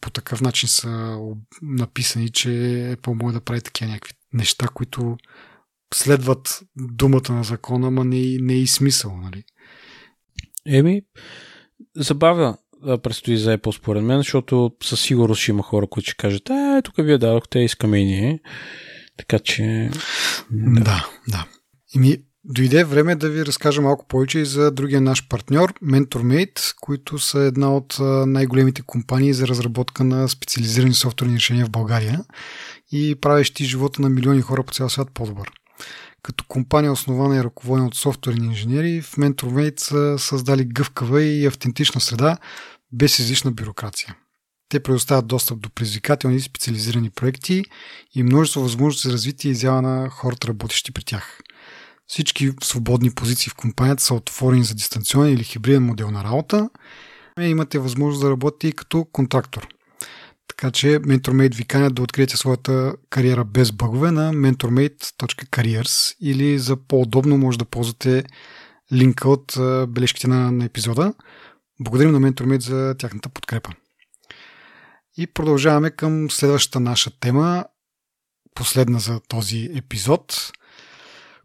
по 0.00 0.10
такъв 0.10 0.40
начин 0.40 0.68
са 0.68 1.18
написани, 1.62 2.30
че 2.30 2.48
Apple 2.96 3.22
може 3.22 3.34
да 3.34 3.40
прави 3.40 3.60
такива 3.60 3.90
някакви 3.90 4.12
неща, 4.32 4.68
които 4.68 5.16
следват 5.94 6.60
думата 6.76 7.32
на 7.32 7.44
закона, 7.44 7.86
ама 7.86 8.04
не, 8.04 8.36
не 8.40 8.52
е 8.52 8.58
и 8.58 8.66
смисъл. 8.66 9.16
Нали? 9.16 9.44
Еми, 10.66 11.02
забавя 11.96 12.56
предстои 13.02 13.36
за 13.36 13.58
Apple 13.58 13.78
според 13.78 14.02
мен, 14.02 14.18
защото 14.18 14.72
със 14.82 15.00
сигурност 15.00 15.40
ще 15.40 15.50
има 15.50 15.62
хора, 15.62 15.86
които 15.86 16.10
ще 16.10 16.16
кажат, 16.16 16.50
е, 16.50 16.82
тук 16.84 16.94
вие 16.98 17.18
дадохте, 17.18 17.58
искаме 17.58 17.98
и 17.98 18.04
ние. 18.04 18.40
Така 19.16 19.38
че... 19.38 19.90
Да, 20.50 20.80
да. 20.80 21.04
да. 21.28 21.46
ми, 22.00 22.16
дойде 22.44 22.84
време 22.84 23.14
да 23.14 23.30
ви 23.30 23.46
разкажа 23.46 23.82
малко 23.82 24.06
повече 24.08 24.38
и 24.38 24.44
за 24.44 24.70
другия 24.70 25.00
наш 25.00 25.28
партньор, 25.28 25.74
MentorMate, 25.84 26.74
които 26.80 27.18
са 27.18 27.40
една 27.40 27.76
от 27.76 27.96
най-големите 28.26 28.82
компании 28.82 29.32
за 29.32 29.48
разработка 29.48 30.04
на 30.04 30.28
специализирани 30.28 30.94
софтуерни 30.94 31.36
решения 31.36 31.66
в 31.66 31.70
България 31.70 32.24
и 32.92 33.14
правещи 33.20 33.64
живота 33.64 34.02
на 34.02 34.08
милиони 34.08 34.40
хора 34.40 34.62
по 34.62 34.72
цял 34.72 34.88
свят 34.88 35.08
по-добър. 35.14 35.50
Като 36.22 36.44
компания 36.48 36.92
основана 36.92 37.36
и 37.36 37.44
ръководена 37.44 37.86
от 37.86 37.94
софтуерни 37.94 38.46
инженери, 38.46 39.02
в 39.02 39.16
MentorMate 39.16 39.80
са 39.80 40.18
създали 40.18 40.64
гъвкава 40.64 41.22
и 41.22 41.46
автентична 41.46 42.00
среда 42.00 42.36
без 42.92 43.18
излишна 43.18 43.52
бюрокрация. 43.52 44.16
Те 44.68 44.80
предоставят 44.80 45.26
достъп 45.26 45.60
до 45.60 45.70
предизвикателни 45.70 46.36
и 46.36 46.40
специализирани 46.40 47.10
проекти 47.10 47.64
и 48.14 48.22
множество 48.22 48.60
възможности 48.60 49.08
за 49.08 49.14
развитие 49.14 49.48
и 49.48 49.52
изява 49.52 49.82
на 49.82 50.08
хората, 50.10 50.48
работещи 50.48 50.92
при 50.92 51.04
тях. 51.04 51.40
Всички 52.06 52.52
свободни 52.62 53.10
позиции 53.10 53.50
в 53.50 53.54
компанията 53.54 54.02
са 54.02 54.14
отворени 54.14 54.64
за 54.64 54.74
дистанционен 54.74 55.34
или 55.34 55.44
хибриден 55.44 55.82
модел 55.82 56.10
на 56.10 56.24
работа. 56.24 56.70
Имате 57.40 57.78
възможност 57.78 58.22
да 58.22 58.30
работите 58.30 58.68
и 58.68 58.72
като 58.72 59.04
контрактор. 59.12 59.68
Така 60.48 60.70
че 60.70 60.86
MentorMate 60.86 61.54
ви 61.54 61.64
канят 61.64 61.94
да 61.94 62.02
откриете 62.02 62.36
своята 62.36 62.94
кариера 63.10 63.44
без 63.44 63.72
бъгове 63.72 64.10
на 64.10 64.32
mentormate.careers 64.32 66.16
или 66.20 66.58
за 66.58 66.76
по-удобно 66.76 67.38
може 67.38 67.58
да 67.58 67.64
ползвате 67.64 68.24
линка 68.92 69.28
от 69.28 69.54
бележките 69.88 70.28
на, 70.28 70.52
на 70.52 70.64
епизода. 70.64 71.14
Благодарим 71.80 72.12
на 72.12 72.20
Ментормит 72.20 72.62
за 72.62 72.94
тяхната 72.98 73.28
подкрепа. 73.28 73.70
И 75.16 75.26
продължаваме 75.26 75.90
към 75.90 76.30
следващата 76.30 76.80
наша 76.80 77.10
тема, 77.20 77.64
последна 78.54 78.98
за 78.98 79.20
този 79.28 79.70
епизод. 79.74 80.52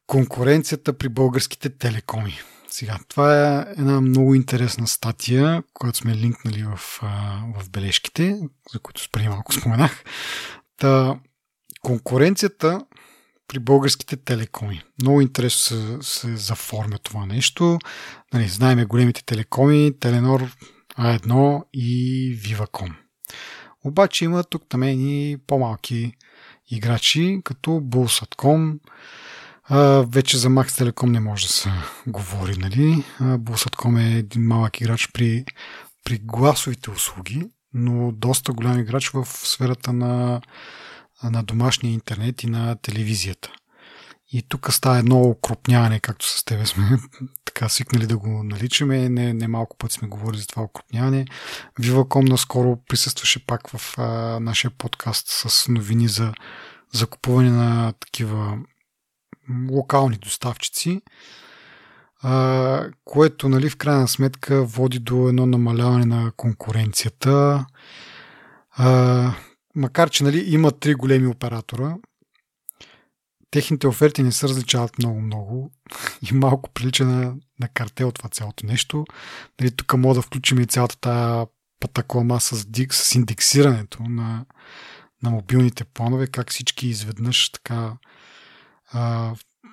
Конкуренцията 0.08 0.98
при 0.98 1.10
българските 1.10 1.70
телекоми. 1.70 2.40
Сега, 2.74 3.00
това 3.08 3.58
е 3.58 3.66
една 3.78 4.02
много 4.02 4.36
интересна 4.36 4.88
статия, 4.88 5.64
която 5.74 5.98
сме 5.98 6.16
линкнали 6.16 6.64
в, 6.64 6.78
в 7.58 7.70
бележките, 7.70 8.40
за 8.74 8.80
които 8.80 9.02
преди 9.12 9.30
малко 9.30 9.54
споменах. 9.54 10.04
Та, 10.78 11.20
конкуренцията 11.82 12.86
при 13.48 13.60
българските 13.60 14.18
телекоми. 14.18 14.84
Много 15.02 15.22
интересно 15.22 15.60
се, 16.02 16.10
се 16.10 16.36
заформя 16.36 16.98
това 16.98 17.26
нещо. 17.26 17.80
Нали, 18.34 18.48
знаеме 18.48 18.86
големите 18.86 19.26
телекоми, 19.26 20.00
Теленор, 20.00 20.52
А1 21.00 21.64
и 21.74 22.38
Viva.com. 22.38 22.94
Обаче 23.84 24.26
има 24.26 24.44
тук 24.44 24.64
там 24.70 24.84
и 24.84 25.38
по-малки 25.48 26.14
играчи, 26.72 27.42
като 27.44 27.80
Bullsat.com. 29.70 30.14
вече 30.14 30.38
за 30.38 30.50
Max 30.50 30.68
Telecom 30.68 31.10
не 31.10 31.20
може 31.20 31.48
да 31.48 31.54
се 31.54 31.70
говори, 32.08 32.58
нали? 32.58 33.04
Bullsat.com 33.22 34.14
е 34.14 34.18
един 34.18 34.48
малък 34.48 34.82
играч 34.82 35.10
при, 35.14 35.46
при 36.06 36.18
гласовите 36.18 36.92
услуги, 36.92 37.50
но 37.74 38.12
доста 38.12 38.54
голям 38.54 38.80
играч 38.80 39.10
в 39.10 39.26
сферата 39.26 39.94
на 39.94 40.42
на 41.24 41.44
домашния 41.44 41.94
интернет 41.94 42.44
и 42.44 42.48
на 42.48 42.76
телевизията. 42.76 43.52
И 44.32 44.42
тук 44.42 44.74
става 44.74 44.98
едно 44.98 45.22
окрупняване, 45.22 46.00
както 46.00 46.28
с 46.28 46.44
тебе 46.44 46.66
сме 46.66 47.00
така 47.46 47.70
свикнали 47.70 48.08
да 48.08 48.18
го 48.18 48.44
наличаме. 48.44 49.10
Не, 49.10 49.34
не 49.34 49.48
малко 49.48 49.78
път 49.78 49.92
сме 49.92 50.08
говорили 50.08 50.42
за 50.42 50.48
това 50.48 50.64
окрупняване. 50.64 51.26
Viva.com 51.80 52.30
наскоро 52.30 52.80
присъстваше 52.90 53.46
пак 53.46 53.70
в 53.70 53.98
а, 53.98 54.04
нашия 54.40 54.72
подкаст 54.72 55.26
с 55.28 55.68
новини 55.70 56.08
за 56.08 56.34
закупуване 56.94 57.50
на 57.50 57.94
такива 58.00 58.58
локални 59.72 60.18
доставчици, 60.18 61.02
което 63.06 63.50
нали, 63.50 63.70
в 63.70 63.78
крайна 63.78 64.08
сметка 64.08 64.64
води 64.64 65.00
до 65.00 65.28
едно 65.28 65.46
намаляване 65.46 66.06
на 66.06 66.32
конкуренцията. 66.38 67.66
Макар 69.76 70.10
че 70.10 70.24
нали, 70.24 70.54
има 70.54 70.72
три 70.72 70.94
големи 70.94 71.28
оператора, 71.28 71.96
техните 73.52 73.88
оферти 73.88 74.24
не 74.24 74.32
се 74.32 74.48
различават 74.48 74.98
много-много 74.98 75.72
и 76.32 76.34
малко 76.34 76.70
прилича 76.70 77.06
на, 77.06 77.36
на 77.60 77.68
картел 77.68 78.12
това 78.12 78.30
цялото 78.30 78.66
нещо. 78.66 79.06
Нали, 79.60 79.72
тук 79.72 79.94
мога 79.98 80.16
да 80.16 80.22
включим 80.22 80.60
и 80.60 80.66
цялата 80.66 80.98
тази 80.98 81.46
патаклама 81.80 82.42
с, 82.42 82.66
дик, 82.66 82.94
с 82.94 83.16
индексирането 83.16 84.04
на, 84.04 84.46
на 85.24 85.30
мобилните 85.30 85.84
планове, 85.84 86.28
как 86.28 86.50
всички 86.50 86.88
изведнъж 86.88 87.50
така 87.50 87.94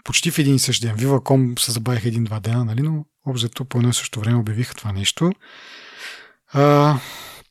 почти 0.05 0.31
в 0.31 0.39
един 0.39 0.55
и 0.55 0.59
същ 0.59 0.83
ден. 0.83 0.97
Viva.com 0.97 1.59
се 1.59 1.73
забавиха 1.73 2.09
един-два 2.09 2.41
дена, 2.41 2.65
нали, 2.65 2.83
но 2.83 3.05
обзето 3.27 3.65
по 3.65 3.79
едно 3.79 3.91
и 3.91 3.95
също 3.95 4.21
време 4.21 4.39
обявиха 4.39 4.75
това 4.75 4.93
нещо. 4.93 5.33
А, 6.53 6.97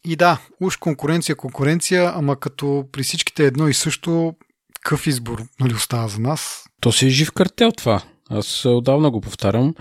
и 0.06 0.16
да, 0.16 0.42
уж 0.62 0.78
конкуренция, 0.78 1.36
конкуренция, 1.36 2.12
ама 2.16 2.36
като 2.36 2.86
при 2.92 3.04
всичките 3.04 3.46
едно 3.46 3.68
и 3.68 3.74
също, 3.74 4.34
какъв 4.74 5.08
избор 5.08 5.44
нали, 5.60 5.74
остава 5.74 6.08
за 6.08 6.20
нас? 6.20 6.64
То 6.82 6.92
си 6.92 7.06
е 7.06 7.10
жив 7.10 7.32
картел 7.32 7.72
това. 7.72 8.04
Аз 8.30 8.66
отдавна 8.66 9.12
го 9.12 9.22
повтарям. 9.22 9.76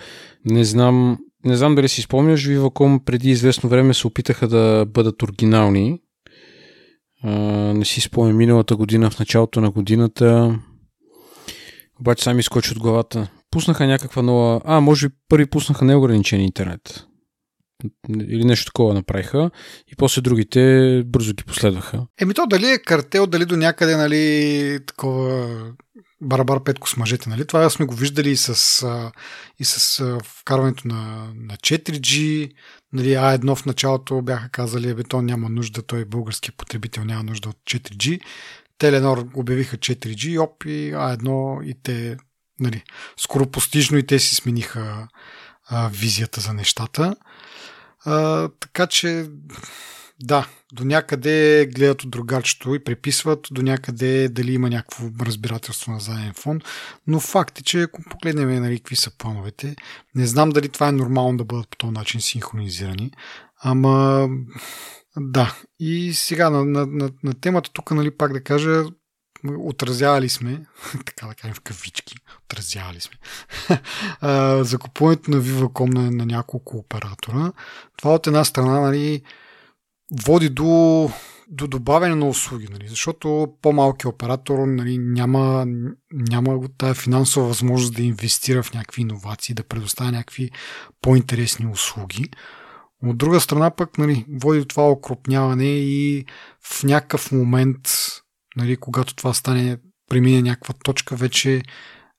Не 0.44 0.64
знам, 0.64 1.18
не 1.44 1.56
знам 1.56 1.74
дали 1.74 1.88
си 1.88 2.02
спомняш, 2.02 2.46
Viva.com 2.46 3.04
преди 3.04 3.30
известно 3.30 3.70
време 3.70 3.94
се 3.94 4.06
опитаха 4.06 4.48
да 4.48 4.86
бъдат 4.88 5.22
оригинални. 5.22 6.00
А, 7.24 7.30
не 7.74 7.84
си 7.84 8.00
спомням 8.00 8.36
миналата 8.36 8.76
година, 8.76 9.10
в 9.10 9.18
началото 9.18 9.60
на 9.60 9.70
годината. 9.70 10.58
Обаче 12.00 12.24
сами 12.24 12.42
скочи 12.42 12.72
от 12.72 12.78
главата. 12.78 13.30
Пуснаха 13.50 13.86
някаква 13.86 14.22
нова... 14.22 14.60
А, 14.64 14.80
може 14.80 15.08
би 15.08 15.14
първи 15.28 15.46
пуснаха 15.46 15.84
неограничен 15.84 16.40
интернет 16.40 17.04
или 18.10 18.44
нещо 18.44 18.66
такова 18.66 18.94
направиха 18.94 19.50
и 19.92 19.96
после 19.96 20.22
другите 20.22 21.02
бързо 21.06 21.34
ги 21.34 21.44
последваха. 21.44 22.06
Еми 22.20 22.34
то 22.34 22.46
дали 22.46 22.66
е 22.66 22.78
картел, 22.78 23.26
дали 23.26 23.44
до 23.44 23.56
някъде, 23.56 23.96
нали, 23.96 24.78
такова 24.86 25.48
барабар 26.20 26.64
петко 26.64 26.88
с 26.88 26.96
мъжете, 26.96 27.28
нали? 27.28 27.46
Това 27.46 27.70
сме 27.70 27.86
го 27.86 27.94
виждали 27.94 28.30
и 28.30 28.36
с, 28.36 28.84
и 29.58 29.64
с 29.64 30.02
вкарването 30.24 30.88
на, 30.88 31.32
на 31.36 31.56
4G, 31.56 32.50
нали, 32.92 33.08
А1 33.08 33.54
в 33.54 33.66
началото 33.66 34.22
бяха 34.22 34.48
казали, 34.48 34.94
бе, 34.94 35.02
то 35.02 35.22
няма 35.22 35.48
нужда, 35.48 35.82
той 35.82 36.04
български 36.04 36.52
потребител 36.52 37.04
няма 37.04 37.22
нужда 37.22 37.48
от 37.48 37.56
4G. 37.56 38.20
Теленор 38.78 39.28
обявиха 39.34 39.76
4G, 39.76 40.28
и 40.28 40.38
оп 40.38 40.64
и 40.64 40.92
А1 40.92 41.64
и 41.64 41.74
те, 41.82 42.16
нали, 42.60 42.82
скоро 43.16 43.46
постижно 43.46 43.98
и 43.98 44.06
те 44.06 44.18
си 44.18 44.34
смениха 44.34 45.08
а, 45.68 45.88
визията 45.88 46.40
за 46.40 46.54
нещата. 46.54 47.16
А, 48.04 48.48
така 48.60 48.86
че, 48.86 49.26
да, 50.22 50.48
до 50.72 50.84
някъде 50.84 51.68
гледат 51.74 52.02
от 52.02 52.10
другарчето 52.10 52.74
и 52.74 52.84
преписват, 52.84 53.48
до 53.50 53.62
някъде 53.62 54.28
дали 54.28 54.52
има 54.52 54.70
някакво 54.70 55.04
разбирателство 55.20 55.92
на 55.92 56.00
заден 56.00 56.32
фон, 56.34 56.60
но 57.06 57.20
факт 57.20 57.58
е, 57.58 57.62
че 57.62 57.82
ако 57.82 58.02
погледнем 58.02 58.62
нали, 58.62 58.78
какви 58.78 58.96
са 58.96 59.10
плановете, 59.18 59.76
не 60.14 60.26
знам 60.26 60.50
дали 60.50 60.68
това 60.68 60.88
е 60.88 60.92
нормално 60.92 61.38
да 61.38 61.44
бъдат 61.44 61.68
по 61.68 61.76
този 61.76 61.92
начин 61.92 62.20
синхронизирани, 62.20 63.10
ама 63.60 64.28
да. 65.20 65.56
И 65.80 66.12
сега 66.14 66.50
на, 66.50 66.64
на, 66.64 66.86
на, 66.86 67.10
на 67.22 67.34
темата 67.34 67.70
тук, 67.72 67.90
нали, 67.90 68.10
пак 68.10 68.32
да 68.32 68.44
кажа, 68.44 68.84
отразявали 69.58 70.28
сме, 70.28 70.66
така 71.06 71.26
да 71.26 71.34
кажем 71.34 71.54
в 71.54 71.60
кавички, 71.60 72.14
отразявали 72.44 73.00
сме, 73.00 73.16
закупуването 74.64 75.30
на 75.30 75.36
Viva.com 75.36 75.94
на, 75.94 76.10
на 76.10 76.26
няколко 76.26 76.76
оператора. 76.76 77.52
Това 77.96 78.14
от 78.14 78.26
една 78.26 78.44
страна 78.44 78.80
нали, 78.80 79.22
води 80.24 80.48
до, 80.48 81.10
до 81.48 81.66
добавяне 81.66 82.14
на 82.14 82.28
услуги, 82.28 82.68
нали, 82.70 82.88
защото 82.88 83.54
по-малкият 83.62 84.14
оператор 84.14 84.58
нали, 84.66 84.98
няма, 84.98 85.66
няма 86.12 86.60
тази 86.78 87.00
финансова 87.00 87.46
възможност 87.46 87.94
да 87.94 88.02
инвестира 88.02 88.62
в 88.62 88.74
някакви 88.74 89.02
иновации, 89.02 89.54
да 89.54 89.64
предоставя 89.64 90.12
някакви 90.12 90.50
по-интересни 91.02 91.66
услуги. 91.66 92.30
От 93.02 93.18
друга 93.18 93.40
страна 93.40 93.70
пък 93.70 93.98
нали, 93.98 94.26
води 94.28 94.58
до 94.58 94.64
това 94.64 94.90
окрупняване 94.90 95.68
и 95.68 96.24
в 96.60 96.84
някакъв 96.84 97.32
момент 97.32 97.88
нали, 98.56 98.76
когато 98.76 99.14
това 99.14 99.34
стане, 99.34 99.78
премине 100.08 100.42
някаква 100.42 100.74
точка, 100.84 101.16
вече 101.16 101.62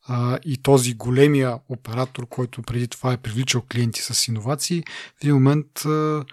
а, 0.07 0.39
и 0.45 0.57
този 0.57 0.93
големия 0.93 1.59
оператор, 1.69 2.27
който 2.27 2.61
преди 2.61 2.87
това 2.87 3.13
е 3.13 3.17
привличал 3.17 3.61
клиенти 3.71 4.01
с 4.01 4.27
иновации, 4.27 4.83
в 5.15 5.23
един 5.23 5.33
момент 5.33 5.85
а, 5.85 6.25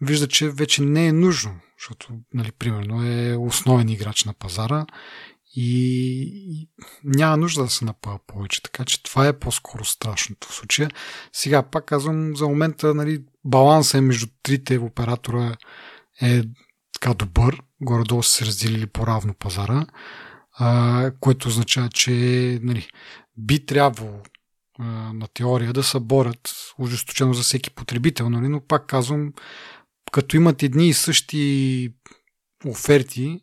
вижда, 0.00 0.28
че 0.28 0.50
вече 0.50 0.82
не 0.82 1.06
е 1.06 1.12
нужно, 1.12 1.60
защото, 1.78 2.08
нали, 2.34 2.52
примерно, 2.52 3.06
е 3.06 3.36
основен 3.36 3.88
играч 3.88 4.24
на 4.24 4.32
пазара 4.32 4.86
и, 5.56 6.68
няма 7.04 7.36
нужда 7.36 7.62
да 7.62 7.70
се 7.70 7.84
напъва 7.84 8.18
повече. 8.26 8.62
Така 8.62 8.84
че 8.84 9.02
това 9.02 9.28
е 9.28 9.38
по-скоро 9.38 9.84
страшното 9.84 10.48
в 10.48 10.54
случая. 10.54 10.90
Сега 11.32 11.62
пак 11.62 11.84
казвам, 11.84 12.36
за 12.36 12.48
момента 12.48 12.94
нали, 12.94 13.22
баланса 13.44 13.98
е 13.98 14.00
между 14.00 14.26
трите 14.42 14.78
оператора 14.78 15.56
е 16.22 16.42
така 16.92 17.14
добър, 17.14 17.62
горе-долу 17.80 18.22
са 18.22 18.32
се 18.32 18.46
разделили 18.46 18.86
по-равно 18.86 19.34
пазара, 19.34 19.86
а, 20.52 21.12
което 21.20 21.48
означава, 21.48 21.88
че 21.88 22.10
нали, 22.62 22.88
би 23.36 23.66
трябвало 23.66 24.20
а, 24.78 24.84
на 25.12 25.28
теория 25.34 25.72
да 25.72 25.82
се 25.82 26.00
борят 26.00 26.54
ужесточено 26.78 27.34
за 27.34 27.42
всеки 27.42 27.70
потребител, 27.70 28.30
нали, 28.30 28.48
но 28.48 28.60
пак 28.60 28.86
казвам, 28.86 29.32
като 30.12 30.36
имат 30.36 30.62
едни 30.62 30.88
и 30.88 30.94
същи 30.94 31.94
оферти, 32.66 33.40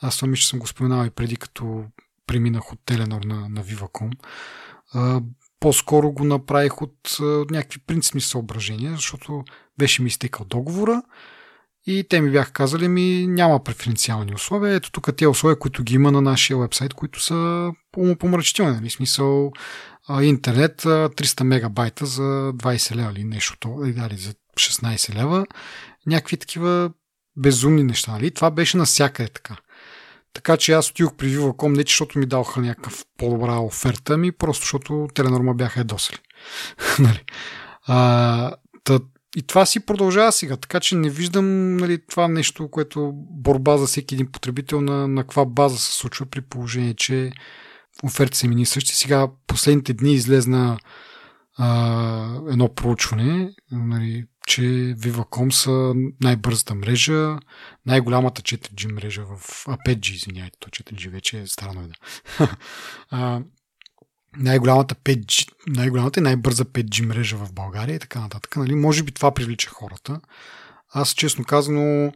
аз 0.00 0.16
това 0.16 0.28
мисля, 0.28 0.42
съм 0.42 0.58
го 0.58 0.66
споменал 0.66 1.06
и 1.06 1.10
преди, 1.10 1.36
като 1.36 1.84
преминах 2.26 2.72
от 2.72 2.78
Теленор 2.86 3.22
на, 3.22 3.48
на 3.48 3.64
Viva.com, 3.64 4.12
по-скоро 5.60 6.12
го 6.12 6.24
направих 6.24 6.82
от, 6.82 7.18
от 7.20 7.50
някакви 7.50 7.80
принципни 7.86 8.20
съображения, 8.20 8.92
защото 8.92 9.44
беше 9.78 10.02
ми 10.02 10.08
изтекал 10.08 10.46
договора 10.46 11.02
и 11.86 12.04
те 12.08 12.20
ми 12.20 12.30
бяха 12.30 12.52
казали 12.52 12.88
ми 12.88 13.26
няма 13.26 13.64
преференциални 13.64 14.34
условия. 14.34 14.74
Ето 14.74 14.92
тук 14.92 15.16
тези 15.16 15.26
условия, 15.26 15.58
които 15.58 15.82
ги 15.82 15.94
има 15.94 16.12
на 16.12 16.20
нашия 16.20 16.58
вебсайт, 16.58 16.94
които 16.94 17.22
са 17.22 17.70
помрачителни. 18.18 18.76
Нали? 18.76 18.90
Смисъл 18.90 19.52
интернет 20.22 20.82
300 20.82 21.42
мегабайта 21.42 22.06
за 22.06 22.22
20 22.22 22.96
лева 22.96 23.12
или 23.12 23.24
нещо, 23.24 23.82
или 23.86 24.16
за 24.16 24.34
16 24.56 25.14
лева. 25.14 25.46
Някакви 26.06 26.36
такива 26.36 26.90
безумни 27.36 27.82
неща. 27.82 28.12
Нали? 28.12 28.30
Това 28.30 28.50
беше 28.50 28.76
навсякъде 28.76 29.28
така. 29.28 29.56
Така 30.36 30.56
че 30.56 30.72
аз 30.72 30.90
отидох 30.90 31.14
при 31.14 31.26
Viva.com 31.26 31.76
не 31.76 31.82
защото 31.82 32.18
ми 32.18 32.26
даваха 32.26 32.60
някакъв 32.60 33.04
по-добра 33.18 33.58
оферта, 33.58 34.16
ми 34.16 34.32
просто 34.32 34.62
защото 34.62 35.08
Теленорма 35.14 35.54
бяха 35.54 35.80
едосали. 35.80 36.18
нали. 36.98 37.24
а, 37.86 38.52
тът, 38.84 39.02
и 39.36 39.42
това 39.42 39.66
си 39.66 39.86
продължава 39.86 40.32
сега, 40.32 40.56
така 40.56 40.80
че 40.80 40.96
не 40.96 41.10
виждам 41.10 41.76
нали, 41.76 41.98
това 42.06 42.28
нещо, 42.28 42.68
което 42.70 43.12
борба 43.14 43.76
за 43.76 43.86
всеки 43.86 44.14
един 44.14 44.32
потребител 44.32 44.80
на, 44.80 45.08
на 45.08 45.22
каква 45.22 45.44
база 45.44 45.78
се 45.78 45.92
случва 45.92 46.26
при 46.26 46.40
положение, 46.40 46.94
че 46.94 47.32
оферти 48.02 48.38
са 48.38 48.48
мини 48.48 48.66
същи. 48.66 48.96
Сега 48.96 49.28
последните 49.46 49.92
дни 49.92 50.14
излезна 50.14 50.78
а, 51.58 52.40
едно 52.48 52.74
проучване, 52.74 53.50
нали, 53.72 54.24
че 54.46 54.62
Viva.com 54.98 55.50
са 55.50 55.94
най-бързата 56.20 56.74
мрежа, 56.74 57.38
най-голямата 57.86 58.42
4G 58.42 58.92
мрежа 58.92 59.24
в... 59.24 59.64
А, 59.68 59.76
5G, 59.76 60.14
извиняйте, 60.14 60.58
то 60.60 60.68
4G 60.68 61.08
вече 61.08 61.40
е 61.40 61.46
странно 61.46 61.82
е 61.82 61.88
да. 61.88 63.44
най-голямата 64.36 64.94
5G, 64.94 65.48
най-голямата 65.66 66.20
и 66.20 66.22
най-бърза 66.22 66.64
5G 66.64 67.06
мрежа 67.06 67.36
в 67.36 67.52
България 67.52 67.96
и 67.96 67.98
така 67.98 68.20
нататък. 68.20 68.56
Нали? 68.56 68.74
Може 68.74 69.02
би 69.02 69.12
това 69.12 69.34
привлича 69.34 69.70
хората. 69.70 70.20
Аз, 70.88 71.10
честно 71.10 71.44
казано, 71.44 72.12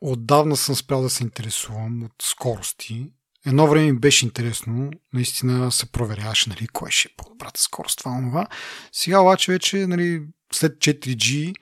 отдавна 0.00 0.56
съм 0.56 0.74
спрял 0.74 1.02
да 1.02 1.10
се 1.10 1.22
интересувам 1.22 2.02
от 2.02 2.12
скорости. 2.22 3.12
Едно 3.46 3.66
време 3.66 3.92
ми 3.92 3.98
беше 3.98 4.26
интересно, 4.26 4.90
наистина 5.12 5.72
се 5.72 5.92
проверяваше, 5.92 6.50
нали, 6.50 6.68
кое 6.68 6.90
ще 6.90 7.08
е 7.08 7.14
по-добрата 7.16 7.60
скорост, 7.60 7.98
това, 7.98 8.20
това. 8.28 8.46
Сега 8.92 9.20
обаче 9.20 9.52
вече, 9.52 9.86
нали, 9.86 10.22
след 10.52 10.72
4G 10.72 11.54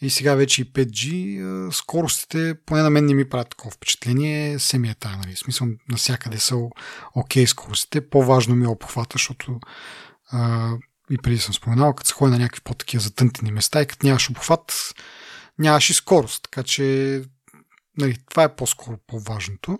и 0.00 0.10
сега 0.10 0.34
вече 0.34 0.62
и 0.62 0.72
5G, 0.72 1.70
скоростите, 1.70 2.54
поне 2.66 2.82
на 2.82 2.90
мен 2.90 3.06
не 3.06 3.14
ми 3.14 3.28
правят 3.28 3.48
такова 3.48 3.70
впечатление, 3.70 4.58
се 4.58 4.78
ми 4.78 4.88
е 4.88 4.94
тая, 4.94 5.16
нали, 5.16 5.36
смисъл, 5.36 5.66
навсякъде 5.88 6.38
са 6.38 6.56
окей 7.14 7.46
скоростите, 7.46 8.08
по-важно 8.08 8.54
ми 8.54 8.64
е 8.64 8.68
обхвата, 8.68 9.12
защото 9.12 9.60
а, 10.30 10.72
и 11.10 11.18
преди 11.18 11.38
съм 11.38 11.54
споменал, 11.54 11.94
като 11.94 12.08
се 12.08 12.14
ходи 12.14 12.32
на 12.32 12.38
някакви 12.38 12.62
по-такива 12.64 13.02
затънтени 13.02 13.52
места 13.52 13.82
и 13.82 13.86
като 13.86 14.06
нямаш 14.06 14.30
обхват, 14.30 14.94
нямаш 15.58 15.90
и 15.90 15.94
скорост, 15.94 16.42
така 16.42 16.62
че 16.62 17.22
нали, 17.98 18.16
това 18.30 18.42
е 18.42 18.56
по-скоро 18.56 18.98
по-важното. 19.06 19.78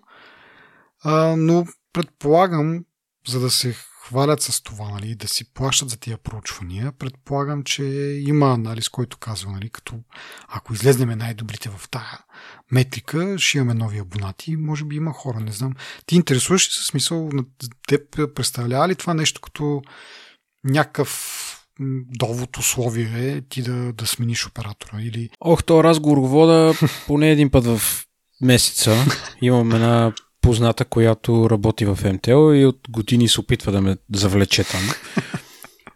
А, 1.05 1.35
но 1.37 1.67
предполагам, 1.93 2.85
за 3.29 3.41
да 3.41 3.51
се 3.51 3.75
хвалят 4.05 4.43
с 4.43 4.63
това, 4.63 4.91
нали, 4.91 5.15
да 5.15 5.29
си 5.29 5.53
плащат 5.53 5.91
за 5.91 5.97
тия 5.97 6.19
проучвания, 6.19 6.93
предполагам, 6.93 7.63
че 7.63 7.85
има 8.27 8.53
анализ, 8.53 8.89
който 8.89 9.19
казва, 9.19 9.53
нали, 9.53 9.71
като 9.71 9.95
ако 10.49 10.75
излезнеме 10.75 11.17
най-добрите 11.17 11.69
в 11.69 11.89
тая 11.91 12.19
метрика, 12.73 13.39
ще 13.39 13.59
имаме 13.59 13.75
нови 13.75 13.99
абонати, 13.99 14.57
може 14.57 14.85
би 14.85 14.97
има 14.97 15.13
хора, 15.13 15.41
не 15.41 15.53
знам. 15.53 15.75
Ти 16.07 16.17
интересуваш 16.17 16.69
ли 16.69 16.73
се 16.73 16.85
смисъл 16.85 17.29
на 17.33 17.45
теб 17.89 18.35
представлява 18.35 18.89
ли 18.89 18.95
това 18.95 19.15
нещо 19.15 19.41
като 19.41 19.83
някакъв 20.65 21.51
довод 22.19 22.57
условие 22.57 23.29
е 23.29 23.41
ти 23.41 23.63
да, 23.63 23.93
да 23.93 24.07
смениш 24.07 24.47
оператора? 24.47 25.01
Или... 25.01 25.31
Ох, 25.41 25.65
то 25.65 25.85
разговор 25.85 26.19
го 26.19 26.29
вода 26.29 26.75
поне 27.07 27.31
един 27.31 27.51
път 27.51 27.65
в 27.67 27.81
месеца. 28.41 29.05
Имам 29.43 29.75
една 29.75 30.13
позната, 30.45 30.85
която 30.85 31.51
работи 31.51 31.85
в 31.85 31.99
МТО 32.13 32.53
и 32.53 32.67
от 32.67 32.79
години 32.91 33.29
се 33.29 33.41
опитва 33.41 33.73
да 33.73 33.81
ме 33.81 33.97
завлече 34.15 34.65
там. 34.65 34.81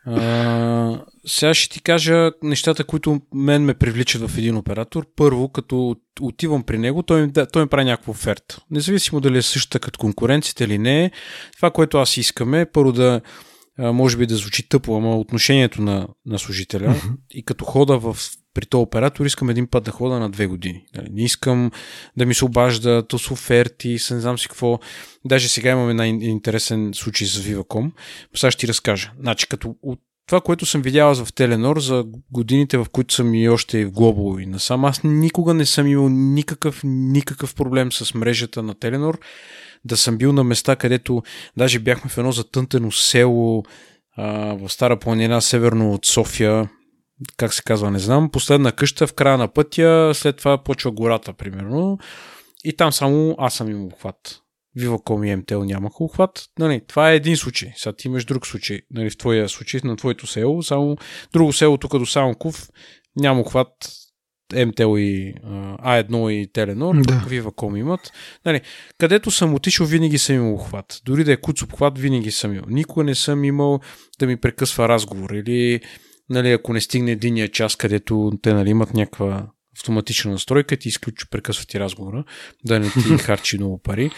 А, 0.07 1.01
сега 1.27 1.55
ще 1.55 1.71
ти 1.71 1.83
кажа 1.83 2.31
нещата, 2.43 2.85
които 2.85 3.21
мен 3.35 3.63
ме 3.63 3.75
привличат 3.75 4.31
в 4.31 4.39
един 4.39 4.57
оператор. 4.57 5.07
Първо, 5.17 5.49
като 5.49 5.97
отивам 6.21 6.63
при 6.63 6.79
него, 6.79 7.03
той, 7.03 7.27
ми, 7.27 7.33
той 7.53 7.63
ми 7.63 7.69
прави 7.69 7.85
някаква 7.85 8.11
оферта. 8.11 8.59
Независимо 8.71 9.21
дали 9.21 9.39
е 9.39 9.43
същата 9.43 9.79
като 9.79 9.99
конкуренцията 9.99 10.65
или 10.65 10.79
не, 10.79 11.11
това, 11.57 11.71
което 11.71 11.99
аз 11.99 12.17
искаме, 12.17 12.67
първо 12.73 12.93
да 12.93 13.21
може 13.79 14.17
би 14.17 14.27
да 14.27 14.37
звучи 14.37 14.69
тъпо, 14.69 14.97
ама 14.97 15.17
отношението 15.17 15.83
на, 15.83 16.09
на 16.27 16.39
служителя 16.39 16.95
uh-huh. 16.95 17.13
и 17.31 17.45
като 17.45 17.65
хода 17.65 17.99
в 17.99 18.17
при 18.59 18.67
този 18.67 18.83
оператор 18.83 19.27
искам 19.27 19.51
един 19.51 19.67
път 19.67 19.85
да 19.85 19.91
хода 19.91 20.19
на 20.19 20.31
две 20.31 20.47
години. 20.47 20.85
Нали, 20.97 21.09
не 21.13 21.25
искам 21.25 21.71
да 22.17 22.27
ми 22.27 22.35
се 22.35 22.45
обажда 22.45 23.03
то 23.09 23.19
с 23.19 23.31
оферти, 23.31 23.99
с 23.99 24.15
не 24.15 24.21
знам 24.21 24.39
си 24.39 24.49
какво. 24.49 24.79
Даже 25.25 25.49
сега 25.49 25.71
имаме 25.71 25.95
най 25.95 26.09
интересен 26.09 26.91
случай 26.95 27.27
с 27.27 27.43
Viva.com. 27.43 27.91
Сега 28.37 28.51
ще 28.51 28.61
ти 28.61 28.69
разкажа. 28.69 29.13
Значи, 29.21 29.47
като 29.49 29.75
от 29.83 30.01
това, 30.27 30.41
което 30.41 30.67
съм 30.67 30.83
видял 30.83 31.15
в 31.15 31.33
Теленор 31.33 31.81
за 31.81 32.05
годините, 32.33 32.79
в 32.79 32.87
които 32.93 33.15
съм 33.15 33.35
и 33.35 33.49
още 33.49 33.85
в 33.85 33.91
Глобо 33.91 34.39
и 34.39 34.47
насам, 34.47 34.85
аз 34.85 35.01
никога 35.05 35.55
не 35.55 35.67
съм 35.67 35.87
имал 35.87 36.09
никакъв, 36.09 36.81
никакъв 36.85 37.55
проблем 37.55 37.93
с 37.93 38.15
мрежата 38.15 38.63
на 38.63 38.75
Теленор. 38.75 39.19
Да 39.85 39.97
съм 39.97 40.19
бил 40.19 40.33
на 40.33 40.45
места, 40.45 40.77
където 40.77 41.23
даже 41.57 41.79
бяхме 41.79 42.11
в 42.11 42.19
едно 42.19 42.33
затънтено 42.33 42.93
село 42.93 43.65
а, 44.17 44.55
в 44.55 44.69
Стара 44.69 44.99
планина, 44.99 45.41
северно 45.41 45.95
от 45.95 46.07
София, 46.07 46.69
как 47.37 47.55
се 47.55 47.63
казва, 47.63 47.91
не 47.91 47.99
знам, 47.99 48.31
последна 48.31 48.73
къща 48.73 49.07
в 49.07 49.15
края 49.15 49.39
на 49.39 49.49
пътя, 49.49 50.11
след 50.15 50.37
това 50.37 50.63
почва 50.63 50.91
гората, 50.91 51.33
примерно, 51.33 51.99
и 52.65 52.77
там 52.77 52.93
само 52.93 53.35
аз 53.39 53.55
съм 53.55 53.71
имал 53.71 53.87
обхват. 53.87 54.41
Viva.com 54.79 55.27
и 55.27 55.43
MTL 55.43 55.65
нямаха 55.65 56.05
обхват. 56.05 56.45
Нали, 56.59 56.83
това 56.89 57.13
е 57.13 57.17
един 57.17 57.37
случай. 57.37 57.73
Сега 57.77 57.97
ти 57.97 58.09
имаш 58.09 58.25
друг 58.25 58.47
случай. 58.47 58.81
Нали, 58.91 59.11
в 59.11 59.19
твоя 59.19 59.49
случай, 59.49 59.81
на 59.85 59.97
твоето 59.97 60.27
село, 60.27 60.63
само 60.63 60.97
друго 61.33 61.53
село 61.53 61.79
тук 61.79 61.99
до 61.99 62.07
Самоков 62.07 62.69
няма 63.17 63.41
обхват 63.41 63.73
МТЛ 64.67 64.97
и 64.97 65.35
А1 65.85 66.31
и 66.31 66.53
Теленор, 66.53 66.95
да. 66.95 67.25
Viva.com 67.29 67.79
имат. 67.79 68.13
Нали, 68.45 68.61
където 68.99 69.31
съм 69.31 69.55
отишъл, 69.55 69.87
винаги 69.87 70.19
съм 70.19 70.37
имал 70.37 70.55
обхват. 70.55 71.01
Дори 71.05 71.25
да 71.25 71.33
е 71.33 71.37
куц 71.37 71.63
обхват, 71.63 71.99
винаги 71.99 72.31
съм 72.31 72.53
имал. 72.53 72.65
Никога 72.69 73.05
не 73.05 73.15
съм 73.15 73.45
имал 73.45 73.81
да 74.19 74.27
ми 74.27 74.37
прекъсва 74.37 74.89
разговор 74.89 75.31
или 75.31 75.81
нали, 76.31 76.53
ако 76.53 76.73
не 76.73 76.81
стигне 76.81 77.11
единия 77.11 77.49
час, 77.49 77.77
където 77.77 78.33
те 78.43 78.55
нали, 78.55 78.71
имат 78.71 78.95
някаква 78.95 79.47
автоматична 79.79 80.31
настройка, 80.31 80.77
ти 80.77 80.89
изключва, 80.89 81.29
прекъсва 81.31 81.67
ти 81.67 81.81
разговора, 81.81 82.25
да 82.65 82.81
не 82.81 82.91
ти 82.91 83.19
харчи 83.19 83.59
много 83.59 83.79
пари. 83.83 84.11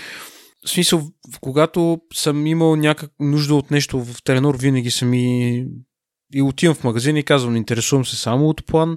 В 0.67 0.71
смисъл, 0.71 1.09
когато 1.41 2.01
съм 2.15 2.47
имал 2.47 2.77
някак 2.77 3.11
нужда 3.21 3.55
от 3.55 3.71
нещо 3.71 4.05
в 4.05 4.23
Теленор, 4.23 4.57
винаги 4.59 4.91
съм 4.91 5.15
и, 5.15 5.67
и 6.35 6.43
отивам 6.43 6.75
в 6.75 6.85
магазин 6.85 7.17
и 7.17 7.23
казвам, 7.23 7.57
интересувам 7.57 8.05
се 8.05 8.17
само 8.17 8.49
от 8.49 8.67
план 8.67 8.97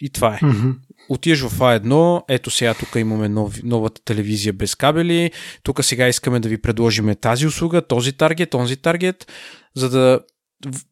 и 0.00 0.10
това 0.10 0.34
е. 0.34 0.38
Mm-hmm. 0.38 0.74
Отиваш 1.08 1.40
в 1.40 1.58
А1, 1.58 2.22
ето 2.28 2.50
сега 2.50 2.74
тук 2.74 2.94
имаме 2.96 3.28
нов, 3.28 3.62
новата 3.62 4.04
телевизия 4.04 4.52
без 4.52 4.74
кабели, 4.74 5.30
тук 5.62 5.84
сега 5.84 6.08
искаме 6.08 6.40
да 6.40 6.48
ви 6.48 6.58
предложим 6.58 7.14
тази 7.20 7.46
услуга, 7.46 7.86
този 7.86 8.12
таргет, 8.12 8.50
този 8.50 8.76
таргет, 8.76 9.32
за 9.74 9.90
да 9.90 10.20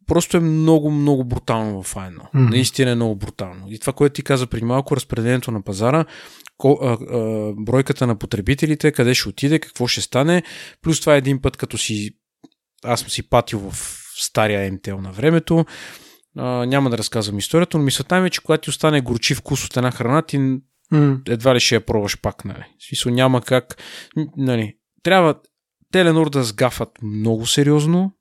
просто 0.06 0.36
е 0.36 0.40
много, 0.40 0.90
много 0.90 1.24
брутално 1.24 1.82
в 1.82 1.96
Айно. 1.96 2.20
Mm-hmm. 2.20 2.50
Наистина 2.50 2.90
е 2.90 2.94
много 2.94 3.16
брутално. 3.16 3.66
И 3.68 3.78
това, 3.78 3.92
което 3.92 4.12
ти 4.12 4.22
каза 4.22 4.46
преди 4.46 4.64
малко, 4.64 4.96
разпределението 4.96 5.50
на 5.50 5.62
пазара, 5.62 6.04
ко, 6.58 6.78
а, 6.82 6.86
а, 6.86 7.52
бройката 7.56 8.06
на 8.06 8.16
потребителите, 8.16 8.92
къде 8.92 9.14
ще 9.14 9.28
отиде, 9.28 9.58
какво 9.58 9.86
ще 9.86 10.00
стане, 10.00 10.42
плюс 10.82 11.00
това 11.00 11.14
е 11.14 11.18
един 11.18 11.42
път, 11.42 11.56
като 11.56 11.78
си 11.78 12.10
аз 12.84 13.00
съм 13.00 13.08
си 13.08 13.28
патил 13.28 13.70
в 13.70 13.96
стария 14.16 14.72
МТЛ 14.72 14.96
на 14.96 15.12
времето, 15.12 15.64
а, 16.36 16.44
няма 16.66 16.90
да 16.90 16.98
разказвам 16.98 17.38
историята, 17.38 17.78
но 17.78 17.84
мисълта 17.84 18.20
ми 18.20 18.26
е, 18.26 18.30
че 18.30 18.40
когато 18.40 18.64
ти 18.64 18.70
остане 18.70 19.00
горчив 19.00 19.38
вкус 19.38 19.66
от 19.66 19.76
една 19.76 19.90
храна, 19.90 20.22
ти 20.22 20.38
mm. 20.92 21.28
едва 21.28 21.54
ли 21.54 21.60
ще 21.60 21.74
я 21.74 21.86
пробваш 21.86 22.20
пак, 22.20 22.44
нали? 22.44 22.64
В 22.78 22.86
смисъл 22.88 23.12
няма 23.12 23.42
как, 23.42 23.82
нали, 24.36 24.74
трябва 25.02 25.34
Теленор 25.92 26.30
да 26.30 26.42
сгафат 26.42 26.88
много 27.02 27.46
сериозно, 27.46 28.12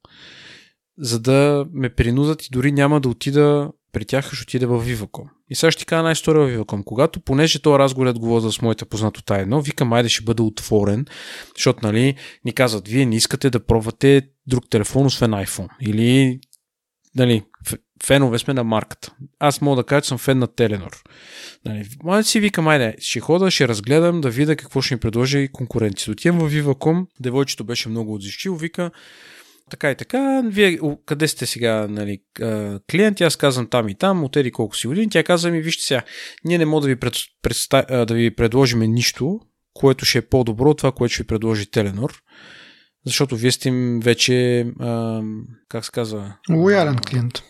за 0.98 1.20
да 1.20 1.66
ме 1.74 1.90
принудат 1.90 2.46
и 2.46 2.50
дори 2.52 2.72
няма 2.72 3.02
да 3.02 3.10
отида 3.10 3.72
при 3.92 4.06
тях, 4.06 4.34
ще 4.34 4.44
отида 4.44 4.68
в 4.68 4.86
Viva.com. 4.88 5.24
И 5.50 5.56
сега 5.56 5.72
ще 5.72 5.80
ти 5.80 5.86
кажа 5.86 6.00
една 6.00 6.12
история 6.12 6.42
в 6.42 6.50
Viva.com. 6.50 6.84
Когато, 6.84 7.20
понеже 7.20 7.62
този 7.62 7.80
разговор 7.80 8.14
говоря 8.14 8.52
с 8.52 8.62
моята 8.62 8.86
познато 8.86 9.24
тайно, 9.24 9.62
викам, 9.62 9.94
айде 9.94 10.10
ще 10.10 10.24
бъде 10.24 10.42
отворен, 10.42 11.06
защото, 11.56 11.80
нали, 11.84 12.16
ни 12.46 12.54
казват, 12.54 12.88
вие 12.88 13.06
не 13.06 13.16
искате 13.16 13.50
да 13.50 13.66
пробвате 13.66 14.22
друг 14.48 14.70
телефон, 14.70 15.06
освен 15.06 15.32
iPhone. 15.32 15.70
Или, 15.82 16.40
нали, 17.16 17.44
фенове 18.04 18.40
сме 18.40 18.54
на 18.54 18.64
марката. 18.64 19.16
Аз 19.40 19.62
мога 19.62 19.76
да 19.76 19.86
кажа, 19.86 20.02
че 20.02 20.08
съм 20.08 20.18
фен 20.18 20.40
на 20.40 20.48
Теленор. 20.48 21.04
Нали, 21.66 21.90
Май 22.04 22.24
си 22.24 22.40
викам, 22.40 22.68
айде, 22.68 22.96
ще 23.00 23.20
хода, 23.20 23.52
ще 23.52 23.68
разгледам, 23.68 24.22
да 24.22 24.30
видя 24.30 24.56
какво 24.56 24.82
ще 24.82 24.96
ми 24.96 25.00
предложи 25.00 25.50
конкуренцията. 25.54 26.12
Отивам 26.12 26.40
в 26.40 26.54
Viva.com, 26.54 27.06
девойчето 27.20 27.64
беше 27.64 27.90
много 27.90 28.14
отзивчиво, 28.14 28.58
вика, 28.58 28.92
така 29.72 29.92
и 29.92 29.96
така, 29.96 30.42
вие 30.46 30.80
къде 31.06 31.28
сте 31.28 31.46
сега 31.46 31.88
нали, 31.88 32.20
клиент, 32.92 33.22
аз 33.22 33.36
казвам 33.36 33.68
там 33.68 33.90
и 33.90 33.96
там, 33.96 34.24
отеди 34.24 34.52
колко 34.52 34.76
си 34.76 34.88
години, 34.88 35.10
тя 35.10 35.24
каза 35.24 35.52
ми, 35.52 35.62
вижте 35.62 35.84
сега, 35.84 36.04
ние 36.46 36.58
не 36.58 36.66
можем 36.66 36.82
да 36.82 36.88
ви, 36.88 37.00
пред, 37.00 37.14
предста, 37.42 38.06
да 38.08 38.14
ви 38.14 38.36
предложим 38.36 38.80
нищо, 38.80 39.40
което 39.74 40.06
ще 40.06 40.18
е 40.18 40.22
по-добро 40.22 40.70
от 40.70 40.78
това, 40.78 40.92
което 40.92 41.14
ще 41.14 41.24
ви 41.24 41.28
предложи 41.28 41.72
Теленор, 41.72 42.22
защото 43.06 43.36
вие 43.36 43.52
сте 43.52 43.70
им 43.70 44.00
вече, 44.04 44.66
а, 44.80 45.22
как 45.70 45.86
се 45.86 45.92
казва? 45.92 46.38
Лоялен 46.50 46.98
клиент. 46.98 47.44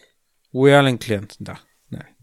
Лоялен 0.53 0.97
клиент, 0.97 1.35
да. 1.39 1.61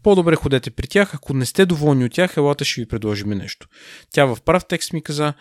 По-добре 0.03 0.35
ходете 0.35 0.71
при 0.71 0.87
тях, 0.87 1.15
ако 1.15 1.33
не 1.33 1.45
сте 1.45 1.65
доволни 1.65 2.05
от 2.05 2.11
тях, 2.11 2.37
елата 2.37 2.65
ще 2.65 2.81
ви 2.81 2.87
предложим 2.87 3.29
нещо. 3.29 3.67
Тя 4.11 4.25
в 4.25 4.37
прав 4.45 4.67
текст 4.67 4.93
ми 4.93 5.03
каза, 5.03 5.33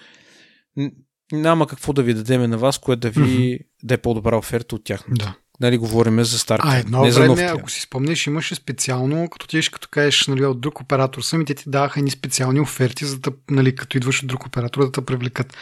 няма 1.33 1.67
какво 1.67 1.93
да 1.93 2.03
ви 2.03 2.15
дадеме 2.15 2.49
на 2.49 2.59
вас, 2.59 2.79
което 2.79 3.01
да 3.01 3.11
ви 3.11 3.21
mm-hmm. 3.21 3.61
да 3.83 3.95
е 3.95 3.99
по-добра 3.99 4.37
оферта 4.37 4.75
от 4.75 4.85
тях. 4.85 5.05
Да. 5.09 5.35
нали, 5.61 5.79
говорим 5.79 6.25
за 6.25 6.39
старт. 6.39 6.63
А 6.65 6.77
едно 6.77 7.03
не 7.03 7.13
за 7.13 7.21
време, 7.21 7.35
клиент. 7.35 7.59
ако 7.59 7.71
си 7.71 7.81
спомнеш, 7.81 8.27
имаше 8.27 8.55
специално, 8.55 9.29
като 9.29 9.47
ти 9.47 9.61
като 9.73 9.89
кажеш 9.91 10.27
нали, 10.27 10.45
от 10.45 10.61
друг 10.61 10.81
оператор, 10.81 11.23
самите 11.23 11.55
ти 11.55 11.65
даваха 11.67 12.01
едни 12.01 12.11
специални 12.11 12.61
оферти, 12.61 13.05
за 13.05 13.19
да, 13.19 13.31
нали, 13.51 13.77
като 13.77 13.97
идваш 13.97 14.23
от 14.23 14.27
друг 14.27 14.47
оператор, 14.47 14.81
да 14.85 14.93
те 14.93 15.01
привлекат. 15.01 15.57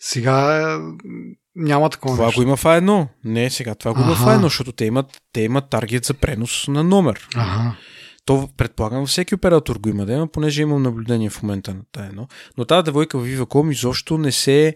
Сега 0.00 0.78
няма 1.56 1.90
такова 1.90 2.14
Това 2.14 2.26
нещо. 2.26 2.40
го 2.40 2.42
има 2.42 2.56
в 2.56 2.64
А1. 2.64 3.08
Не, 3.24 3.50
сега 3.50 3.74
това 3.74 3.94
го 3.94 4.00
има 4.00 4.14
в 4.14 4.20
Аха. 4.20 4.30
А1, 4.30 4.42
защото 4.42 4.72
те 4.72 4.84
имат, 4.84 5.20
те 5.32 5.40
имат 5.40 5.70
таргет 5.70 6.04
за 6.04 6.14
пренос 6.14 6.68
на 6.68 6.84
номер. 6.84 7.28
Ага. 7.34 7.76
То 8.26 8.48
предполагам 8.56 9.06
всеки 9.06 9.34
оператор 9.34 9.78
го 9.78 9.88
има 9.88 10.06
да 10.06 10.12
има, 10.12 10.26
понеже 10.26 10.62
имам 10.62 10.82
наблюдение 10.82 11.30
в 11.30 11.42
момента 11.42 11.74
на 11.74 11.80
тая 11.92 12.08
едно. 12.08 12.28
Но 12.58 12.64
тази 12.64 12.84
девойка 12.84 13.18
в 13.18 13.26
Viva.com 13.26 13.72
изобщо 13.72 14.18
не 14.18 14.32
се 14.32 14.74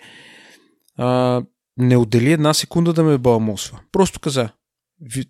а, 0.97 1.43
не 1.77 1.97
отдели 1.97 2.33
една 2.33 2.55
секунда 2.55 2.93
да 2.93 3.03
ме 3.03 3.19
баламосва. 3.19 3.81
Просто 3.93 4.21
каза, 4.21 4.49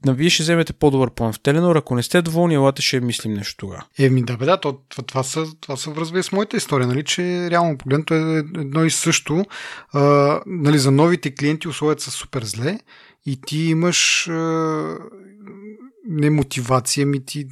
вие 0.07 0.31
ще 0.31 0.43
вземете 0.43 0.73
по-добър 0.73 1.11
план 1.11 1.33
в 1.33 1.41
Теленор, 1.41 1.77
ако 1.77 1.95
не 1.95 2.03
сте 2.03 2.23
доволни, 2.23 2.55
елате 2.55 2.83
ще 2.83 3.01
мислим 3.01 3.33
нещо 3.33 3.57
тогава. 3.57 3.85
Еми 3.99 4.23
да, 4.23 4.37
бе, 4.37 4.45
да, 4.45 4.61
то, 4.61 4.79
това, 4.89 5.03
това, 5.03 5.23
са, 5.23 5.47
това 5.61 5.77
са 5.77 5.91
връзва 5.91 6.19
и 6.19 6.23
с 6.23 6.33
моята 6.33 6.57
история, 6.57 6.87
нали, 6.87 7.05
че 7.05 7.51
реално 7.51 7.79
погледнато 7.79 8.15
е 8.15 8.39
едно 8.39 8.85
и 8.85 8.91
също. 8.91 9.45
А, 9.93 10.01
нали, 10.47 10.79
за 10.79 10.91
новите 10.91 11.35
клиенти 11.35 11.69
условията 11.69 12.03
са 12.03 12.11
супер 12.11 12.45
зле 12.45 12.81
и 13.27 13.41
ти 13.41 13.59
имаш 13.59 14.29
а, 14.29 14.99
не 16.11 16.31
мотивация, 16.31 17.07
ми 17.07 17.25
ти 17.25 17.47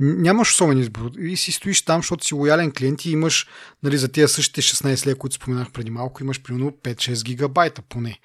нямаш 0.00 0.50
особен 0.50 0.78
избор. 0.78 1.10
И 1.18 1.36
си 1.36 1.52
стоиш 1.52 1.82
там, 1.82 1.98
защото 1.98 2.26
си 2.26 2.34
лоялен 2.34 2.72
клиент 2.72 3.04
и 3.04 3.10
имаш 3.10 3.46
нали, 3.82 3.98
за 3.98 4.08
тези 4.08 4.32
същите 4.32 4.62
16 4.62 5.06
лева, 5.06 5.18
които 5.18 5.36
споменах 5.36 5.70
преди 5.70 5.90
малко, 5.90 6.22
имаш 6.22 6.42
примерно 6.42 6.70
5-6 6.70 7.24
гигабайта 7.24 7.82
поне. 7.82 8.18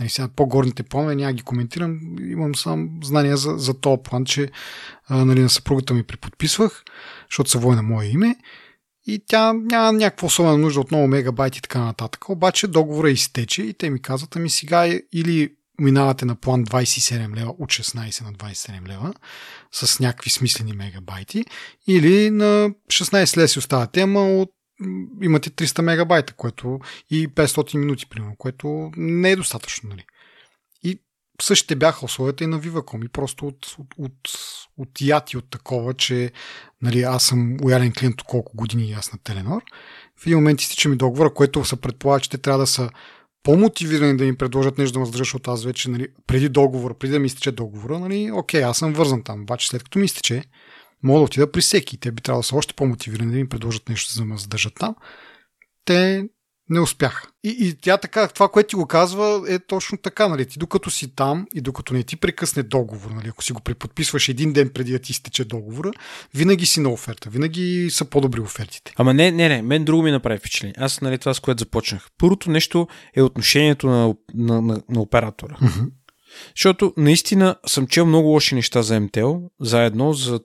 Нали, 0.00 0.08
сега 0.08 0.28
по-горните 0.28 0.82
планове 0.82 1.14
няма 1.14 1.32
ги 1.32 1.42
коментирам, 1.42 2.00
имам 2.20 2.54
сам 2.54 2.90
знания 3.04 3.36
за, 3.36 3.54
за 3.58 3.74
този 3.74 4.02
план, 4.04 4.24
че 4.24 4.50
нали, 5.10 5.40
на 5.40 5.50
съпругата 5.50 5.94
ми 5.94 6.02
преподписвах, 6.02 6.84
защото 7.30 7.50
са 7.50 7.58
вой 7.58 7.76
на 7.76 7.82
мое 7.82 8.06
име 8.06 8.36
и 9.06 9.22
тя 9.26 9.52
няма 9.52 9.92
някаква 9.92 10.26
особена 10.26 10.58
нужда 10.58 10.80
от 10.80 10.90
много 10.90 11.06
мегабайти 11.06 11.58
и 11.58 11.62
така 11.62 11.80
нататък. 11.80 12.28
Обаче 12.28 12.66
договора 12.66 13.10
изтече 13.10 13.62
и 13.62 13.74
те 13.74 13.90
ми 13.90 14.02
казват, 14.02 14.36
ами 14.36 14.50
сега 14.50 14.86
е 14.86 15.00
или 15.12 15.54
минавате 15.82 16.24
на 16.24 16.34
план 16.34 16.64
27 16.64 17.36
лева 17.36 17.54
от 17.58 17.70
16 17.70 18.24
на 18.24 18.32
27 18.32 18.88
лева 18.88 19.14
с 19.72 20.00
някакви 20.00 20.30
смислени 20.30 20.72
мегабайти 20.72 21.44
или 21.86 22.30
на 22.30 22.70
16 22.86 23.36
лева 23.36 23.48
си 23.48 23.58
оставате, 23.58 24.00
ама 24.00 24.20
от 24.20 24.50
имате 25.22 25.50
300 25.50 25.82
мегабайта, 25.82 26.32
което 26.32 26.80
и 27.10 27.28
500 27.28 27.76
минути, 27.76 28.06
примерно, 28.08 28.36
което 28.36 28.90
не 28.96 29.30
е 29.30 29.36
достатъчно. 29.36 29.88
Нали? 29.88 30.04
И 30.82 31.00
същите 31.42 31.76
бяха 31.76 32.04
условията 32.04 32.44
и 32.44 32.46
на 32.46 32.60
Viva.com 32.60 33.04
и 33.04 33.08
просто 33.08 33.46
от, 33.46 33.66
от, 33.78 33.94
от, 33.98 34.30
от 34.78 35.00
яти 35.00 35.36
от 35.36 35.50
такова, 35.50 35.94
че 35.94 36.32
нали, 36.82 37.02
аз 37.02 37.24
съм 37.24 37.56
лоялен 37.62 37.92
клиент 37.92 38.20
от 38.20 38.26
колко 38.26 38.56
години 38.56 38.88
и 38.88 38.92
аз 38.92 39.12
на 39.12 39.18
Теленор. 39.18 39.62
В 40.16 40.26
един 40.26 40.38
момент 40.38 40.60
изтича 40.60 40.88
ми 40.88 40.96
договора, 40.96 41.34
което 41.34 41.64
се 41.64 41.80
предполага, 41.80 42.20
че 42.20 42.30
те 42.30 42.38
трябва 42.38 42.58
да 42.58 42.66
са 42.66 42.90
по-мотивирани 43.42 44.16
да 44.16 44.24
ми 44.24 44.36
предложат 44.36 44.78
нещо 44.78 44.92
да 44.92 44.98
ме 44.98 45.06
задържа, 45.06 45.20
защото 45.20 45.50
аз 45.50 45.64
вече 45.64 45.90
нали, 45.90 46.08
преди 46.26 46.48
договора, 46.48 46.94
преди 46.94 47.12
да 47.12 47.18
ми 47.18 47.26
изтече 47.26 47.52
договора, 47.52 47.98
нали, 47.98 48.30
окей, 48.32 48.64
аз 48.64 48.78
съм 48.78 48.92
вързан 48.92 49.22
там, 49.22 49.42
обаче 49.42 49.68
след 49.68 49.82
като 49.82 49.98
ми 49.98 50.04
изтече, 50.04 50.44
мога 51.02 51.18
да 51.18 51.24
отида 51.24 51.52
при 51.52 51.60
всеки. 51.60 52.00
Те 52.00 52.12
би 52.12 52.22
трябвало 52.22 52.40
да 52.40 52.46
са 52.46 52.56
още 52.56 52.74
по-мотивирани 52.74 53.32
да 53.32 53.38
ми 53.38 53.48
предложат 53.48 53.88
нещо, 53.88 54.12
за 54.12 54.20
да 54.20 54.26
ме 54.26 54.36
задържат 54.36 54.74
там. 54.74 54.94
Те 55.84 56.28
не 56.72 56.80
успяха. 56.80 57.28
И, 57.44 57.56
и 57.60 57.74
тя 57.74 57.96
така, 57.96 58.28
това, 58.28 58.48
което 58.48 58.68
ти 58.68 58.76
го 58.76 58.86
казва, 58.86 59.44
е 59.48 59.58
точно 59.58 59.98
така. 59.98 60.28
Нали? 60.28 60.46
Ти 60.46 60.58
докато 60.58 60.90
си 60.90 61.14
там 61.14 61.46
и 61.54 61.60
докато 61.60 61.94
не 61.94 62.02
ти 62.02 62.16
прекъсне 62.16 62.62
договор, 62.62 63.10
нали? 63.10 63.28
ако 63.28 63.44
си 63.44 63.52
го 63.52 63.60
преподписваш 63.60 64.28
един 64.28 64.52
ден 64.52 64.70
преди 64.74 64.92
да 64.92 64.98
ти 64.98 65.12
изтече 65.12 65.44
договора, 65.44 65.92
винаги 66.34 66.66
си 66.66 66.80
на 66.80 66.88
оферта. 66.88 67.30
Винаги 67.30 67.88
са 67.90 68.04
по-добри 68.04 68.40
офертите. 68.40 68.92
Ама 68.96 69.14
не, 69.14 69.30
не, 69.30 69.48
не, 69.48 69.62
мен 69.62 69.84
друго 69.84 70.02
ми 70.02 70.10
направи 70.10 70.38
впечатление. 70.38 70.74
Аз, 70.78 71.00
нали, 71.00 71.18
това 71.18 71.34
с 71.34 71.40
което 71.40 71.58
започнах. 71.58 72.06
Първото 72.18 72.50
нещо 72.50 72.88
е 73.14 73.22
отношението 73.22 73.86
на, 73.86 74.14
на, 74.34 74.62
на, 74.62 74.82
на 74.88 75.00
оператора. 75.00 75.54
Mm-hmm. 75.54 75.90
Защото 76.56 76.94
наистина 76.96 77.56
съм 77.66 77.86
чел 77.86 78.06
много 78.06 78.28
лоши 78.28 78.54
неща 78.54 78.82
за 78.82 79.00
МТЛ, 79.00 79.36
заедно 79.60 80.12
за 80.12 80.40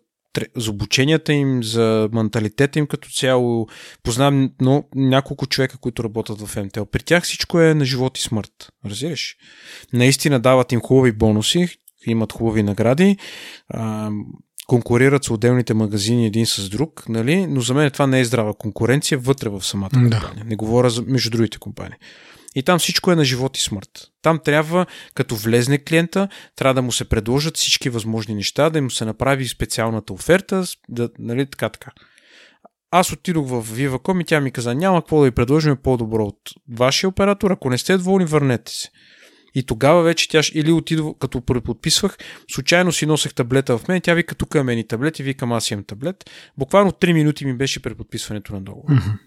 за 0.55 0.71
обученията 0.71 1.33
им, 1.33 1.63
за 1.63 2.09
менталитета 2.13 2.79
им 2.79 2.87
като 2.87 3.09
цяло. 3.09 3.67
Познавам 4.03 4.51
но, 4.61 4.83
няколко 4.95 5.45
човека, 5.45 5.77
които 5.77 6.03
работят 6.03 6.41
в 6.41 6.63
МТЛ. 6.63 6.83
При 6.83 7.03
тях 7.03 7.23
всичко 7.23 7.59
е 7.59 7.73
на 7.73 7.85
живот 7.85 8.17
и 8.17 8.21
смърт. 8.21 8.51
Разбираш? 8.85 9.35
Наистина 9.93 10.39
дават 10.39 10.71
им 10.71 10.81
хубави 10.81 11.11
бонуси, 11.11 11.67
имат 12.07 12.33
хубави 12.33 12.63
награди, 12.63 13.17
а, 13.69 14.11
конкурират 14.67 15.23
с 15.23 15.31
отделните 15.31 15.73
магазини 15.73 16.25
един 16.25 16.45
с 16.45 16.69
друг, 16.69 17.09
нали? 17.09 17.47
но 17.47 17.61
за 17.61 17.73
мен 17.73 17.91
това 17.91 18.07
не 18.07 18.19
е 18.19 18.25
здрава 18.25 18.53
конкуренция 18.53 19.17
вътре 19.17 19.49
в 19.49 19.63
самата 19.63 19.89
компания. 19.89 20.33
Да. 20.35 20.43
Не 20.43 20.55
говоря 20.55 20.89
за 20.89 21.01
между 21.01 21.29
другите 21.29 21.57
компании. 21.57 21.97
И 22.57 22.63
там 22.63 22.79
всичко 22.79 23.11
е 23.11 23.15
на 23.15 23.25
живот 23.25 23.57
и 23.57 23.61
смърт. 23.61 23.89
Там 24.21 24.39
трябва, 24.39 24.85
като 25.13 25.35
влезне 25.35 25.77
клиента, 25.77 26.27
трябва 26.55 26.73
да 26.73 26.81
му 26.81 26.91
се 26.91 27.09
предложат 27.09 27.57
всички 27.57 27.89
възможни 27.89 28.35
неща, 28.35 28.69
да 28.69 28.81
му 28.81 28.89
се 28.89 29.05
направи 29.05 29.47
специалната 29.47 30.13
оферта, 30.13 30.63
да, 30.89 31.09
нали, 31.19 31.45
така, 31.45 31.69
така. 31.69 31.91
Аз 32.91 33.11
отидох 33.11 33.47
в 33.47 33.63
Viva.com 33.63 34.21
и 34.21 34.25
тя 34.25 34.39
ми 34.39 34.51
каза, 34.51 34.75
няма 34.75 35.01
какво 35.01 35.19
да 35.19 35.25
ви 35.25 35.31
предложим 35.31 35.77
по-добро 35.83 36.25
от 36.25 36.39
вашия 36.71 37.09
оператор, 37.09 37.51
ако 37.51 37.69
не 37.69 37.77
сте 37.77 37.97
доволни, 37.97 38.25
върнете 38.25 38.71
се. 38.71 38.89
И 39.55 39.63
тогава 39.63 40.03
вече 40.03 40.29
тя 40.29 40.41
или 40.53 40.71
отидва, 40.71 41.13
като 41.19 41.41
преподписвах, 41.41 42.17
случайно 42.51 42.91
си 42.91 43.05
носех 43.05 43.33
таблета 43.33 43.77
в 43.77 43.87
мен, 43.87 44.01
тя 44.01 44.13
вика, 44.13 44.35
тук 44.35 44.55
е 44.55 44.63
мени 44.63 44.87
таблет 44.87 45.19
и 45.19 45.23
викам, 45.23 45.51
аз 45.51 45.71
имам 45.71 45.83
таблет. 45.83 46.29
Буквално 46.57 46.91
3 46.91 47.13
минути 47.13 47.45
ми 47.45 47.57
беше 47.57 47.81
преподписването 47.81 48.53
на 48.53 48.61
договор. 48.61 48.89
Mm-hmm. 48.89 49.26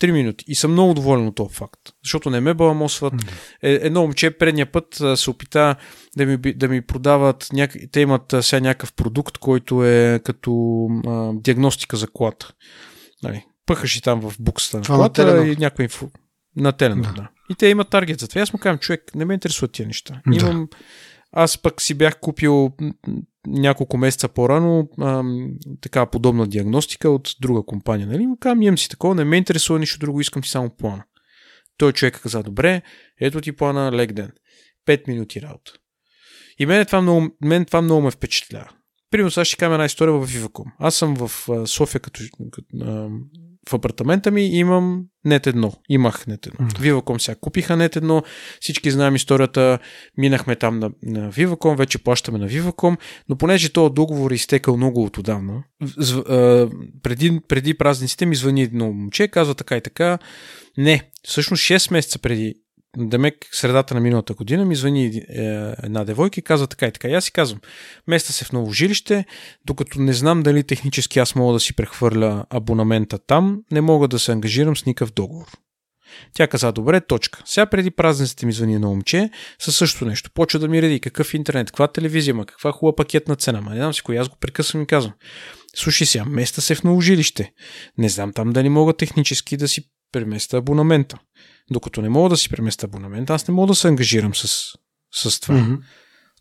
3 0.00 0.10
минути. 0.10 0.44
И 0.48 0.54
съм 0.54 0.72
много 0.72 0.94
доволен 0.94 1.26
от 1.26 1.34
този 1.34 1.54
факт. 1.54 1.80
Защото 2.04 2.30
не 2.30 2.40
ме 2.40 2.54
баламосват. 2.54 3.14
Е, 3.62 3.72
едно 3.72 4.02
момче 4.02 4.30
предния 4.30 4.66
път 4.72 5.02
се 5.16 5.30
опита 5.30 5.76
да 6.16 6.26
ми, 6.26 6.36
да 6.36 6.68
ми 6.68 6.82
продават. 6.82 7.48
Няк... 7.52 7.76
Те 7.92 8.00
имат 8.00 8.34
сега 8.40 8.60
някакъв 8.60 8.92
продукт, 8.92 9.38
който 9.38 9.84
е 9.84 10.20
като 10.24 10.86
а, 11.06 11.32
диагностика 11.34 11.96
за 11.96 12.06
колата. 12.06 12.52
Нали, 13.22 13.44
пъхаш 13.66 13.96
и 13.96 14.02
там 14.02 14.20
в 14.20 14.34
буксата 14.40 14.76
на 14.76 14.82
Това 14.82 14.96
колата 14.96 15.36
на 15.36 15.46
и 15.46 15.56
някой 15.56 15.82
инфо... 15.82 16.10
На 16.56 16.72
Теленор, 16.72 17.06
да. 17.06 17.12
да. 17.12 17.28
И 17.50 17.54
те 17.54 17.66
имат 17.66 17.90
таргет 17.90 18.20
за 18.20 18.28
това. 18.28 18.40
Аз 18.40 18.52
му 18.52 18.58
казвам, 18.58 18.78
човек, 18.78 19.02
не 19.14 19.24
ме 19.24 19.34
интересуват 19.34 19.72
тия 19.72 19.86
неща. 19.86 20.20
Да. 20.26 20.36
Имам... 20.36 20.68
Аз 21.32 21.58
пък 21.58 21.82
си 21.82 21.94
бях 21.94 22.20
купил 22.20 22.72
няколко 23.46 23.96
месеца 23.96 24.28
по-рано 24.28 24.88
ам, 25.00 25.50
така 25.80 26.06
подобна 26.06 26.46
диагностика 26.46 27.10
от 27.10 27.34
друга 27.40 27.62
компания. 27.62 28.06
Нали? 28.06 28.26
Му 28.26 28.36
имам 28.60 28.78
си 28.78 28.88
такова, 28.88 29.14
не 29.14 29.24
ме 29.24 29.36
интересува 29.36 29.78
нищо 29.78 29.98
друго, 29.98 30.20
искам 30.20 30.44
си 30.44 30.50
само 30.50 30.70
плана. 30.70 31.04
Той 31.78 31.92
човек 31.92 32.20
каза, 32.22 32.42
добре, 32.42 32.82
ето 33.20 33.40
ти 33.40 33.52
плана, 33.52 33.92
лек 33.92 34.12
ден. 34.12 34.32
5 34.86 35.08
минути 35.08 35.42
работа. 35.42 35.72
И 36.58 36.66
мен 36.66 36.86
това 36.86 37.02
много, 37.02 37.28
мен 37.40 37.64
това 37.64 37.82
много 37.82 38.02
ме 38.02 38.10
впечатлява. 38.10 38.68
Примерно 39.10 39.30
сега 39.30 39.44
ще 39.44 39.56
кажа 39.56 39.72
една 39.72 39.84
история 39.84 40.12
в 40.12 40.28
Viva.com. 40.28 40.72
Аз 40.78 40.94
съм 40.94 41.14
в 41.14 41.30
София 41.66 42.00
като, 42.00 42.20
като 42.52 43.10
в 43.68 43.74
апартамента 43.74 44.30
ми 44.30 44.42
имам 44.42 45.04
нет 45.24 45.46
едно. 45.46 45.72
Имах 45.88 46.26
нет 46.26 46.46
едно. 46.46 46.66
Mm. 46.66 46.78
Viva.com 46.78 47.18
сега 47.18 47.36
купиха 47.40 47.76
нет 47.76 47.96
едно. 47.96 48.22
Всички 48.60 48.90
знаем 48.90 49.14
историята. 49.14 49.78
Минахме 50.16 50.56
там 50.56 50.78
на, 50.78 50.90
на 51.02 51.32
Viva.com, 51.32 51.76
вече 51.76 51.98
плащаме 51.98 52.38
на 52.38 52.48
Viva.com, 52.48 52.96
но 53.28 53.36
понеже 53.36 53.72
този 53.72 53.94
договор 53.94 54.30
е 54.30 54.34
изтекал 54.34 54.76
много 54.76 55.04
от 55.04 55.18
отдавна, 55.18 55.62
преди, 57.02 57.40
преди 57.48 57.74
празниците 57.74 58.26
ми 58.26 58.36
звъни 58.36 58.62
едно 58.62 58.92
момче, 58.92 59.28
казва 59.28 59.54
така 59.54 59.76
и 59.76 59.80
така. 59.80 60.18
Не, 60.78 61.10
всъщност 61.22 61.62
6 61.62 61.92
месеца 61.92 62.18
преди 62.18 62.54
Демек, 62.96 63.48
средата 63.52 63.94
на 63.94 64.00
миналата 64.00 64.34
година 64.34 64.64
ми 64.64 64.76
звъни 64.76 65.06
е, 65.06 65.22
една 65.82 66.04
девойка 66.04 66.40
и 66.40 66.42
казва 66.42 66.66
така 66.66 66.86
и 66.86 66.92
така. 66.92 67.08
Аз 67.08 67.24
си 67.24 67.32
казвам, 67.32 67.60
места 68.06 68.32
се 68.32 68.44
в 68.44 68.52
ново 68.52 68.72
жилище, 68.72 69.24
докато 69.64 70.00
не 70.00 70.12
знам 70.12 70.42
дали 70.42 70.62
технически 70.64 71.18
аз 71.18 71.34
мога 71.34 71.52
да 71.52 71.60
си 71.60 71.76
прехвърля 71.76 72.44
абонамента 72.50 73.18
там, 73.18 73.62
не 73.70 73.80
мога 73.80 74.08
да 74.08 74.18
се 74.18 74.32
ангажирам 74.32 74.76
с 74.76 74.86
никакъв 74.86 75.12
договор. 75.12 75.46
Тя 76.34 76.48
каза, 76.48 76.72
добре, 76.72 77.00
точка. 77.00 77.42
Сега 77.44 77.66
преди 77.66 77.90
празниците 77.90 78.46
ми 78.46 78.52
звъни 78.52 78.74
едно 78.74 78.88
момче 78.88 79.30
със 79.58 79.76
същото 79.76 80.04
нещо. 80.06 80.30
Почва 80.34 80.60
да 80.60 80.68
ми 80.68 80.82
реди 80.82 81.00
какъв 81.00 81.34
интернет, 81.34 81.66
каква 81.66 81.88
телевизия, 81.88 82.34
ма 82.34 82.46
каква 82.46 82.72
хубава 82.72 82.96
пакетна 82.96 83.36
цена. 83.36 83.60
Ма 83.60 83.70
не 83.70 83.76
знам 83.76 83.94
си 83.94 84.02
кой, 84.02 84.18
аз 84.18 84.28
го 84.28 84.36
прекъсвам 84.40 84.82
и 84.82 84.86
казвам. 84.86 85.14
Слушай 85.76 86.06
сега, 86.06 86.24
места 86.24 86.60
се 86.60 86.74
в 86.74 86.84
ново 86.84 87.00
жилище. 87.00 87.52
Не 87.98 88.08
знам 88.08 88.32
там 88.32 88.52
дали 88.52 88.68
мога 88.68 88.92
технически 88.92 89.56
да 89.56 89.68
си 89.68 89.88
преместа 90.12 90.56
абонамента. 90.56 91.18
Докато 91.70 92.02
не 92.02 92.08
мога 92.08 92.28
да 92.28 92.36
си 92.36 92.48
преместя 92.48 92.86
абонамент, 92.86 93.30
аз 93.30 93.48
не 93.48 93.54
мога 93.54 93.66
да 93.66 93.74
се 93.74 93.88
ангажирам 93.88 94.34
с, 94.34 94.72
с 95.14 95.40
това. 95.40 95.54
Mm-hmm. 95.54 95.78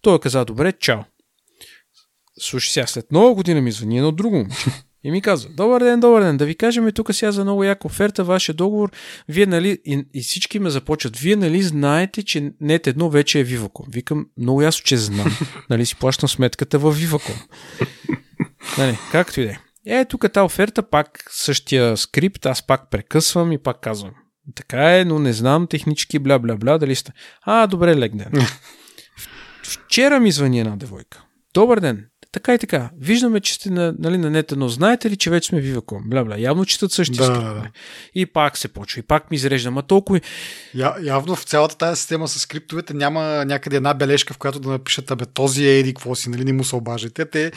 Той 0.01 0.19
каза, 0.19 0.45
добре, 0.45 0.71
чао. 0.71 0.99
Слушай 2.39 2.71
сега, 2.71 2.87
след 2.87 3.11
нова 3.11 3.35
година 3.35 3.61
ми 3.61 3.71
звъни 3.71 3.97
едно 3.97 4.11
друго 4.11 4.35
момче. 4.35 4.65
И 5.03 5.11
ми 5.11 5.21
казва, 5.21 5.49
добър 5.49 5.83
ден, 5.83 5.99
добър 5.99 6.23
ден, 6.23 6.37
да 6.37 6.45
ви 6.45 6.55
кажем 6.55 6.91
тук 6.91 7.13
сега 7.13 7.31
за 7.31 7.43
много 7.43 7.63
яка 7.63 7.87
оферта, 7.87 8.23
вашия 8.23 8.55
договор, 8.55 8.91
вие 9.29 9.45
нали, 9.45 9.77
и, 9.85 10.05
и 10.13 10.21
всички 10.21 10.59
ме 10.59 10.69
започват, 10.69 11.17
вие 11.17 11.35
нали 11.35 11.63
знаете, 11.63 12.23
че 12.23 12.51
нет 12.61 12.87
едно 12.87 13.09
вече 13.09 13.39
е 13.39 13.45
Viva.com. 13.45 13.93
Викам, 13.93 14.25
много 14.37 14.61
ясно, 14.61 14.83
че 14.83 14.97
знам, 14.97 15.37
нали 15.69 15.85
си 15.85 15.95
плащам 15.95 16.29
сметката 16.29 16.79
в 16.79 16.95
Viva.com. 16.95 17.47
Нали, 18.77 18.97
както 19.11 19.41
и 19.41 19.43
да 19.43 19.51
е. 19.51 19.59
Е, 19.85 20.05
тук 20.05 20.31
тази 20.33 20.45
оферта, 20.45 20.89
пак 20.89 21.23
същия 21.29 21.97
скрипт, 21.97 22.45
аз 22.45 22.67
пак 22.67 22.89
прекъсвам 22.89 23.51
и 23.51 23.57
пак 23.57 23.81
казвам. 23.81 24.11
Така 24.55 24.99
е, 24.99 25.05
но 25.05 25.19
не 25.19 25.33
знам 25.33 25.67
технически 25.67 26.19
бля-бля-бля, 26.19 26.77
дали 26.77 26.95
сте. 26.95 27.13
А, 27.41 27.67
добре, 27.67 27.95
лег 27.95 28.15
ден. 28.15 28.31
Вчера 29.63 30.19
ми 30.19 30.31
звъни 30.31 30.59
една 30.59 30.75
девойка. 30.75 31.23
Добър 31.53 31.79
ден. 31.79 32.09
Така 32.35 32.53
и 32.53 32.57
така. 32.59 32.89
Виждаме, 32.99 33.39
че 33.39 33.53
сте 33.53 33.69
на, 33.69 33.93
нали, 33.99 34.17
на 34.17 34.29
нета, 34.29 34.55
но 34.55 34.67
знаете 34.67 35.09
ли, 35.09 35.15
че 35.17 35.29
вече 35.29 35.47
сме 35.49 35.61
Viva.com? 35.61 36.09
Бля, 36.09 36.25
бля. 36.25 36.35
Явно 36.37 36.65
четат 36.65 36.91
същия 36.91 37.17
Да, 37.17 37.23
скрипт. 37.25 37.41
да, 37.43 37.53
да. 37.53 37.67
И 38.15 38.25
пак 38.25 38.57
се 38.57 38.67
почва. 38.67 38.99
И 38.99 39.03
пак 39.03 39.31
ми 39.31 39.35
изрежда. 39.35 39.71
Ма 39.71 39.81
толкова... 39.83 40.19
Я, 40.73 40.95
явно 41.03 41.35
в 41.35 41.43
цялата 41.43 41.77
тази 41.77 41.99
система 41.99 42.27
с 42.27 42.39
скриптовете 42.39 42.93
няма 42.93 43.21
някъде 43.45 43.75
една 43.75 43.93
бележка, 43.93 44.33
в 44.33 44.37
която 44.37 44.59
да 44.59 44.69
напишат, 44.69 45.11
абе, 45.11 45.25
този 45.25 45.65
е 45.65 45.79
еди, 45.79 45.93
какво 45.93 46.15
си, 46.15 46.29
нали, 46.29 46.43
не 46.43 46.53
му 46.53 46.63
се 46.63 46.75
обажите. 46.75 47.25
Те 47.25 47.51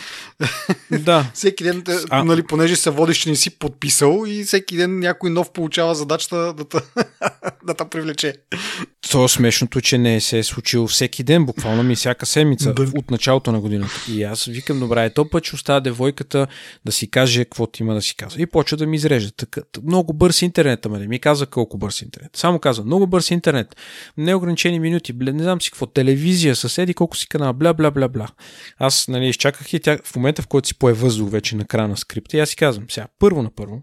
Да. 1.01 1.31
всеки 1.35 1.64
ден, 1.64 1.85
А- 2.11 2.24
нали, 2.24 2.43
понеже 2.43 2.76
се 2.76 2.91
водиш, 2.91 3.18
че 3.18 3.31
не 3.31 3.37
си 3.37 3.51
подписал 3.51 4.24
и 4.29 4.45
всеки 4.45 4.76
ден 4.76 4.99
някой 4.99 5.31
нов 5.31 5.53
получава 5.53 5.95
задачата 5.95 6.37
да 6.55 6.64
те, 6.64 6.79
да 7.64 7.74
те 7.74 7.85
привлече. 7.91 8.35
То 9.11 9.24
е 9.24 9.29
смешното, 9.29 9.81
че 9.81 9.99
не 9.99 10.20
се 10.20 10.39
е 10.39 10.43
случило 10.43 10.87
всеки 10.87 11.22
ден, 11.22 11.47
буквално 11.47 11.83
ми 11.83 11.97
всяка 11.97 12.26
седмица 12.26 12.74
Да. 12.74 12.83
от 12.95 13.11
началото 13.11 13.53
на 13.53 13.61
годината. 13.61 13.95
И 14.11 14.22
аз 14.22 14.47
викам, 14.68 14.80
добре, 14.80 15.04
е 15.04 15.10
то 15.10 15.30
път 15.30 15.44
ще 15.44 15.56
оставя 15.56 15.80
девойката 15.80 16.46
да 16.84 16.92
си 16.92 17.10
каже 17.10 17.44
каквото 17.44 17.82
има 17.82 17.94
да 17.94 18.02
си 18.02 18.16
казва. 18.16 18.42
И 18.42 18.46
почва 18.46 18.76
да 18.76 18.86
ми 18.86 18.96
изрежда. 18.96 19.32
Така, 19.32 19.60
много 19.82 20.12
бърз 20.12 20.42
интернет, 20.42 20.86
ама 20.86 20.98
не 20.98 21.08
ми 21.08 21.18
каза 21.18 21.46
колко 21.46 21.78
бърз 21.78 22.02
интернет. 22.02 22.36
Само 22.36 22.58
каза, 22.58 22.84
много 22.84 23.06
бърз 23.06 23.30
интернет. 23.30 23.76
Неограничени 24.16 24.80
минути, 24.80 25.12
бля, 25.12 25.32
не 25.32 25.42
знам 25.42 25.60
си 25.60 25.70
какво, 25.70 25.86
телевизия, 25.86 26.56
съседи, 26.56 26.94
колко 26.94 27.16
си 27.16 27.28
канала, 27.28 27.52
бля, 27.52 27.74
бля, 27.74 27.90
бля, 27.90 28.08
бля. 28.08 28.28
Аз, 28.78 29.08
нали, 29.08 29.28
изчаках 29.28 29.72
и 29.72 29.80
тя 29.80 29.98
в 30.04 30.16
момента, 30.16 30.42
в 30.42 30.46
който 30.46 30.68
си 30.68 30.78
пое 30.78 30.92
въздух 30.92 31.30
вече 31.30 31.56
на 31.56 31.64
края 31.64 31.88
на 31.88 31.96
скрипта, 31.96 32.36
и 32.36 32.40
аз 32.40 32.48
си 32.48 32.56
казвам, 32.56 32.86
сега, 32.90 33.06
първо 33.18 33.42
на 33.42 33.50
първо, 33.50 33.82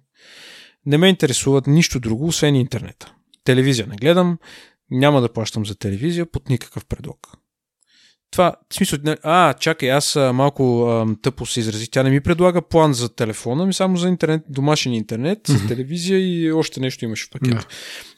не 0.86 0.98
ме 0.98 1.10
интересуват 1.10 1.68
нищо 1.68 2.00
друго, 2.00 2.28
освен 2.28 2.56
интернета. 2.56 3.14
Телевизия 3.44 3.88
не 3.88 3.96
гледам, 3.96 4.38
няма 4.92 5.22
да 5.22 5.34
плащам 5.34 5.66
за 5.66 5.76
телевизия 5.76 6.26
под 6.26 6.50
никакъв 6.50 6.86
предлог. 6.86 7.45
Това, 8.32 8.56
в 8.70 8.76
смисъл, 8.76 9.00
не- 9.04 9.18
а, 9.24 9.54
чакай, 9.54 9.92
аз 9.92 10.16
а, 10.16 10.34
малко 10.34 10.86
а, 10.88 11.16
тъпо 11.22 11.46
се 11.46 11.60
изразих. 11.60 11.90
Тя 11.90 12.04
не 12.04 12.10
ми 12.10 12.22
предлага 12.22 12.62
план 12.62 12.94
за 12.94 13.16
телефона, 13.16 13.66
ми 13.66 13.74
само 13.74 13.98
за 13.98 14.08
интернет, 14.08 14.42
домашен 14.50 14.94
интернет, 14.94 15.40
с 15.48 15.68
телевизия 15.68 16.20
и 16.20 16.52
още 16.52 16.80
нещо 16.80 17.06
имаш 17.06 17.28
в 17.28 17.30
пакета. 17.30 17.56
Да. 17.56 17.66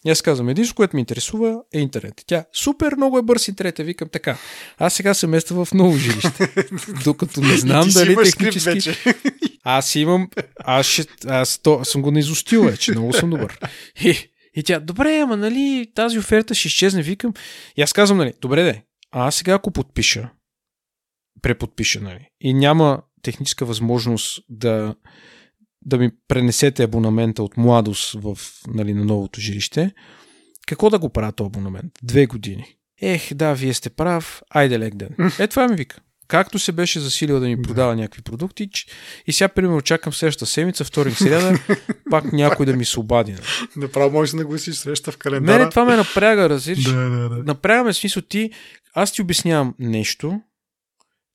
И 0.06 0.12
аз 0.12 0.22
казвам, 0.22 0.50
единството, 0.50 0.76
което 0.76 0.96
ме 0.96 1.00
интересува 1.00 1.62
е 1.74 1.80
интернет. 1.80 2.24
Тя, 2.28 2.46
супер, 2.54 2.94
много 2.98 3.18
е 3.18 3.22
бърз 3.22 3.48
интернет. 3.48 3.80
Я 3.80 3.86
Викам 3.86 4.10
така. 4.10 4.38
Аз 4.78 4.94
сега 4.94 5.14
се 5.14 5.28
местя 5.28 5.66
в 5.66 5.68
ново 5.74 5.98
жилище. 5.98 6.54
Докато 7.04 7.42
не 7.42 7.58
знам 7.58 7.90
дали 7.94 8.16
технически... 8.16 8.70
вече. 8.70 8.96
Аз 9.64 9.96
имам, 9.96 10.30
аз, 10.60 10.86
ще, 10.86 11.06
аз 11.28 11.58
то, 11.58 11.86
съм 11.86 12.02
го 12.02 12.12
наизустил 12.12 12.64
вече, 12.64 12.92
много 12.92 13.14
съм 13.14 13.30
добър. 13.30 13.60
И, 14.02 14.16
и 14.56 14.64
тя, 14.64 14.80
добре, 14.80 15.20
ама 15.20 15.38
нали 15.38 15.88
тази 15.96 16.20
оферта 16.20 16.56
ще 16.56 16.68
изчезне, 16.68 17.02
викам. 17.02 17.34
И 17.78 17.82
аз 17.82 17.94
казвам, 17.94 18.18
нали, 18.18 18.34
добре 18.42 18.64
де, 18.64 18.84
а 19.12 19.28
аз 19.28 19.36
сега 19.36 19.54
ако 19.54 19.72
подпиша, 19.72 20.30
преподпиша, 21.42 22.02
нали, 22.02 22.30
и 22.42 22.54
няма 22.54 23.02
техническа 23.22 23.66
възможност 23.66 24.40
да, 24.50 24.96
да 25.86 25.98
ми 25.98 26.12
пренесете 26.28 26.84
абонамента 26.84 27.44
от 27.44 27.58
младост 27.58 28.14
в, 28.14 28.38
нали, 28.68 28.94
на 28.94 29.06
новото 29.06 29.42
жилище, 29.42 29.92
какво 30.68 30.90
да 30.90 31.00
го 31.00 31.10
правя 31.10 31.32
този 31.32 31.48
абонамент? 31.48 31.92
Две 32.04 32.26
години. 32.26 32.66
Ех, 33.02 33.34
да, 33.34 33.54
вие 33.54 33.74
сте 33.74 33.90
прав, 33.90 34.42
айде 34.50 34.80
лек 34.80 34.96
ден. 34.96 35.10
Е, 35.40 35.48
това 35.48 35.68
ми 35.68 35.76
вика. 35.76 36.00
Както 36.28 36.60
се 36.60 36.72
беше 36.72 37.00
засилил 37.00 37.40
да 37.40 37.48
ми 37.48 37.62
продава 37.62 37.96
някакви 37.96 38.22
продукти, 38.22 38.70
и 39.28 39.34
сега, 39.34 39.48
примерно, 39.48 39.82
чакам 39.82 40.14
следващата 40.14 40.46
седмица, 40.46 40.84
вторник, 40.84 41.18
сряда, 41.18 41.60
пак 42.10 42.34
някой 42.34 42.66
да 42.66 42.74
ми 42.76 42.86
се 42.86 43.00
обади. 43.00 43.32
нали. 43.32 43.44
Направо 43.76 44.12
можеш 44.12 44.32
да 44.32 44.38
нагласиш 44.38 44.76
среща 44.76 45.12
в 45.12 45.18
календара. 45.18 45.60
Мене 45.60 45.70
това 45.70 45.86
ме 45.86 45.96
напряга, 45.96 46.50
разбираш. 46.50 46.84
Да, 46.84 47.10
да, 47.10 47.30
да. 47.30 47.44
Направяме 47.44 47.94
смисъл 47.94 48.22
ти, 48.22 48.52
аз 48.98 49.12
ти 49.12 49.22
обяснявам 49.22 49.76
нещо, 49.80 50.42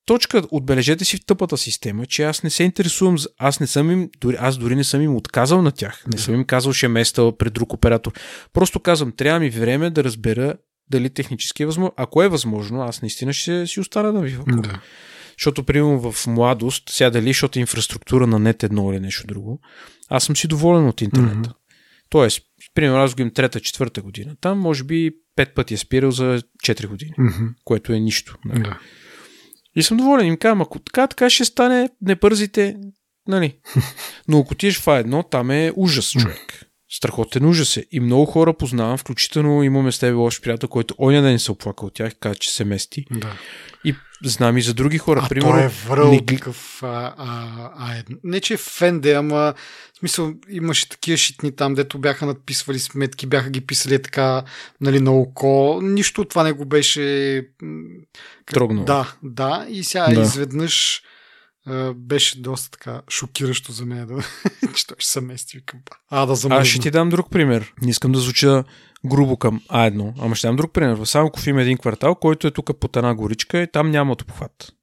точка, 0.05 0.43
отбележете 0.51 1.05
си 1.05 1.17
в 1.17 1.25
тъпата 1.25 1.57
система, 1.57 2.05
че 2.05 2.23
аз 2.23 2.43
не 2.43 2.49
се 2.49 2.63
интересувам, 2.63 3.17
аз 3.37 3.59
не 3.59 3.67
съм 3.67 3.91
им, 3.91 4.09
дори, 4.21 4.37
аз 4.39 4.57
дори 4.57 4.75
не 4.75 4.83
съм 4.83 5.01
им 5.01 5.15
отказал 5.15 5.61
на 5.61 5.71
тях, 5.71 6.03
не 6.13 6.17
съм 6.17 6.33
им 6.33 6.45
казал, 6.45 6.73
ще 6.73 6.87
места 6.87 7.31
пред 7.37 7.53
друг 7.53 7.73
оператор. 7.73 8.13
Просто 8.53 8.79
казвам, 8.79 9.11
трябва 9.11 9.39
ми 9.39 9.49
време 9.49 9.89
да 9.89 10.03
разбера 10.03 10.53
дали 10.89 11.09
технически 11.09 11.63
е 11.63 11.65
възможно. 11.65 11.93
Ако 11.97 12.23
е 12.23 12.29
възможно, 12.29 12.81
аз 12.81 13.01
наистина 13.01 13.33
ще 13.33 13.67
си 13.67 13.79
остана 13.79 14.13
на 14.13 14.21
Viva. 14.21 14.61
Да. 14.61 14.79
Защото, 15.37 15.63
примерно, 15.63 16.11
в 16.11 16.27
младост, 16.27 16.83
сега 16.89 17.09
дали, 17.09 17.27
защото 17.27 17.59
е 17.59 17.61
инфраструктура 17.61 18.27
на 18.27 18.39
нет 18.39 18.63
едно 18.63 18.93
или 18.93 18.99
нещо 18.99 19.27
друго, 19.27 19.59
аз 20.09 20.23
съм 20.23 20.35
си 20.35 20.47
доволен 20.47 20.87
от 20.87 21.01
интернета. 21.01 21.35
Мгм. 21.35 21.49
Тоест, 22.13 22.41
примерно, 22.73 23.03
аз 23.03 23.15
го 23.15 23.21
имам 23.21 23.33
трета, 23.33 23.59
четвърта 23.59 24.01
година. 24.01 24.35
Там, 24.41 24.59
може 24.59 24.83
би, 24.83 25.11
пет 25.35 25.55
пъти 25.55 25.73
е 25.73 25.77
спирал 25.77 26.11
за 26.11 26.41
4 26.63 26.87
години, 26.87 27.11
Мгм. 27.17 27.45
което 27.63 27.93
е 27.93 27.99
нищо. 27.99 28.37
Нали? 28.45 28.63
Да. 28.63 28.79
И 29.75 29.83
съм 29.83 29.97
доволен. 29.97 30.25
Им 30.27 30.37
казвам, 30.37 30.61
ако 30.61 30.79
така, 30.79 31.07
така 31.07 31.29
ще 31.29 31.45
стане, 31.45 31.89
не 32.01 32.15
бързите, 32.15 32.75
нали. 33.27 33.57
Но 34.27 34.39
ако 34.39 34.51
отидеш 34.51 34.79
в 34.79 34.99
едно, 34.99 35.23
там 35.23 35.51
е 35.51 35.71
ужас, 35.75 36.11
човек. 36.11 36.65
Страхотен 36.95 37.45
ужас 37.45 37.77
е. 37.77 37.85
И 37.91 37.99
много 37.99 38.25
хора 38.25 38.53
познавам, 38.53 38.97
включително 38.97 39.63
имаме 39.63 39.91
с 39.91 39.99
тебе 39.99 40.11
лош 40.11 40.41
приятел, 40.41 40.69
който 40.69 40.95
оня 40.99 41.21
ден 41.21 41.39
се 41.39 41.51
оплака 41.51 41.85
от 41.85 41.93
тях, 41.93 42.13
каза, 42.19 42.35
че 42.35 42.53
се 42.53 42.65
мести. 42.65 43.05
Да. 43.11 43.33
И 43.85 43.95
знам 44.23 44.57
и 44.57 44.61
за 44.61 44.73
други 44.73 44.97
хора. 44.97 45.21
А 45.23 45.29
Примерно, 45.29 45.51
той 45.51 45.63
е 45.63 45.67
връл 45.67 46.11
не 46.11 46.25
такъв... 46.25 46.83
А, 46.83 47.13
а, 47.17 47.71
а, 47.77 48.03
не, 48.23 48.39
че 48.39 48.53
е 48.53 48.57
фенде, 48.57 49.13
ама 49.13 49.53
в 49.93 49.97
смисъл 49.99 50.33
имаше 50.49 50.89
такива 50.89 51.17
шитни 51.17 51.55
там, 51.55 51.73
дето 51.73 51.97
бяха 51.97 52.25
надписвали 52.25 52.79
сметки, 52.79 53.27
бяха 53.27 53.49
ги 53.49 53.61
писали 53.61 54.01
така, 54.01 54.43
нали, 54.81 54.99
на 54.99 55.11
око. 55.11 55.79
Нищо 55.83 56.21
от 56.21 56.29
това 56.29 56.43
не 56.43 56.51
го 56.51 56.65
беше... 56.65 57.47
Трогнало. 58.45 58.85
Да, 58.85 59.13
да. 59.23 59.65
И 59.69 59.83
сега 59.83 60.07
Да. 60.07 60.21
изведнъж 60.21 61.03
беше 61.95 62.41
доста 62.41 62.71
така 62.71 63.01
шокиращо 63.09 63.71
за 63.71 63.85
мен, 63.85 64.07
да, 64.07 64.23
че 64.75 64.87
той 64.87 64.95
ще 64.99 65.11
се 65.11 65.21
мести. 65.21 65.57
Викам, 65.57 65.79
а, 66.09 66.25
да 66.25 66.35
замръзна. 66.35 66.61
Аз 66.61 66.67
ще 66.67 66.79
ти 66.79 66.91
дам 66.91 67.09
друг 67.09 67.29
пример. 67.29 67.73
Не 67.81 67.89
искам 67.89 68.11
да 68.11 68.19
звуча 68.19 68.63
грубо 69.05 69.37
към 69.37 69.61
А1, 69.69 70.13
ама 70.19 70.35
ще 70.35 70.47
дам 70.47 70.55
друг 70.55 70.73
пример. 70.73 70.95
В 70.95 71.05
Самоков 71.05 71.47
има 71.47 71.61
един 71.61 71.77
квартал, 71.77 72.15
който 72.15 72.47
е 72.47 72.51
тук 72.51 72.79
под 72.79 72.97
една 72.97 73.15
горичка 73.15 73.61
и 73.61 73.71
там 73.71 73.91
няма 73.91 74.11
обхват. 74.11 74.73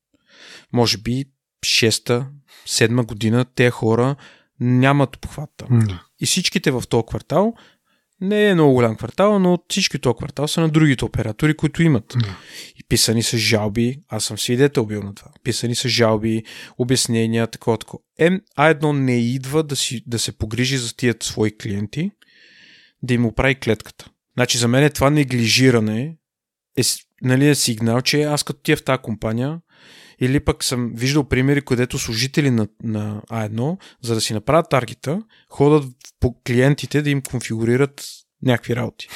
Може 0.72 0.98
би 0.98 1.24
6-та, 1.64 2.28
7 2.66 3.06
година 3.06 3.44
те 3.54 3.70
хора 3.70 4.16
нямат 4.60 5.16
обхват 5.16 5.50
там. 5.56 5.78
Да. 5.78 6.02
И 6.20 6.26
всичките 6.26 6.70
в 6.70 6.82
този 6.88 7.04
квартал, 7.08 7.54
не 8.20 8.48
е 8.48 8.54
много 8.54 8.74
голям 8.74 8.96
квартал, 8.96 9.38
но 9.38 9.58
всички 9.68 9.98
този 9.98 10.16
квартал 10.16 10.48
са 10.48 10.60
на 10.60 10.68
другите 10.68 11.04
оператори, 11.04 11.56
които 11.56 11.82
имат. 11.82 12.16
Да. 12.16 12.36
Писани 12.90 13.22
са 13.22 13.38
жалби, 13.38 14.00
аз 14.08 14.24
съм 14.24 14.38
свидетел 14.38 14.86
бил 14.86 15.02
на 15.02 15.14
това. 15.14 15.30
Писани 15.42 15.74
са 15.74 15.88
жалби, 15.88 16.42
обяснения, 16.78 17.46
такова, 17.46 17.78
такова. 17.78 18.02
М, 18.20 18.40
А1 18.58 18.92
не 18.92 19.16
идва 19.20 19.62
да, 19.62 19.76
си, 19.76 20.02
да 20.06 20.18
се 20.18 20.32
погрижи 20.32 20.78
за 20.78 20.96
тия 20.96 21.14
свои 21.22 21.58
клиенти, 21.58 22.10
да 23.02 23.14
им 23.14 23.26
оправи 23.26 23.54
клетката. 23.54 24.10
Значи 24.34 24.58
за 24.58 24.68
мен 24.68 24.90
това 24.90 25.10
неглижиране 25.10 26.16
е, 26.78 26.82
нали, 27.22 27.48
е 27.48 27.54
сигнал, 27.54 28.00
че 28.00 28.22
аз 28.22 28.42
като 28.42 28.60
тия 28.62 28.76
в 28.76 28.84
тази 28.84 29.02
компания 29.02 29.60
или 30.20 30.40
пък 30.40 30.64
съм 30.64 30.92
виждал 30.94 31.24
примери, 31.24 31.62
където 31.62 31.98
служители 31.98 32.50
на, 32.50 32.68
на 32.82 33.22
А1, 33.30 33.76
за 34.02 34.14
да 34.14 34.20
си 34.20 34.32
направят 34.32 34.70
таргета, 34.70 35.22
ходят 35.48 35.84
по 36.20 36.40
клиентите 36.46 37.02
да 37.02 37.10
им 37.10 37.22
конфигурират 37.22 38.04
някакви 38.42 38.76
работи. 38.76 39.08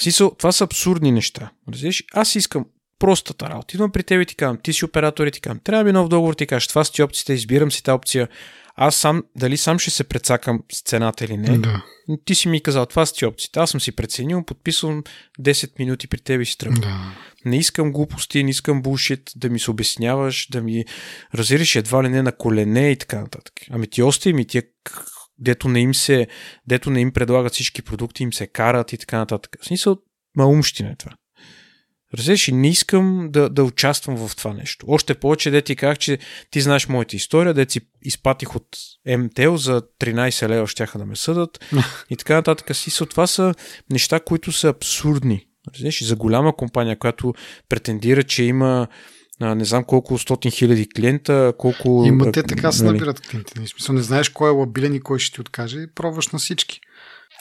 Смисъл, 0.00 0.34
това 0.38 0.52
са 0.52 0.64
абсурдни 0.64 1.12
неща. 1.12 1.50
Разбираш? 1.72 2.04
Аз 2.12 2.34
искам 2.34 2.66
простата 2.98 3.50
работа. 3.50 3.74
Идвам 3.74 3.90
при 3.92 4.02
теб 4.02 4.22
и 4.22 4.26
ти 4.26 4.36
казвам, 4.36 4.58
ти 4.62 4.72
си 4.72 4.84
оператор 4.84 5.26
и 5.26 5.30
ти 5.30 5.40
казвам, 5.40 5.60
трябва 5.64 5.84
ми 5.84 5.92
нов 5.92 6.08
договор, 6.08 6.34
ти 6.34 6.46
кажеш, 6.46 6.68
това 6.68 6.84
са 6.84 6.92
ти 6.92 7.02
опциите, 7.02 7.32
избирам 7.32 7.72
си 7.72 7.82
тази 7.82 7.94
опция. 7.94 8.28
Аз 8.76 8.96
сам, 8.96 9.24
дали 9.36 9.56
сам 9.56 9.78
ще 9.78 9.90
се 9.90 10.04
прецакам 10.04 10.62
с 10.72 10.82
цената 10.82 11.24
или 11.24 11.36
не, 11.36 11.58
Да. 11.58 11.82
ти 12.24 12.34
си 12.34 12.48
ми 12.48 12.62
казал, 12.62 12.86
това 12.86 13.06
са 13.06 13.14
ти 13.14 13.26
опциите. 13.26 13.60
Аз 13.60 13.70
съм 13.70 13.80
си 13.80 13.92
преценил, 13.92 14.44
подписвам 14.44 15.02
10 15.40 15.70
минути 15.78 16.06
при 16.06 16.18
теб 16.20 16.42
и 16.42 16.46
си 16.46 16.58
тръгвам. 16.58 16.80
Да. 16.80 17.14
Не 17.44 17.56
искам 17.56 17.92
глупости, 17.92 18.44
не 18.44 18.50
искам 18.50 18.82
булшит, 18.82 19.30
да 19.36 19.50
ми 19.50 19.58
се 19.58 19.70
обясняваш, 19.70 20.48
да 20.50 20.62
ми 20.62 20.84
разириш 21.34 21.76
едва 21.76 22.04
ли 22.04 22.08
не 22.08 22.22
на 22.22 22.32
колене 22.32 22.90
и 22.90 22.96
така 22.96 23.20
нататък. 23.20 23.54
Ами 23.70 23.86
ти 23.86 24.02
остави 24.02 24.32
ми 24.32 24.46
тия, 24.46 24.62
дето 25.40 25.68
не 25.68 25.80
им 25.80 25.94
се, 25.94 26.26
дето 26.66 26.90
не 26.90 27.00
им 27.00 27.12
предлагат 27.12 27.52
всички 27.52 27.82
продукти, 27.82 28.22
им 28.22 28.32
се 28.32 28.46
карат 28.46 28.92
и 28.92 28.98
така 28.98 29.18
нататък. 29.18 29.56
В 29.62 29.66
смисъл, 29.66 29.96
маумщина 30.36 30.90
е 30.90 30.96
това. 30.96 31.12
Разбираш, 32.14 32.48
и 32.48 32.52
не 32.52 32.68
искам 32.68 33.28
да, 33.30 33.48
да 33.48 33.64
участвам 33.64 34.28
в 34.28 34.36
това 34.36 34.52
нещо. 34.52 34.86
Още 34.88 35.14
повече, 35.14 35.50
де 35.50 35.62
ти 35.62 35.76
казах, 35.76 35.98
че 35.98 36.18
ти 36.50 36.60
знаеш 36.60 36.88
моята 36.88 37.16
история, 37.16 37.54
де 37.54 37.66
си 37.68 37.80
изпатих 38.02 38.56
от 38.56 38.66
МТЛ 39.18 39.56
за 39.56 39.82
13 40.00 40.48
лева, 40.48 40.66
щяха 40.66 40.98
да 40.98 41.06
ме 41.06 41.16
съдат 41.16 41.64
и 42.10 42.16
така 42.16 42.34
нататък. 42.34 42.76
Си, 42.76 43.06
това 43.08 43.26
са 43.26 43.54
неща, 43.90 44.20
които 44.20 44.52
са 44.52 44.68
абсурдни. 44.68 45.46
Разбираш, 45.74 46.04
за 46.04 46.16
голяма 46.16 46.56
компания, 46.56 46.98
която 46.98 47.34
претендира, 47.68 48.22
че 48.22 48.44
има 48.44 48.88
не 49.40 49.64
знам 49.64 49.84
колко 49.84 50.18
стотин 50.18 50.50
хиляди 50.50 50.88
клиента, 50.88 51.52
колко... 51.58 52.04
Има 52.06 52.32
те 52.32 52.42
така 52.42 52.72
се 52.72 52.84
нали? 52.84 52.92
набират 52.92 53.20
клиенти. 53.20 53.52
Смисъл, 53.66 53.94
не 53.94 54.02
знаеш 54.02 54.28
кой 54.28 54.50
е 54.50 54.52
лабилен 54.52 54.94
и 54.94 55.00
кой 55.00 55.18
ще 55.18 55.34
ти 55.34 55.40
откаже, 55.40 55.86
пробваш 55.94 56.28
на 56.28 56.38
всички. 56.38 56.80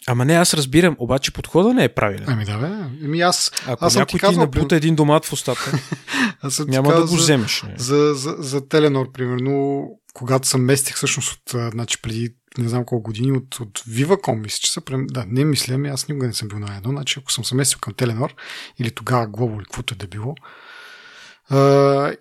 Ама 0.07 0.25
не, 0.25 0.33
аз 0.33 0.53
разбирам, 0.53 0.95
обаче 0.99 1.33
подхода 1.33 1.73
не 1.73 1.83
е 1.83 1.89
правилен. 1.89 2.25
Ами 2.27 2.45
да, 2.45 2.57
бе. 2.57 2.67
Ами 3.05 3.21
аз, 3.21 3.51
Ако 3.67 3.85
аз 3.85 3.93
съм 3.93 3.99
някой 3.99 4.11
ти, 4.11 4.19
казал, 4.19 4.33
ти 4.33 4.39
набута 4.39 4.75
един 4.75 4.95
домат 4.95 5.25
в 5.25 5.33
устата, 5.33 5.71
аз 6.41 6.53
съм 6.53 6.69
няма 6.69 6.93
да 6.93 7.05
го 7.05 7.15
вземеш. 7.15 7.63
Не. 7.63 7.73
За, 7.77 8.13
за, 8.15 8.35
за 8.39 8.67
Теленор, 8.67 9.11
примерно, 9.11 9.85
когато 10.13 10.47
съм 10.47 10.61
местих 10.61 10.95
всъщност 10.95 11.31
от, 11.31 11.71
значи 11.71 12.01
преди 12.01 12.29
не 12.57 12.69
знам 12.69 12.85
колко 12.85 13.03
години 13.03 13.31
от, 13.31 13.59
от 13.59 13.79
Viva.com, 13.79 14.41
мисля, 14.43 14.59
че 14.61 14.71
са, 14.71 14.81
да, 14.89 15.25
не 15.27 15.45
мисля, 15.45 15.73
ами 15.73 15.89
аз 15.89 16.07
никога 16.07 16.27
не 16.27 16.33
съм 16.33 16.47
бил 16.47 16.59
на 16.59 16.77
едно, 16.77 16.89
значи 16.89 17.19
ако 17.19 17.31
съм 17.31 17.45
се 17.45 17.55
местил 17.55 17.79
към 17.79 17.93
Теленор 17.93 18.35
или 18.79 18.91
тогава 18.91 19.27
Global 19.27 19.55
или 19.55 19.63
каквото 19.63 19.93
е 19.93 19.97
да 19.97 20.07
било, 20.07 20.35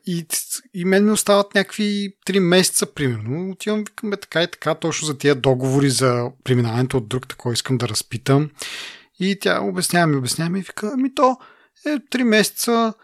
И, 0.06 0.26
и 0.74 0.84
мен 0.84 1.04
ми 1.04 1.10
остават 1.10 1.54
някакви 1.54 2.16
3 2.26 2.38
месеца, 2.38 2.86
примерно. 2.86 3.50
Отивам, 3.50 3.84
викаме 3.84 4.16
така 4.16 4.42
и 4.42 4.50
така, 4.50 4.74
точно 4.74 5.06
за 5.06 5.18
тия 5.18 5.34
договори 5.34 5.90
за 5.90 6.30
преминаването 6.44 6.96
от 6.96 7.08
друг, 7.08 7.28
такой 7.28 7.52
искам 7.52 7.78
да 7.78 7.88
разпитам. 7.88 8.50
И 9.20 9.38
тя 9.40 9.60
обяснява 9.60 10.06
ми, 10.06 10.16
обяснява 10.16 10.50
ми 10.50 10.58
и 10.58 10.62
вика, 10.62 10.90
ами 10.94 11.14
то 11.14 11.36
е 11.86 11.88
3 11.88 12.22
месеца, 12.22 12.94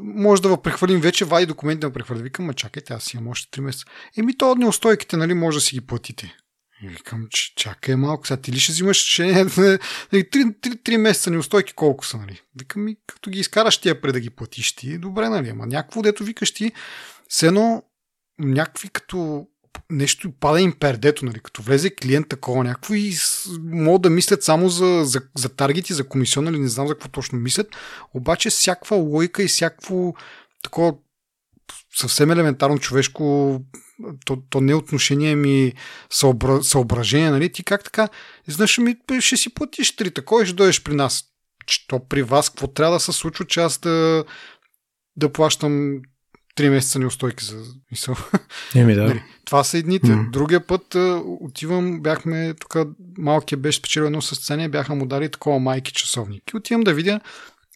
може 0.00 0.42
да 0.42 0.62
прехвърлим 0.62 1.00
вече, 1.00 1.24
вади 1.24 1.46
документи 1.46 1.80
да 1.80 1.92
прехвърля. 1.92 2.22
Викам, 2.22 2.44
ма 2.44 2.54
чакайте, 2.54 2.92
аз 2.92 3.14
имам 3.14 3.28
още 3.28 3.60
3 3.60 3.64
месеца. 3.64 3.84
Еми 4.18 4.38
то 4.38 4.54
неустойките, 4.54 5.16
нали, 5.16 5.34
може 5.34 5.56
да 5.56 5.60
си 5.60 5.74
ги 5.74 5.86
платите. 5.86 6.36
И 6.82 6.88
викам, 6.88 7.26
че 7.30 7.54
чакай 7.54 7.96
малко, 7.96 8.26
сега 8.26 8.40
ти 8.40 8.52
ли 8.52 8.60
ще 8.60 8.72
взимаш 8.72 9.04
решение? 9.04 9.44
Три, 10.10 10.54
три, 10.60 10.76
три 10.84 10.96
месеца 10.96 11.30
неустойки 11.30 11.72
колко 11.72 12.06
са, 12.06 12.16
нали? 12.16 12.40
Викам 12.58 12.84
ми, 12.84 12.96
като 13.06 13.30
ги 13.30 13.38
изкараш 13.38 13.78
тия 13.78 14.00
пред 14.00 14.12
да 14.12 14.20
ги 14.20 14.30
платиш 14.30 14.72
ти, 14.72 14.98
добре, 14.98 15.28
нали? 15.28 15.48
Ама 15.48 15.66
някакво, 15.66 16.02
дето 16.02 16.24
викаш 16.24 16.54
ти, 16.54 16.72
все 17.28 17.46
едно 17.46 17.82
някакви 18.38 18.88
като 18.88 19.46
нещо 19.90 20.32
пада 20.40 20.60
им 20.60 20.72
пердето, 20.72 21.24
нали? 21.24 21.40
Като 21.40 21.62
влезе 21.62 21.90
клиент 21.90 22.28
такова 22.28 22.64
някакво 22.64 22.94
и 22.94 23.14
могат 23.62 24.02
да 24.02 24.10
мислят 24.10 24.42
само 24.42 24.68
за, 24.68 25.04
за, 25.04 25.20
за 25.36 25.48
таргети, 25.48 25.94
за 25.94 26.08
комисион, 26.08 26.44
или 26.44 26.52
нали? 26.52 26.62
не 26.62 26.68
знам 26.68 26.88
за 26.88 26.94
какво 26.94 27.08
точно 27.08 27.38
мислят, 27.38 27.76
обаче 28.14 28.50
всякаква 28.50 28.96
логика 28.96 29.42
и 29.42 29.48
всякакво 29.48 30.14
такова 30.62 30.94
съвсем 31.94 32.30
елементарно 32.30 32.78
човешко 32.78 33.60
то, 34.24 34.42
то 34.50 34.60
не 34.60 34.72
е 34.72 34.74
отношение 34.74 35.36
ми 35.36 35.72
съобра, 36.10 36.62
съображение, 36.62 37.30
нали? 37.30 37.52
Ти 37.52 37.64
как 37.64 37.84
така? 37.84 38.08
Знаеш, 38.46 38.78
ми 38.78 38.96
ще 39.20 39.36
си 39.36 39.54
платиш 39.54 39.96
три 39.96 40.10
такова 40.10 40.42
и 40.42 40.46
ще 40.46 40.54
дойдеш 40.54 40.82
при 40.82 40.94
нас. 40.94 41.24
Че 41.66 41.86
то 41.86 42.08
при 42.08 42.22
вас, 42.22 42.50
какво 42.50 42.66
трябва 42.66 42.94
да 42.94 43.00
се 43.00 43.12
случва, 43.12 43.44
че 43.44 43.60
аз 43.60 43.78
да, 43.78 44.24
да 45.16 45.32
плащам 45.32 46.00
три 46.54 46.70
месеца 46.70 46.98
неустойки 46.98 47.44
за 47.44 47.64
мисъл. 47.90 48.16
Еми 48.74 48.94
да. 48.94 49.02
Нали, 49.02 49.22
това 49.44 49.64
са 49.64 49.78
едните. 49.78 50.06
Mm. 50.06 50.30
Другия 50.30 50.66
път 50.66 50.94
а, 50.94 51.22
отивам, 51.24 52.00
бяхме, 52.00 52.54
тук 52.54 52.76
малкият 53.18 53.62
беше 53.62 53.78
спечелил 53.78 54.06
едно 54.06 54.22
състезание, 54.22 54.68
бяха 54.68 54.94
му 54.94 55.06
дали 55.06 55.30
такова 55.30 55.58
майки 55.58 55.92
часовник. 55.92 56.42
И 56.52 56.56
отивам 56.56 56.82
да 56.82 56.94
видя, 56.94 57.20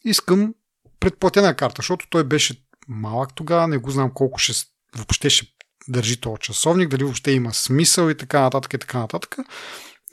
искам 0.05 0.53
предплатена 0.99 1.55
карта, 1.55 1.75
защото 1.77 2.07
той 2.09 2.23
беше 2.23 2.65
малък 2.87 3.35
тогава, 3.35 3.67
не 3.67 3.77
го 3.77 3.91
знам 3.91 4.11
колко 4.13 4.39
ще, 4.39 4.53
въобще 4.95 5.29
ще 5.29 5.45
държи 5.91 6.17
този 6.17 6.39
часовник, 6.39 6.89
дали 6.89 7.03
въобще 7.03 7.31
има 7.31 7.53
смисъл 7.53 8.09
и 8.09 8.17
така 8.17 8.41
нататък 8.41 8.73
и 8.73 8.77
така 8.77 8.99
нататък. 8.99 9.35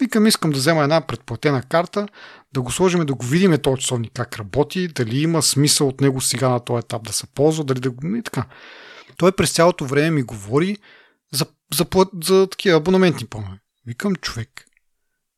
Викам, 0.00 0.26
искам 0.26 0.50
да 0.50 0.58
взема 0.58 0.82
една 0.82 1.00
предплатена 1.00 1.62
карта, 1.62 2.08
да 2.52 2.62
го 2.62 2.72
сложим, 2.72 3.06
да 3.06 3.14
го 3.14 3.26
видим 3.26 3.58
този 3.58 3.80
часовник 3.80 4.12
как 4.14 4.38
работи, 4.38 4.88
дали 4.88 5.18
има 5.18 5.42
смисъл 5.42 5.88
от 5.88 6.00
него 6.00 6.20
сега 6.20 6.48
на 6.48 6.60
този 6.60 6.78
етап 6.78 7.02
да 7.02 7.12
се 7.12 7.26
ползва, 7.26 7.64
дали 7.64 7.80
да 7.80 7.90
го... 7.90 8.16
И 8.16 8.22
така. 8.22 8.44
Той 9.16 9.32
през 9.32 9.52
цялото 9.52 9.86
време 9.86 10.10
ми 10.10 10.22
говори 10.22 10.76
за, 11.32 11.46
за, 11.74 11.86
за, 11.92 12.06
за 12.24 12.46
такива 12.50 12.76
абонаментни 12.76 13.26
планове. 13.26 13.58
Викам, 13.86 14.16
човек, 14.16 14.64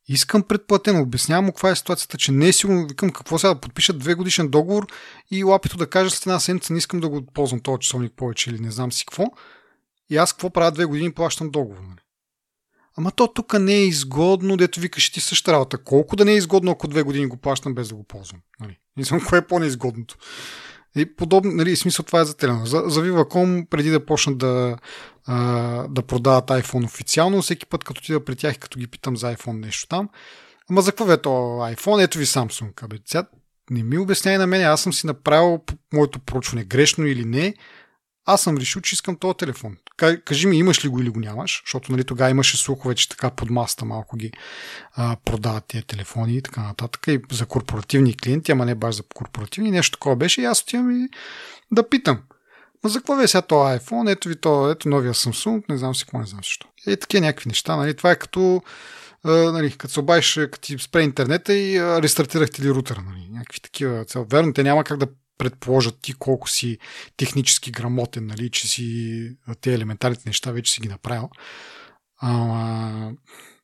искам 0.09 0.43
предплатено. 0.43 1.03
Обяснявам 1.03 1.45
му 1.45 1.53
каква 1.53 1.71
е 1.71 1.77
ситуацията, 1.77 2.19
че 2.19 2.33
не 2.33 2.49
е 2.49 2.53
сигурно. 2.53 2.87
Викам 2.87 3.11
какво 3.11 3.39
сега 3.39 3.55
да 3.55 3.61
подпишат 3.61 3.99
две 3.99 4.15
годишен 4.15 4.49
договор 4.49 4.87
и 5.31 5.45
лапито 5.45 5.77
да 5.77 5.91
каже 5.91 6.11
след 6.11 6.27
една 6.27 6.41
седмица 6.41 6.73
не 6.73 6.79
искам 6.79 7.01
да 7.01 7.09
го 7.09 7.27
ползвам 7.27 7.61
този 7.61 7.81
часовник 7.81 8.13
повече 8.17 8.51
или 8.51 8.59
не 8.59 8.71
знам 8.71 8.93
си 8.93 9.05
какво. 9.07 9.25
И 10.11 10.17
аз 10.17 10.33
какво 10.33 10.51
правя 10.51 10.71
две 10.71 10.85
години, 10.85 11.13
плащам 11.13 11.51
договор. 11.51 11.81
Нали? 11.83 12.01
Ама 12.97 13.11
то 13.11 13.29
тук 13.29 13.59
не 13.59 13.75
е 13.75 13.87
изгодно, 13.87 14.57
дето 14.57 14.81
викаш 14.81 15.11
ти 15.11 15.21
същата 15.21 15.53
работа. 15.53 15.79
Колко 15.79 16.17
да 16.17 16.25
не 16.25 16.33
е 16.33 16.37
изгодно, 16.37 16.71
ако 16.71 16.89
две 16.89 17.03
години 17.03 17.27
го 17.27 17.37
плащам 17.37 17.75
без 17.75 17.89
да 17.89 17.95
го 17.95 18.05
ползвам? 18.05 18.41
Нали? 18.61 18.79
Не 18.97 19.05
знам 19.05 19.21
кое 19.29 19.39
е 19.39 19.47
по-неизгодното. 19.47 20.17
И 20.97 21.17
подобно, 21.17 21.53
нали, 21.53 21.77
смисъл 21.77 22.05
това 22.05 22.21
е 22.21 22.25
за 22.25 22.37
телена. 22.37 22.67
За, 22.67 22.83
за 22.87 23.03
Viva.com, 23.03 23.67
преди 23.69 23.91
да 23.91 24.07
почнат 24.07 24.39
да, 24.39 24.77
да 25.89 26.03
продават 26.07 26.49
iPhone 26.49 26.85
официално, 26.85 27.43
всеки 27.43 27.67
път 27.67 27.85
като 27.85 27.99
отида 27.99 28.25
при 28.25 28.37
тях, 28.37 28.59
като 28.59 28.79
ги 28.79 28.87
питам 28.87 29.17
за 29.17 29.37
iPhone 29.37 29.61
нещо 29.61 29.89
там, 29.89 30.09
ама 30.71 30.83
за 30.83 30.93
какво 30.93 31.13
е 31.13 31.23
то 31.23 31.31
iPhone? 31.59 32.05
Ето 32.05 32.19
ви 32.19 32.27
Samsung. 32.27 33.01
Сега 33.07 33.27
не 33.71 33.83
ми 33.83 33.99
обясняй 33.99 34.39
на 34.39 34.47
мен, 34.47 34.63
аз 34.63 34.83
съм 34.83 34.93
си 34.93 35.07
направил 35.07 35.61
моето 35.93 36.19
проучване 36.19 36.65
грешно 36.65 37.07
или 37.07 37.25
не, 37.25 37.55
аз 38.27 38.43
съм 38.43 38.57
решил, 38.57 38.83
че 38.83 38.95
искам 38.95 39.17
този 39.17 39.37
телефон. 39.37 39.77
Кажи 40.25 40.47
ми, 40.47 40.59
имаш 40.59 40.85
ли 40.85 40.89
го 40.89 41.01
или 41.01 41.09
го 41.09 41.21
нямаш, 41.21 41.63
защото 41.67 41.93
нали, 41.93 42.05
тогава 42.05 42.31
имаше 42.31 42.57
слухове, 42.57 42.95
че 42.95 43.09
така 43.09 43.31
под 43.31 43.51
маста 43.51 43.85
малко 43.85 44.17
ги 44.17 44.33
а, 44.93 45.17
продават 45.25 45.65
тия 45.69 45.83
телефони 45.83 46.37
и 46.37 46.43
така 46.43 46.63
нататък. 46.63 47.07
И 47.07 47.21
за 47.33 47.47
корпоративни 47.47 48.17
клиенти, 48.17 48.53
ама 48.53 48.67
не 48.67 48.75
баш 48.75 48.95
за 48.95 49.03
корпоративни, 49.15 49.71
нещо 49.71 49.93
такова 49.93 50.17
беше. 50.17 50.43
И 50.43 50.45
аз 50.45 50.63
отивам 50.63 50.91
и 50.91 51.09
да 51.73 51.89
питам. 51.89 52.23
Ма 52.85 52.91
за 52.91 52.99
какво 52.99 53.21
е 53.21 53.29
сега 53.29 53.43
този 53.43 53.79
iPhone? 53.79 54.13
Ето 54.13 54.29
ви 54.29 54.37
то, 54.37 54.71
ето 54.71 54.89
новия 54.89 55.15
Samsung, 55.15 55.65
не 55.69 55.79
знам 55.79 55.95
си 55.95 56.05
какво, 56.05 56.19
не 56.19 56.27
знам 56.27 56.41
защо. 56.45 56.67
И 56.87 56.97
такива 56.97 57.27
някакви 57.27 57.49
неща. 57.49 57.77
Нали? 57.77 57.97
Това 57.97 58.11
е 58.11 58.19
като 58.19 58.63
Uh, 59.27 59.53
нали, 59.53 59.77
като 59.77 59.93
се 59.93 60.01
обадиш, 60.01 60.35
като 60.35 60.61
ти 60.61 60.79
спре 60.79 61.03
интернета 61.03 61.55
и 61.55 61.79
uh, 61.79 62.03
рестартирахте 62.03 62.63
ли 62.63 62.71
рутера. 62.71 63.03
Нали, 63.03 63.29
някакви 63.31 63.61
такива 63.61 64.05
цел. 64.05 64.27
Верно, 64.31 64.53
те 64.53 64.63
няма 64.63 64.85
как 64.85 64.99
да 64.99 65.07
предположат 65.41 65.99
ти 66.03 66.13
колко 66.13 66.49
си 66.49 66.79
технически 67.17 67.71
грамотен, 67.71 68.27
нали, 68.27 68.51
че 68.51 68.69
си 68.69 69.37
тези 69.61 69.75
елементарните 69.75 70.23
неща 70.27 70.53
вече 70.53 70.73
си 70.73 70.81
ги 70.81 70.89
направил. 70.89 71.31
А, 72.19 72.31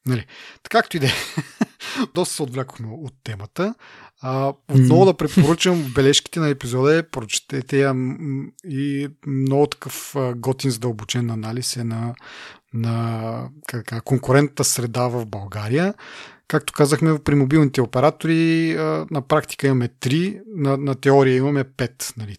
нали. 0.07 0.27
Така 0.63 0.79
както 0.79 0.97
и 0.97 1.01
да 1.01 1.07
е. 1.07 1.11
Доста 2.15 2.35
се 2.35 2.43
отвлякохме 2.43 2.89
от 2.91 3.15
темата. 3.25 3.75
А, 4.21 4.53
отново 4.69 5.05
да 5.05 5.15
препоръчам 5.15 5.83
в 5.83 5.93
бележките 5.93 6.41
на 6.41 6.49
епизода, 6.49 7.03
прочетете 7.11 7.79
я 7.79 7.95
и 8.65 9.09
много 9.27 9.67
такъв 9.67 10.17
готин 10.37 10.71
задълбочен 10.71 11.31
анализ 11.31 11.77
е 11.77 11.85
на, 11.85 12.15
на 12.75 13.49
как, 13.67 14.05
конкурентната 14.05 14.65
среда 14.65 15.09
в 15.09 15.27
България. 15.27 15.95
Както 16.49 16.73
казахме, 16.73 17.19
при 17.19 17.35
мобилните 17.35 17.81
оператори 17.81 18.75
на 19.11 19.23
практика 19.29 19.67
имаме 19.67 19.89
3, 19.89 20.41
на, 20.47 20.77
на 20.77 20.95
теория 20.95 21.37
имаме 21.37 21.65
5. 21.65 22.17
Нали. 22.17 22.37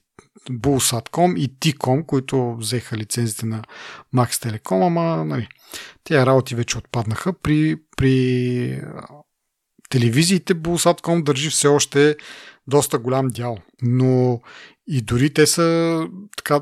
Bullsatcom 0.52 1.38
и 1.38 1.50
T-Com, 1.50 2.06
които 2.06 2.56
взеха 2.56 2.98
лицензите 2.98 3.46
на 3.46 3.62
Max 4.16 4.30
Telecom, 4.30 4.88
ама 4.88 5.26
нали, 5.26 5.48
тия 6.04 6.26
работи 6.26 6.56
вече 6.56 6.78
отпаднаха. 6.78 7.34
При, 7.34 7.76
при 7.98 8.82
телевизиите 9.90 10.56
Bullsatcom 10.56 11.24
държи 11.24 11.50
все 11.50 11.68
още 11.68 12.16
доста 12.68 13.00
голям 13.00 13.28
дял. 13.28 13.58
Но 13.82 14.42
и 14.88 15.02
дори 15.02 15.34
те 15.34 15.48
са 15.48 16.00
така, 16.38 16.62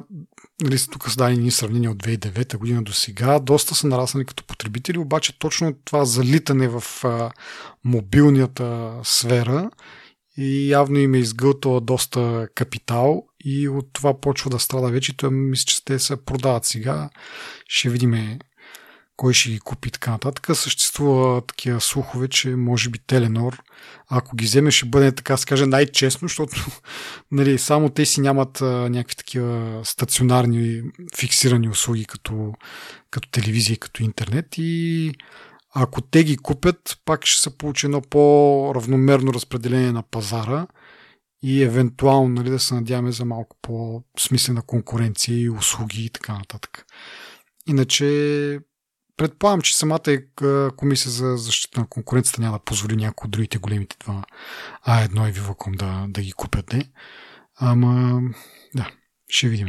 нали, 0.62 0.78
тук 0.92 1.10
са 1.10 1.18
дадени 1.18 1.52
сравнения 1.52 1.92
от 1.92 2.04
2009 2.04 2.58
година 2.58 2.84
до 2.84 2.94
сега, 2.94 3.40
доста 3.40 3.76
са 3.76 3.88
нараснали 3.88 4.26
като 4.26 4.44
потребители, 4.44 4.98
обаче 4.98 5.40
точно 5.40 5.74
това 5.86 6.06
залитане 6.06 6.68
в 6.68 6.84
а, 7.04 7.32
мобилната 7.84 8.94
сфера 9.04 9.70
и 10.38 10.70
явно 10.70 10.98
им 11.00 11.14
е 11.14 11.18
изгълтала 11.18 11.82
доста 11.82 12.48
капитал 12.56 13.24
и 13.46 13.70
от 13.70 13.94
това 13.94 14.22
почва 14.22 14.50
да 14.50 14.60
страда 14.60 14.88
вече. 14.88 15.18
Той 15.18 15.30
мисля, 15.30 15.66
че 15.66 15.86
те 15.86 16.00
се 16.00 16.26
продават 16.26 16.66
сега. 16.66 17.10
Ще 17.68 17.90
видим 17.90 18.14
кой 19.18 19.34
ще 19.34 19.50
ги 19.50 19.60
купи 19.60 19.88
и 19.88 19.92
така 19.92 20.12
нататък. 20.12 20.58
Съществува 20.58 21.42
такива 21.42 21.82
слухове, 21.82 22.28
че 22.28 22.50
може 22.50 22.90
би 22.90 23.00
Теленор, 23.00 23.62
ако 24.10 24.36
ги 24.36 24.46
вземе, 24.46 24.72
ще 24.72 24.86
бъде 24.86 25.12
така, 25.12 25.38
се 25.38 25.66
най-честно, 25.66 26.28
защото 26.28 26.56
нали, 27.32 27.58
само 27.58 27.90
те 27.90 28.06
си 28.06 28.22
нямат 28.22 28.62
а, 28.62 28.66
някакви 28.66 29.16
такива 29.16 29.82
стационарни 29.84 30.82
фиксирани 31.18 31.70
услуги, 31.70 32.06
като, 32.06 32.54
като 33.12 33.30
телевизия, 33.30 33.78
като 33.78 34.04
интернет 34.04 34.46
и 34.58 35.12
ако 35.78 36.02
те 36.02 36.24
ги 36.24 36.38
купят, 36.38 36.98
пак 37.06 37.26
ще 37.26 37.42
се 37.42 37.58
получи 37.58 37.86
едно 37.86 38.02
по-равномерно 38.02 39.34
разпределение 39.34 39.92
на 39.92 40.04
пазара 40.04 40.68
и 41.44 41.64
евентуално 41.64 42.30
нали, 42.30 42.50
да 42.50 42.60
се 42.60 42.74
надяваме 42.74 43.12
за 43.12 43.26
малко 43.26 43.58
по-смислена 43.62 44.62
конкуренция 44.62 45.40
и 45.40 45.50
услуги 45.50 46.06
и 46.06 46.10
така 46.10 46.34
нататък. 46.34 46.86
Иначе 47.68 48.60
предполагам, 49.18 49.62
че 49.62 49.78
самата 49.78 50.02
е, 50.08 50.20
комисия 50.76 51.12
за 51.12 51.38
защита 51.38 51.80
на 51.80 51.88
конкуренцията 51.88 52.42
няма 52.42 52.58
да 52.58 52.64
позволи 52.64 52.96
някои 52.96 53.28
от 53.28 53.32
другите 53.32 53.58
големите 53.58 53.96
два 54.00 54.24
А1 54.88 55.30
и 55.30 55.34
Viva.com 55.34 55.78
да, 55.78 56.06
да 56.10 56.22
ги 56.22 56.32
купят. 56.32 56.74
Не? 56.74 56.90
Ама, 57.56 58.22
да, 58.76 58.92
ще 59.30 59.48
видим. 59.48 59.68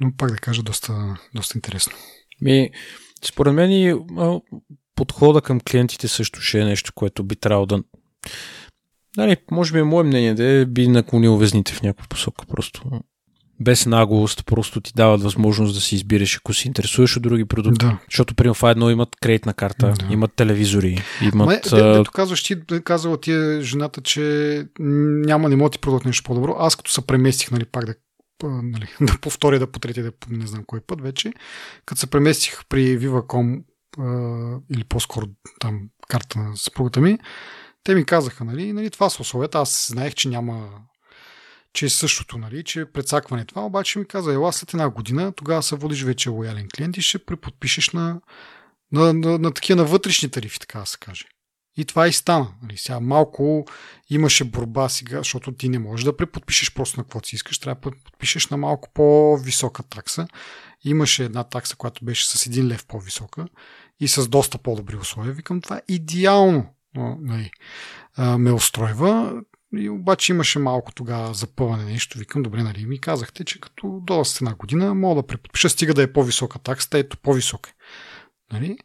Но 0.00 0.12
пак 0.16 0.30
да 0.30 0.36
кажа, 0.36 0.62
доста, 0.62 1.18
доста 1.34 1.58
интересно. 1.58 1.92
Ми, 2.40 2.70
според 3.24 3.54
мен 3.54 3.72
и 3.72 3.94
подхода 4.94 5.40
към 5.40 5.60
клиентите 5.60 6.08
също 6.08 6.40
ще 6.40 6.60
е 6.60 6.64
нещо, 6.64 6.92
което 6.94 7.24
би 7.24 7.36
трябвало 7.36 7.66
да 7.66 7.82
Нали, 9.16 9.36
може 9.50 9.72
би 9.72 9.78
е 9.78 9.82
мое 9.82 10.04
мнение 10.04 10.34
да 10.34 10.66
би 10.66 10.88
наклонил 10.88 11.36
везните 11.36 11.72
в 11.72 11.82
някаква 11.82 12.06
посока. 12.08 12.46
Просто 12.46 12.82
без 13.60 13.86
наглост, 13.86 14.46
просто 14.46 14.80
ти 14.80 14.92
дават 14.96 15.22
възможност 15.22 15.74
да 15.74 15.80
си 15.80 15.94
избираш, 15.94 16.36
ако 16.36 16.54
се 16.54 16.68
интересуваш 16.68 17.16
от 17.16 17.22
други 17.22 17.44
продукти. 17.44 17.86
Да. 17.86 17.98
Защото, 18.10 18.34
примерно, 18.34 18.54
в 18.54 18.70
едно 18.70 18.90
имат 18.90 19.16
кредитна 19.20 19.54
карта, 19.54 19.94
да. 19.98 20.12
имат 20.12 20.32
телевизори, 20.36 21.02
имат... 21.32 21.48
Ме, 21.48 21.60
де, 21.70 21.82
дето 21.82 22.10
казваш, 22.10 22.42
ти 22.42 22.56
казала 22.84 23.20
ти 23.20 23.32
е 23.32 23.60
жената, 23.60 24.00
че 24.00 24.66
няма, 24.78 25.48
не 25.48 25.56
мога 25.56 25.70
ти 25.70 25.78
продадат 25.78 26.04
нещо 26.04 26.24
по-добро. 26.24 26.56
Аз 26.58 26.76
като 26.76 26.90
се 26.90 27.06
преместих, 27.06 27.50
нали, 27.50 27.64
пак 27.64 27.84
да 27.84 27.94
нали, 28.44 28.88
да 29.00 29.18
повторя, 29.20 29.58
да 29.58 29.72
потретя, 29.72 30.02
да 30.02 30.12
не 30.30 30.46
знам 30.46 30.64
кой 30.66 30.80
път 30.80 31.00
вече, 31.00 31.32
като 31.86 32.00
се 32.00 32.06
преместих 32.06 32.64
при 32.68 32.98
Viva.com 32.98 33.62
или 34.70 34.84
по-скоро 34.84 35.26
там 35.60 35.80
карта 36.08 36.38
на 36.38 36.56
съпругата 36.56 37.00
ми, 37.00 37.18
те 37.84 37.94
ми 37.94 38.04
казаха, 38.04 38.44
нали, 38.44 38.72
нали, 38.72 38.90
това 38.90 39.10
са 39.10 39.22
условията. 39.22 39.58
Аз 39.58 39.88
знаех, 39.90 40.14
че 40.14 40.28
няма 40.28 40.68
че 41.72 41.86
е 41.86 41.90
същото, 41.90 42.38
нали, 42.38 42.64
че 42.64 42.80
е 42.80 42.92
предсакване 42.92 43.44
това, 43.44 43.62
обаче 43.62 43.98
ми 43.98 44.04
каза, 44.04 44.34
ела 44.34 44.52
след 44.52 44.74
една 44.74 44.90
година, 44.90 45.32
тогава 45.32 45.62
се 45.62 45.76
водиш 45.76 46.02
вече 46.02 46.30
лоялен 46.30 46.68
клиент 46.76 46.96
и 46.96 47.02
ще 47.02 47.24
преподпишеш 47.24 47.90
на, 47.90 48.20
на, 48.92 49.12
на, 49.12 49.38
на 49.38 49.54
такива 49.54 49.76
на 49.76 49.84
вътрешни 49.84 50.30
тарифи, 50.30 50.60
така 50.60 50.78
да 50.78 50.86
се 50.86 50.98
каже. 50.98 51.24
И 51.76 51.84
това 51.84 52.08
и 52.08 52.12
стана. 52.12 52.54
Нали. 52.62 52.76
Сега 52.76 53.00
малко 53.00 53.66
имаше 54.10 54.44
борба 54.44 54.88
сега, 54.88 55.18
защото 55.18 55.52
ти 55.52 55.68
не 55.68 55.78
можеш 55.78 56.04
да 56.04 56.16
преподпишеш 56.16 56.74
просто 56.74 57.00
на 57.00 57.04
каквото 57.04 57.28
си 57.28 57.36
искаш, 57.36 57.58
трябва 57.58 57.90
да 57.90 57.96
подпишеш 58.04 58.48
на 58.48 58.56
малко 58.56 58.88
по-висока 58.94 59.82
такса. 59.82 60.26
Имаше 60.84 61.24
една 61.24 61.44
такса, 61.44 61.76
която 61.76 62.04
беше 62.04 62.28
с 62.28 62.46
един 62.46 62.68
лев 62.68 62.86
по-висока 62.86 63.46
и 64.00 64.08
с 64.08 64.28
доста 64.28 64.58
по-добри 64.58 64.96
условия. 64.96 65.32
Викам, 65.32 65.60
това 65.60 65.80
идеално 65.88 66.66
нали, 67.20 67.50
ме 68.18 68.52
устройва. 68.52 69.42
И 69.76 69.90
обаче 69.90 70.32
имаше 70.32 70.58
малко 70.58 70.92
тогава 70.92 71.34
запъване 71.34 71.84
нещо. 71.84 72.18
Викам, 72.18 72.42
добре, 72.42 72.62
нали, 72.62 72.86
ми 72.86 73.00
казахте, 73.00 73.44
че 73.44 73.60
като 73.60 74.00
долу 74.02 74.24
с 74.24 74.40
една 74.40 74.54
година 74.54 74.94
мога 74.94 75.22
да 75.22 75.26
преподпиша, 75.26 75.68
стига 75.68 75.94
да 75.94 76.02
е 76.02 76.12
по-висока 76.12 76.58
таксата, 76.58 76.98
ето 76.98 77.16
по-висока. 77.18 77.72
Нали? 78.52 78.78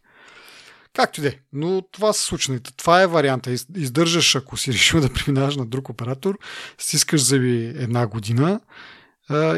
Както 0.93 1.19
и 1.19 1.23
да 1.23 1.27
е. 1.27 1.33
Но 1.53 1.81
това 1.81 2.13
се 2.13 2.23
случи. 2.23 2.51
Нали, 2.51 2.61
това 2.77 3.01
е 3.01 3.07
варианта. 3.07 3.51
Издържаш, 3.75 4.35
ако 4.35 4.57
си 4.57 4.73
решил 4.73 5.01
да 5.01 5.13
преминаваш 5.13 5.55
на 5.55 5.65
друг 5.65 5.89
оператор, 5.89 6.39
стискаш 6.77 7.23
зъби 7.23 7.65
една 7.65 8.07
година 8.07 8.59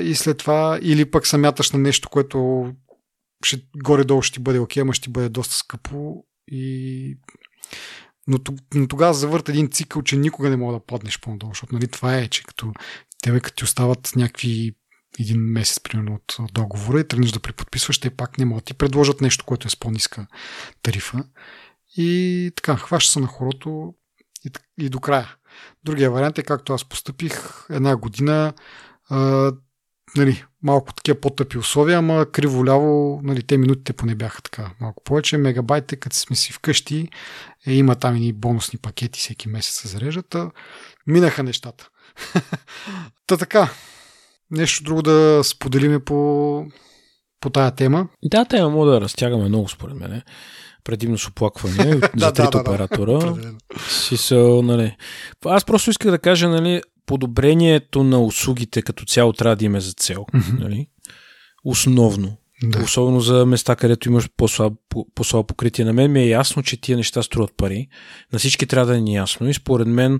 и 0.01 0.15
след 0.15 0.37
това 0.37 0.79
или 0.81 1.11
пък 1.11 1.27
самяташ 1.27 1.71
на 1.71 1.79
нещо, 1.79 2.09
което 2.09 2.69
ще, 3.45 3.61
горе-долу 3.83 4.21
ще 4.21 4.33
ти 4.33 4.39
бъде 4.39 4.59
окей, 4.59 4.81
ама 4.81 4.93
ще 4.93 5.03
ти 5.03 5.09
бъде 5.09 5.29
доста 5.29 5.55
скъпо 5.55 6.23
и 6.51 7.17
но, 8.29 8.39
но 8.73 8.87
тогава 8.87 9.13
завърта 9.13 9.51
един 9.51 9.71
цикъл, 9.71 10.01
че 10.01 10.17
никога 10.17 10.49
не 10.49 10.57
мога 10.57 10.73
да 10.73 10.85
паднеш 10.85 11.19
по-надолу, 11.19 11.51
защото 11.51 11.75
нали, 11.75 11.87
това 11.87 12.17
е, 12.17 12.27
че 12.27 12.43
като 12.43 12.73
тебе 13.21 13.39
като 13.39 13.55
ти 13.55 13.63
остават 13.63 14.11
някакви 14.15 14.75
един 15.19 15.41
месец, 15.41 15.79
примерно, 15.79 16.13
от 16.15 16.53
договора 16.53 16.99
и 16.99 17.07
тръгнеш 17.07 17.31
да 17.31 17.39
преподписваш, 17.39 17.99
те 17.99 18.09
пак 18.09 18.37
не 18.37 18.45
могат 18.45 18.65
ти 18.65 18.73
предложат 18.73 19.21
нещо, 19.21 19.45
което 19.45 19.67
е 19.67 19.69
с 19.69 19.75
по-ниска 19.75 20.27
тарифа. 20.81 21.23
И 21.97 22.51
така, 22.55 22.75
хваща 22.75 23.11
се 23.11 23.19
на 23.19 23.27
хорото 23.27 23.93
и, 24.45 24.51
и 24.85 24.89
до 24.89 24.99
края. 24.99 25.35
Другия 25.83 26.11
вариант 26.11 26.37
е 26.37 26.43
както 26.43 26.73
аз 26.73 26.85
поступих 26.85 27.65
една 27.69 27.95
година 27.95 28.53
нали, 30.17 30.43
малко 30.63 30.93
такива 30.93 31.19
по-тъпи 31.19 31.57
условия, 31.57 31.97
ама 31.97 32.25
криво-ляво, 32.25 33.19
нали, 33.23 33.43
те 33.43 33.57
минутите 33.57 33.93
поне 33.93 34.15
бяха 34.15 34.41
така 34.41 34.71
малко 34.79 35.03
повече. 35.03 35.37
Мегабайтите, 35.37 35.95
като 35.95 36.15
сме 36.15 36.35
си 36.35 36.53
вкъщи, 36.53 37.09
е, 37.67 37.73
има 37.73 37.95
там 37.95 38.15
и 38.15 38.33
бонусни 38.33 38.79
пакети, 38.79 39.19
всеки 39.19 39.49
месец 39.49 39.81
се 39.81 39.87
зареждат. 39.87 40.35
Минаха 41.07 41.43
нещата. 41.43 41.89
Та 43.27 43.37
така, 43.37 43.69
нещо 44.51 44.83
друго 44.83 45.01
да 45.01 45.41
споделиме 45.43 45.99
по, 45.99 46.65
по 47.41 47.49
тая 47.49 47.71
тема. 47.71 48.07
Да, 48.23 48.45
тема 48.45 48.69
мога 48.69 48.91
да 48.91 49.01
разтягаме 49.01 49.49
много, 49.49 49.69
според 49.69 49.95
мен. 49.95 50.21
Предимно 50.83 51.17
с 51.17 51.27
оплакване 51.27 51.99
за 52.17 52.33
трите 52.33 52.57
оператора. 52.57 53.35
Си 53.89 54.17
са, 54.17 54.61
нали. 54.63 54.95
Аз 55.45 55.65
просто 55.65 55.89
исках 55.89 56.11
да 56.11 56.19
кажа, 56.19 56.49
нали, 56.49 56.81
подобрението 57.09 58.03
на 58.03 58.23
услугите 58.23 58.81
като 58.81 59.05
цяло 59.05 59.33
трябва 59.33 59.55
да 59.55 59.65
има 59.65 59.81
за 59.81 59.93
цел. 59.93 60.25
Mm-hmm. 60.33 60.59
Нали? 60.59 60.87
Основно. 61.65 62.37
Да. 62.63 62.83
Особено 62.83 63.19
за 63.19 63.45
места, 63.45 63.75
където 63.75 64.09
имаш 64.09 64.29
по-слабо, 64.37 64.77
по-слабо 65.15 65.47
покритие. 65.47 65.85
На 65.85 65.93
мен 65.93 66.11
ми 66.11 66.19
е 66.19 66.27
ясно, 66.27 66.63
че 66.63 66.81
тия 66.81 66.97
неща 66.97 67.23
струват 67.23 67.57
пари. 67.57 67.87
На 68.33 68.39
всички 68.39 68.67
трябва 68.67 68.93
да 68.93 68.97
е 68.97 69.13
ясно. 69.13 69.49
И 69.49 69.53
според 69.53 69.87
мен 69.87 70.19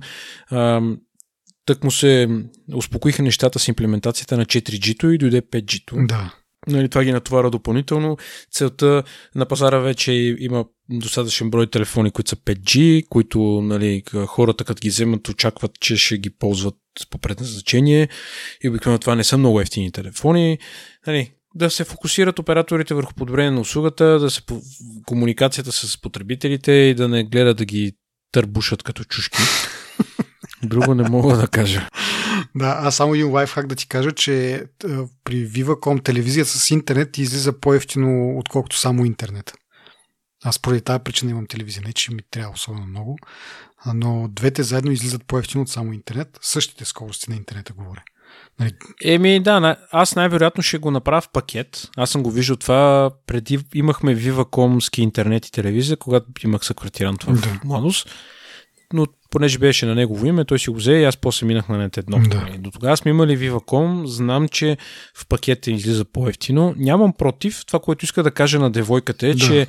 ам, 0.52 1.00
тък 1.66 1.84
му 1.84 1.92
се 1.92 2.28
успокоиха 2.76 3.24
нещата 3.24 3.60
с 3.60 3.68
имплементацията 3.68 4.38
на 4.38 4.46
4G-то 4.46 5.10
и 5.10 5.18
дойде 5.18 5.42
5G-то. 5.42 5.96
Да. 6.00 6.34
Нали, 6.70 6.89
това 6.89 7.03
ги 7.03 7.11
натовара 7.11 7.49
допълнително. 7.49 8.17
Целта 8.51 9.03
на 9.36 9.45
пазара 9.45 9.80
вече 9.80 10.36
има 10.39 10.65
достатъчен 10.89 11.49
брой 11.49 11.67
телефони, 11.67 12.11
които 12.11 12.30
са 12.30 12.36
5G, 12.36 13.07
които 13.09 13.39
нали, 13.61 14.03
хората 14.28 14.63
като 14.63 14.80
ги 14.80 14.89
вземат 14.89 15.30
очакват, 15.30 15.72
че 15.80 15.97
ще 15.97 16.17
ги 16.17 16.30
ползват 16.30 16.76
по 17.09 17.17
предназначение 17.17 18.09
и 18.63 18.70
обикновено 18.70 18.99
това 18.99 19.15
не 19.15 19.24
са 19.24 19.38
много 19.38 19.61
ефтини 19.61 19.91
телефони. 19.91 20.57
Нали, 21.07 21.32
да 21.55 21.70
се 21.70 21.84
фокусират 21.84 22.39
операторите 22.39 22.93
върху 22.93 23.13
подобрение 23.13 23.51
на 23.51 23.61
услугата, 23.61 24.20
да 24.20 24.30
се 24.30 24.41
комуникацията 25.05 25.72
с 25.72 26.01
потребителите 26.01 26.72
и 26.72 26.93
да 26.93 27.07
не 27.07 27.24
гледат 27.24 27.57
да 27.57 27.65
ги 27.65 27.93
търбушат 28.32 28.84
като 28.84 29.03
чушки. 29.03 29.38
Друго 30.63 30.95
не 30.95 31.09
мога 31.09 31.38
да 31.38 31.47
кажа. 31.47 31.89
Да, 32.56 32.80
аз 32.82 32.96
само 32.96 33.14
един 33.14 33.32
лайфхак 33.32 33.68
да 33.68 33.76
ти 33.76 33.88
кажа, 33.88 34.12
че 34.12 34.66
при 35.24 35.50
Viva.com 35.50 36.04
телевизията 36.04 36.50
с 36.50 36.72
интернет 36.72 37.18
излиза 37.18 37.60
по-ефтино, 37.60 38.38
отколкото 38.38 38.78
само 38.78 39.06
интернет. 39.06 39.54
Аз 40.44 40.60
поради 40.60 40.82
тази 40.82 41.04
причина 41.04 41.32
имам 41.32 41.48
телевизия, 41.48 41.84
не 41.86 41.94
че 41.94 42.14
ми 42.14 42.22
трябва 42.32 42.54
особено 42.54 42.86
много, 42.86 43.18
но 43.94 44.28
двете 44.32 44.64
заедно 44.64 44.92
излизат 44.92 45.26
по-ефтино 45.28 45.62
от 45.62 45.70
само 45.70 45.94
интернет. 45.94 46.40
Същите 46.42 46.86
скорости 46.86 47.30
на 47.30 47.36
интернета 47.36 47.74
говоря. 47.74 48.04
Нали? 48.60 48.74
Еми 49.04 49.40
да, 49.40 49.78
аз 49.92 50.16
най-вероятно 50.16 50.64
ще 50.64 50.78
го 50.78 50.92
направя 50.92 51.22
в 51.22 51.30
пакет. 51.30 51.90
Аз 51.98 52.10
съм 52.10 52.24
го 52.24 52.32
виждал 52.32 52.56
това 52.56 53.12
преди 53.28 53.60
имахме 53.74 54.16
Viva.com 54.16 55.00
интернет 55.00 55.46
и 55.46 55.52
телевизия, 55.52 55.98
когато 55.98 56.26
имах 56.44 56.66
съквартиран 56.66 57.18
това 57.18 57.34
да. 57.34 57.40
в 57.40 57.64
Младост 57.64 58.10
но 58.94 59.06
понеже 59.30 59.58
беше 59.58 59.86
на 59.86 59.96
негово 59.96 60.26
име, 60.26 60.46
той 60.46 60.60
си 60.60 60.70
го 60.70 60.76
взе 60.76 60.92
и 60.92 61.04
аз 61.04 61.18
после 61.18 61.48
минах 61.48 61.70
на 61.70 61.78
нет 61.78 61.98
едно. 61.98 62.20
Да. 62.20 62.48
До 62.58 62.72
тогава 62.72 62.98
сме 62.98 63.12
имали 63.12 63.38
Viva.com, 63.38 64.06
знам, 64.06 64.48
че 64.48 64.78
в 65.16 65.28
пакета 65.28 65.72
излиза 65.72 66.06
по-ефтино. 66.06 66.74
Нямам 66.78 67.14
против. 67.14 67.66
Това, 67.66 67.80
което 67.80 68.06
иска 68.06 68.24
да 68.24 68.32
кажа 68.32 68.60
на 68.60 68.72
девойката 68.72 69.28
е, 69.28 69.34
да. 69.34 69.40
че, 69.40 69.68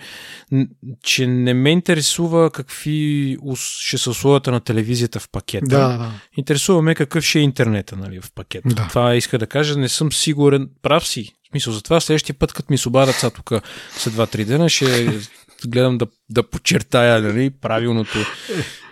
че 1.02 1.26
не 1.26 1.54
ме 1.54 1.70
интересува 1.70 2.50
какви 2.50 3.36
ще 3.56 3.98
са 3.98 4.10
условията 4.10 4.52
на 4.52 4.60
телевизията 4.60 5.20
в 5.20 5.28
пакета. 5.32 5.66
Да, 5.66 5.88
да. 5.88 6.12
Интересува 6.36 6.82
ме 6.82 6.94
какъв 6.94 7.24
ще 7.24 7.38
е 7.38 7.42
интернета 7.42 7.96
нали, 7.96 8.20
в 8.20 8.32
пакета. 8.34 8.68
Да. 8.68 8.86
Това 8.88 9.14
иска 9.14 9.38
да 9.38 9.46
кажа. 9.46 9.78
Не 9.78 9.88
съм 9.88 10.12
сигурен. 10.12 10.68
Прав 10.82 11.08
си. 11.08 11.32
В 11.44 11.50
смисъл, 11.50 11.72
затова 11.72 12.00
следващия 12.00 12.34
път, 12.38 12.52
като 12.52 12.72
ми 12.72 12.78
се 12.78 12.88
обадят 12.88 13.14
са 13.14 13.30
тук 13.30 13.52
след 13.96 14.14
2-3 14.14 14.44
дена, 14.44 14.68
ще 14.68 15.20
гледам 15.68 15.98
да, 15.98 16.06
да 16.30 16.42
почертая 16.42 17.22
нали, 17.22 17.50
правилното 17.50 18.18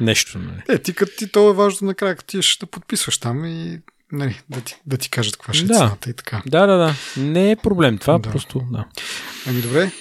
нещо. 0.01 0.39
Нали. 0.39 0.63
Е, 0.69 0.79
ти 0.79 0.95
като 0.95 1.13
ти 1.19 1.33
то 1.33 1.51
е 1.51 1.55
важно 1.55 1.87
накрая, 1.87 2.17
като 2.17 2.31
ти 2.31 2.43
ще 2.43 2.67
да 2.67 2.71
подписваш 2.71 3.19
там 3.19 3.45
и 3.45 3.81
нали, 4.13 4.41
да, 4.51 4.61
ти, 4.61 4.77
да 4.87 4.97
ти 4.97 5.11
кажат 5.11 5.37
каква 5.37 5.55
ще 5.55 5.65
е 5.65 5.69
да. 5.69 5.75
цената 5.75 6.11
и 6.11 6.15
така. 6.15 6.43
Да, 6.47 6.67
да, 6.67 6.77
да. 6.77 6.95
Не 7.17 7.51
е 7.51 7.57
проблем. 7.57 7.99
Това 7.99 8.19
да. 8.19 8.31
просто, 8.31 8.63
да. 8.71 8.85
Ами 9.47 9.63
добре, 9.63 9.93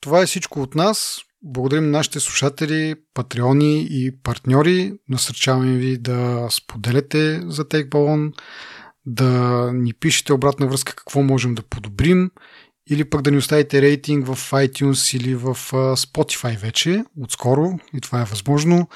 това 0.00 0.22
е 0.22 0.26
всичко 0.26 0.60
от 0.62 0.74
нас. 0.74 1.20
Благодарим 1.42 1.84
на 1.84 1.90
нашите 1.90 2.20
слушатели, 2.20 2.94
патреони 3.14 3.86
и 3.90 4.12
партньори. 4.22 4.92
Насърчаваме 5.08 5.76
ви 5.76 5.98
да 5.98 6.48
споделяте 6.50 7.42
за 7.46 7.64
TakeBallon, 7.64 8.32
да 9.06 9.70
ни 9.72 9.92
пишете 9.92 10.32
обратна 10.32 10.66
връзка 10.66 10.94
какво 10.96 11.22
можем 11.22 11.54
да 11.54 11.62
подобрим 11.62 12.30
или 12.90 13.04
пък 13.04 13.22
да 13.22 13.30
ни 13.30 13.36
оставите 13.36 13.82
рейтинг 13.82 14.26
в 14.26 14.50
iTunes 14.50 15.16
или 15.16 15.34
в 15.34 15.54
Spotify 15.96 16.58
вече, 16.58 17.04
отскоро, 17.20 17.78
и 17.94 18.00
това 18.00 18.20
е 18.20 18.24
възможно. 18.24 18.88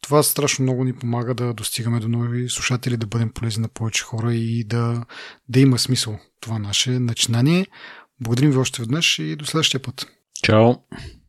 Това 0.00 0.22
страшно 0.22 0.62
много 0.62 0.84
ни 0.84 0.92
помага 0.92 1.34
да 1.34 1.54
достигаме 1.54 2.00
до 2.00 2.08
нови 2.08 2.48
слушатели, 2.48 2.96
да 2.96 3.06
бъдем 3.06 3.30
полезни 3.30 3.62
на 3.62 3.68
повече 3.68 4.04
хора 4.04 4.34
и 4.34 4.64
да, 4.64 5.04
да 5.48 5.60
има 5.60 5.78
смисъл 5.78 6.18
това 6.40 6.58
наше 6.58 6.90
начинание. 6.90 7.66
Благодарим 8.20 8.50
ви 8.50 8.56
още 8.56 8.82
веднъж 8.82 9.18
и 9.18 9.36
до 9.36 9.46
следващия 9.46 9.82
път. 9.82 10.06
Чао! 10.42 10.74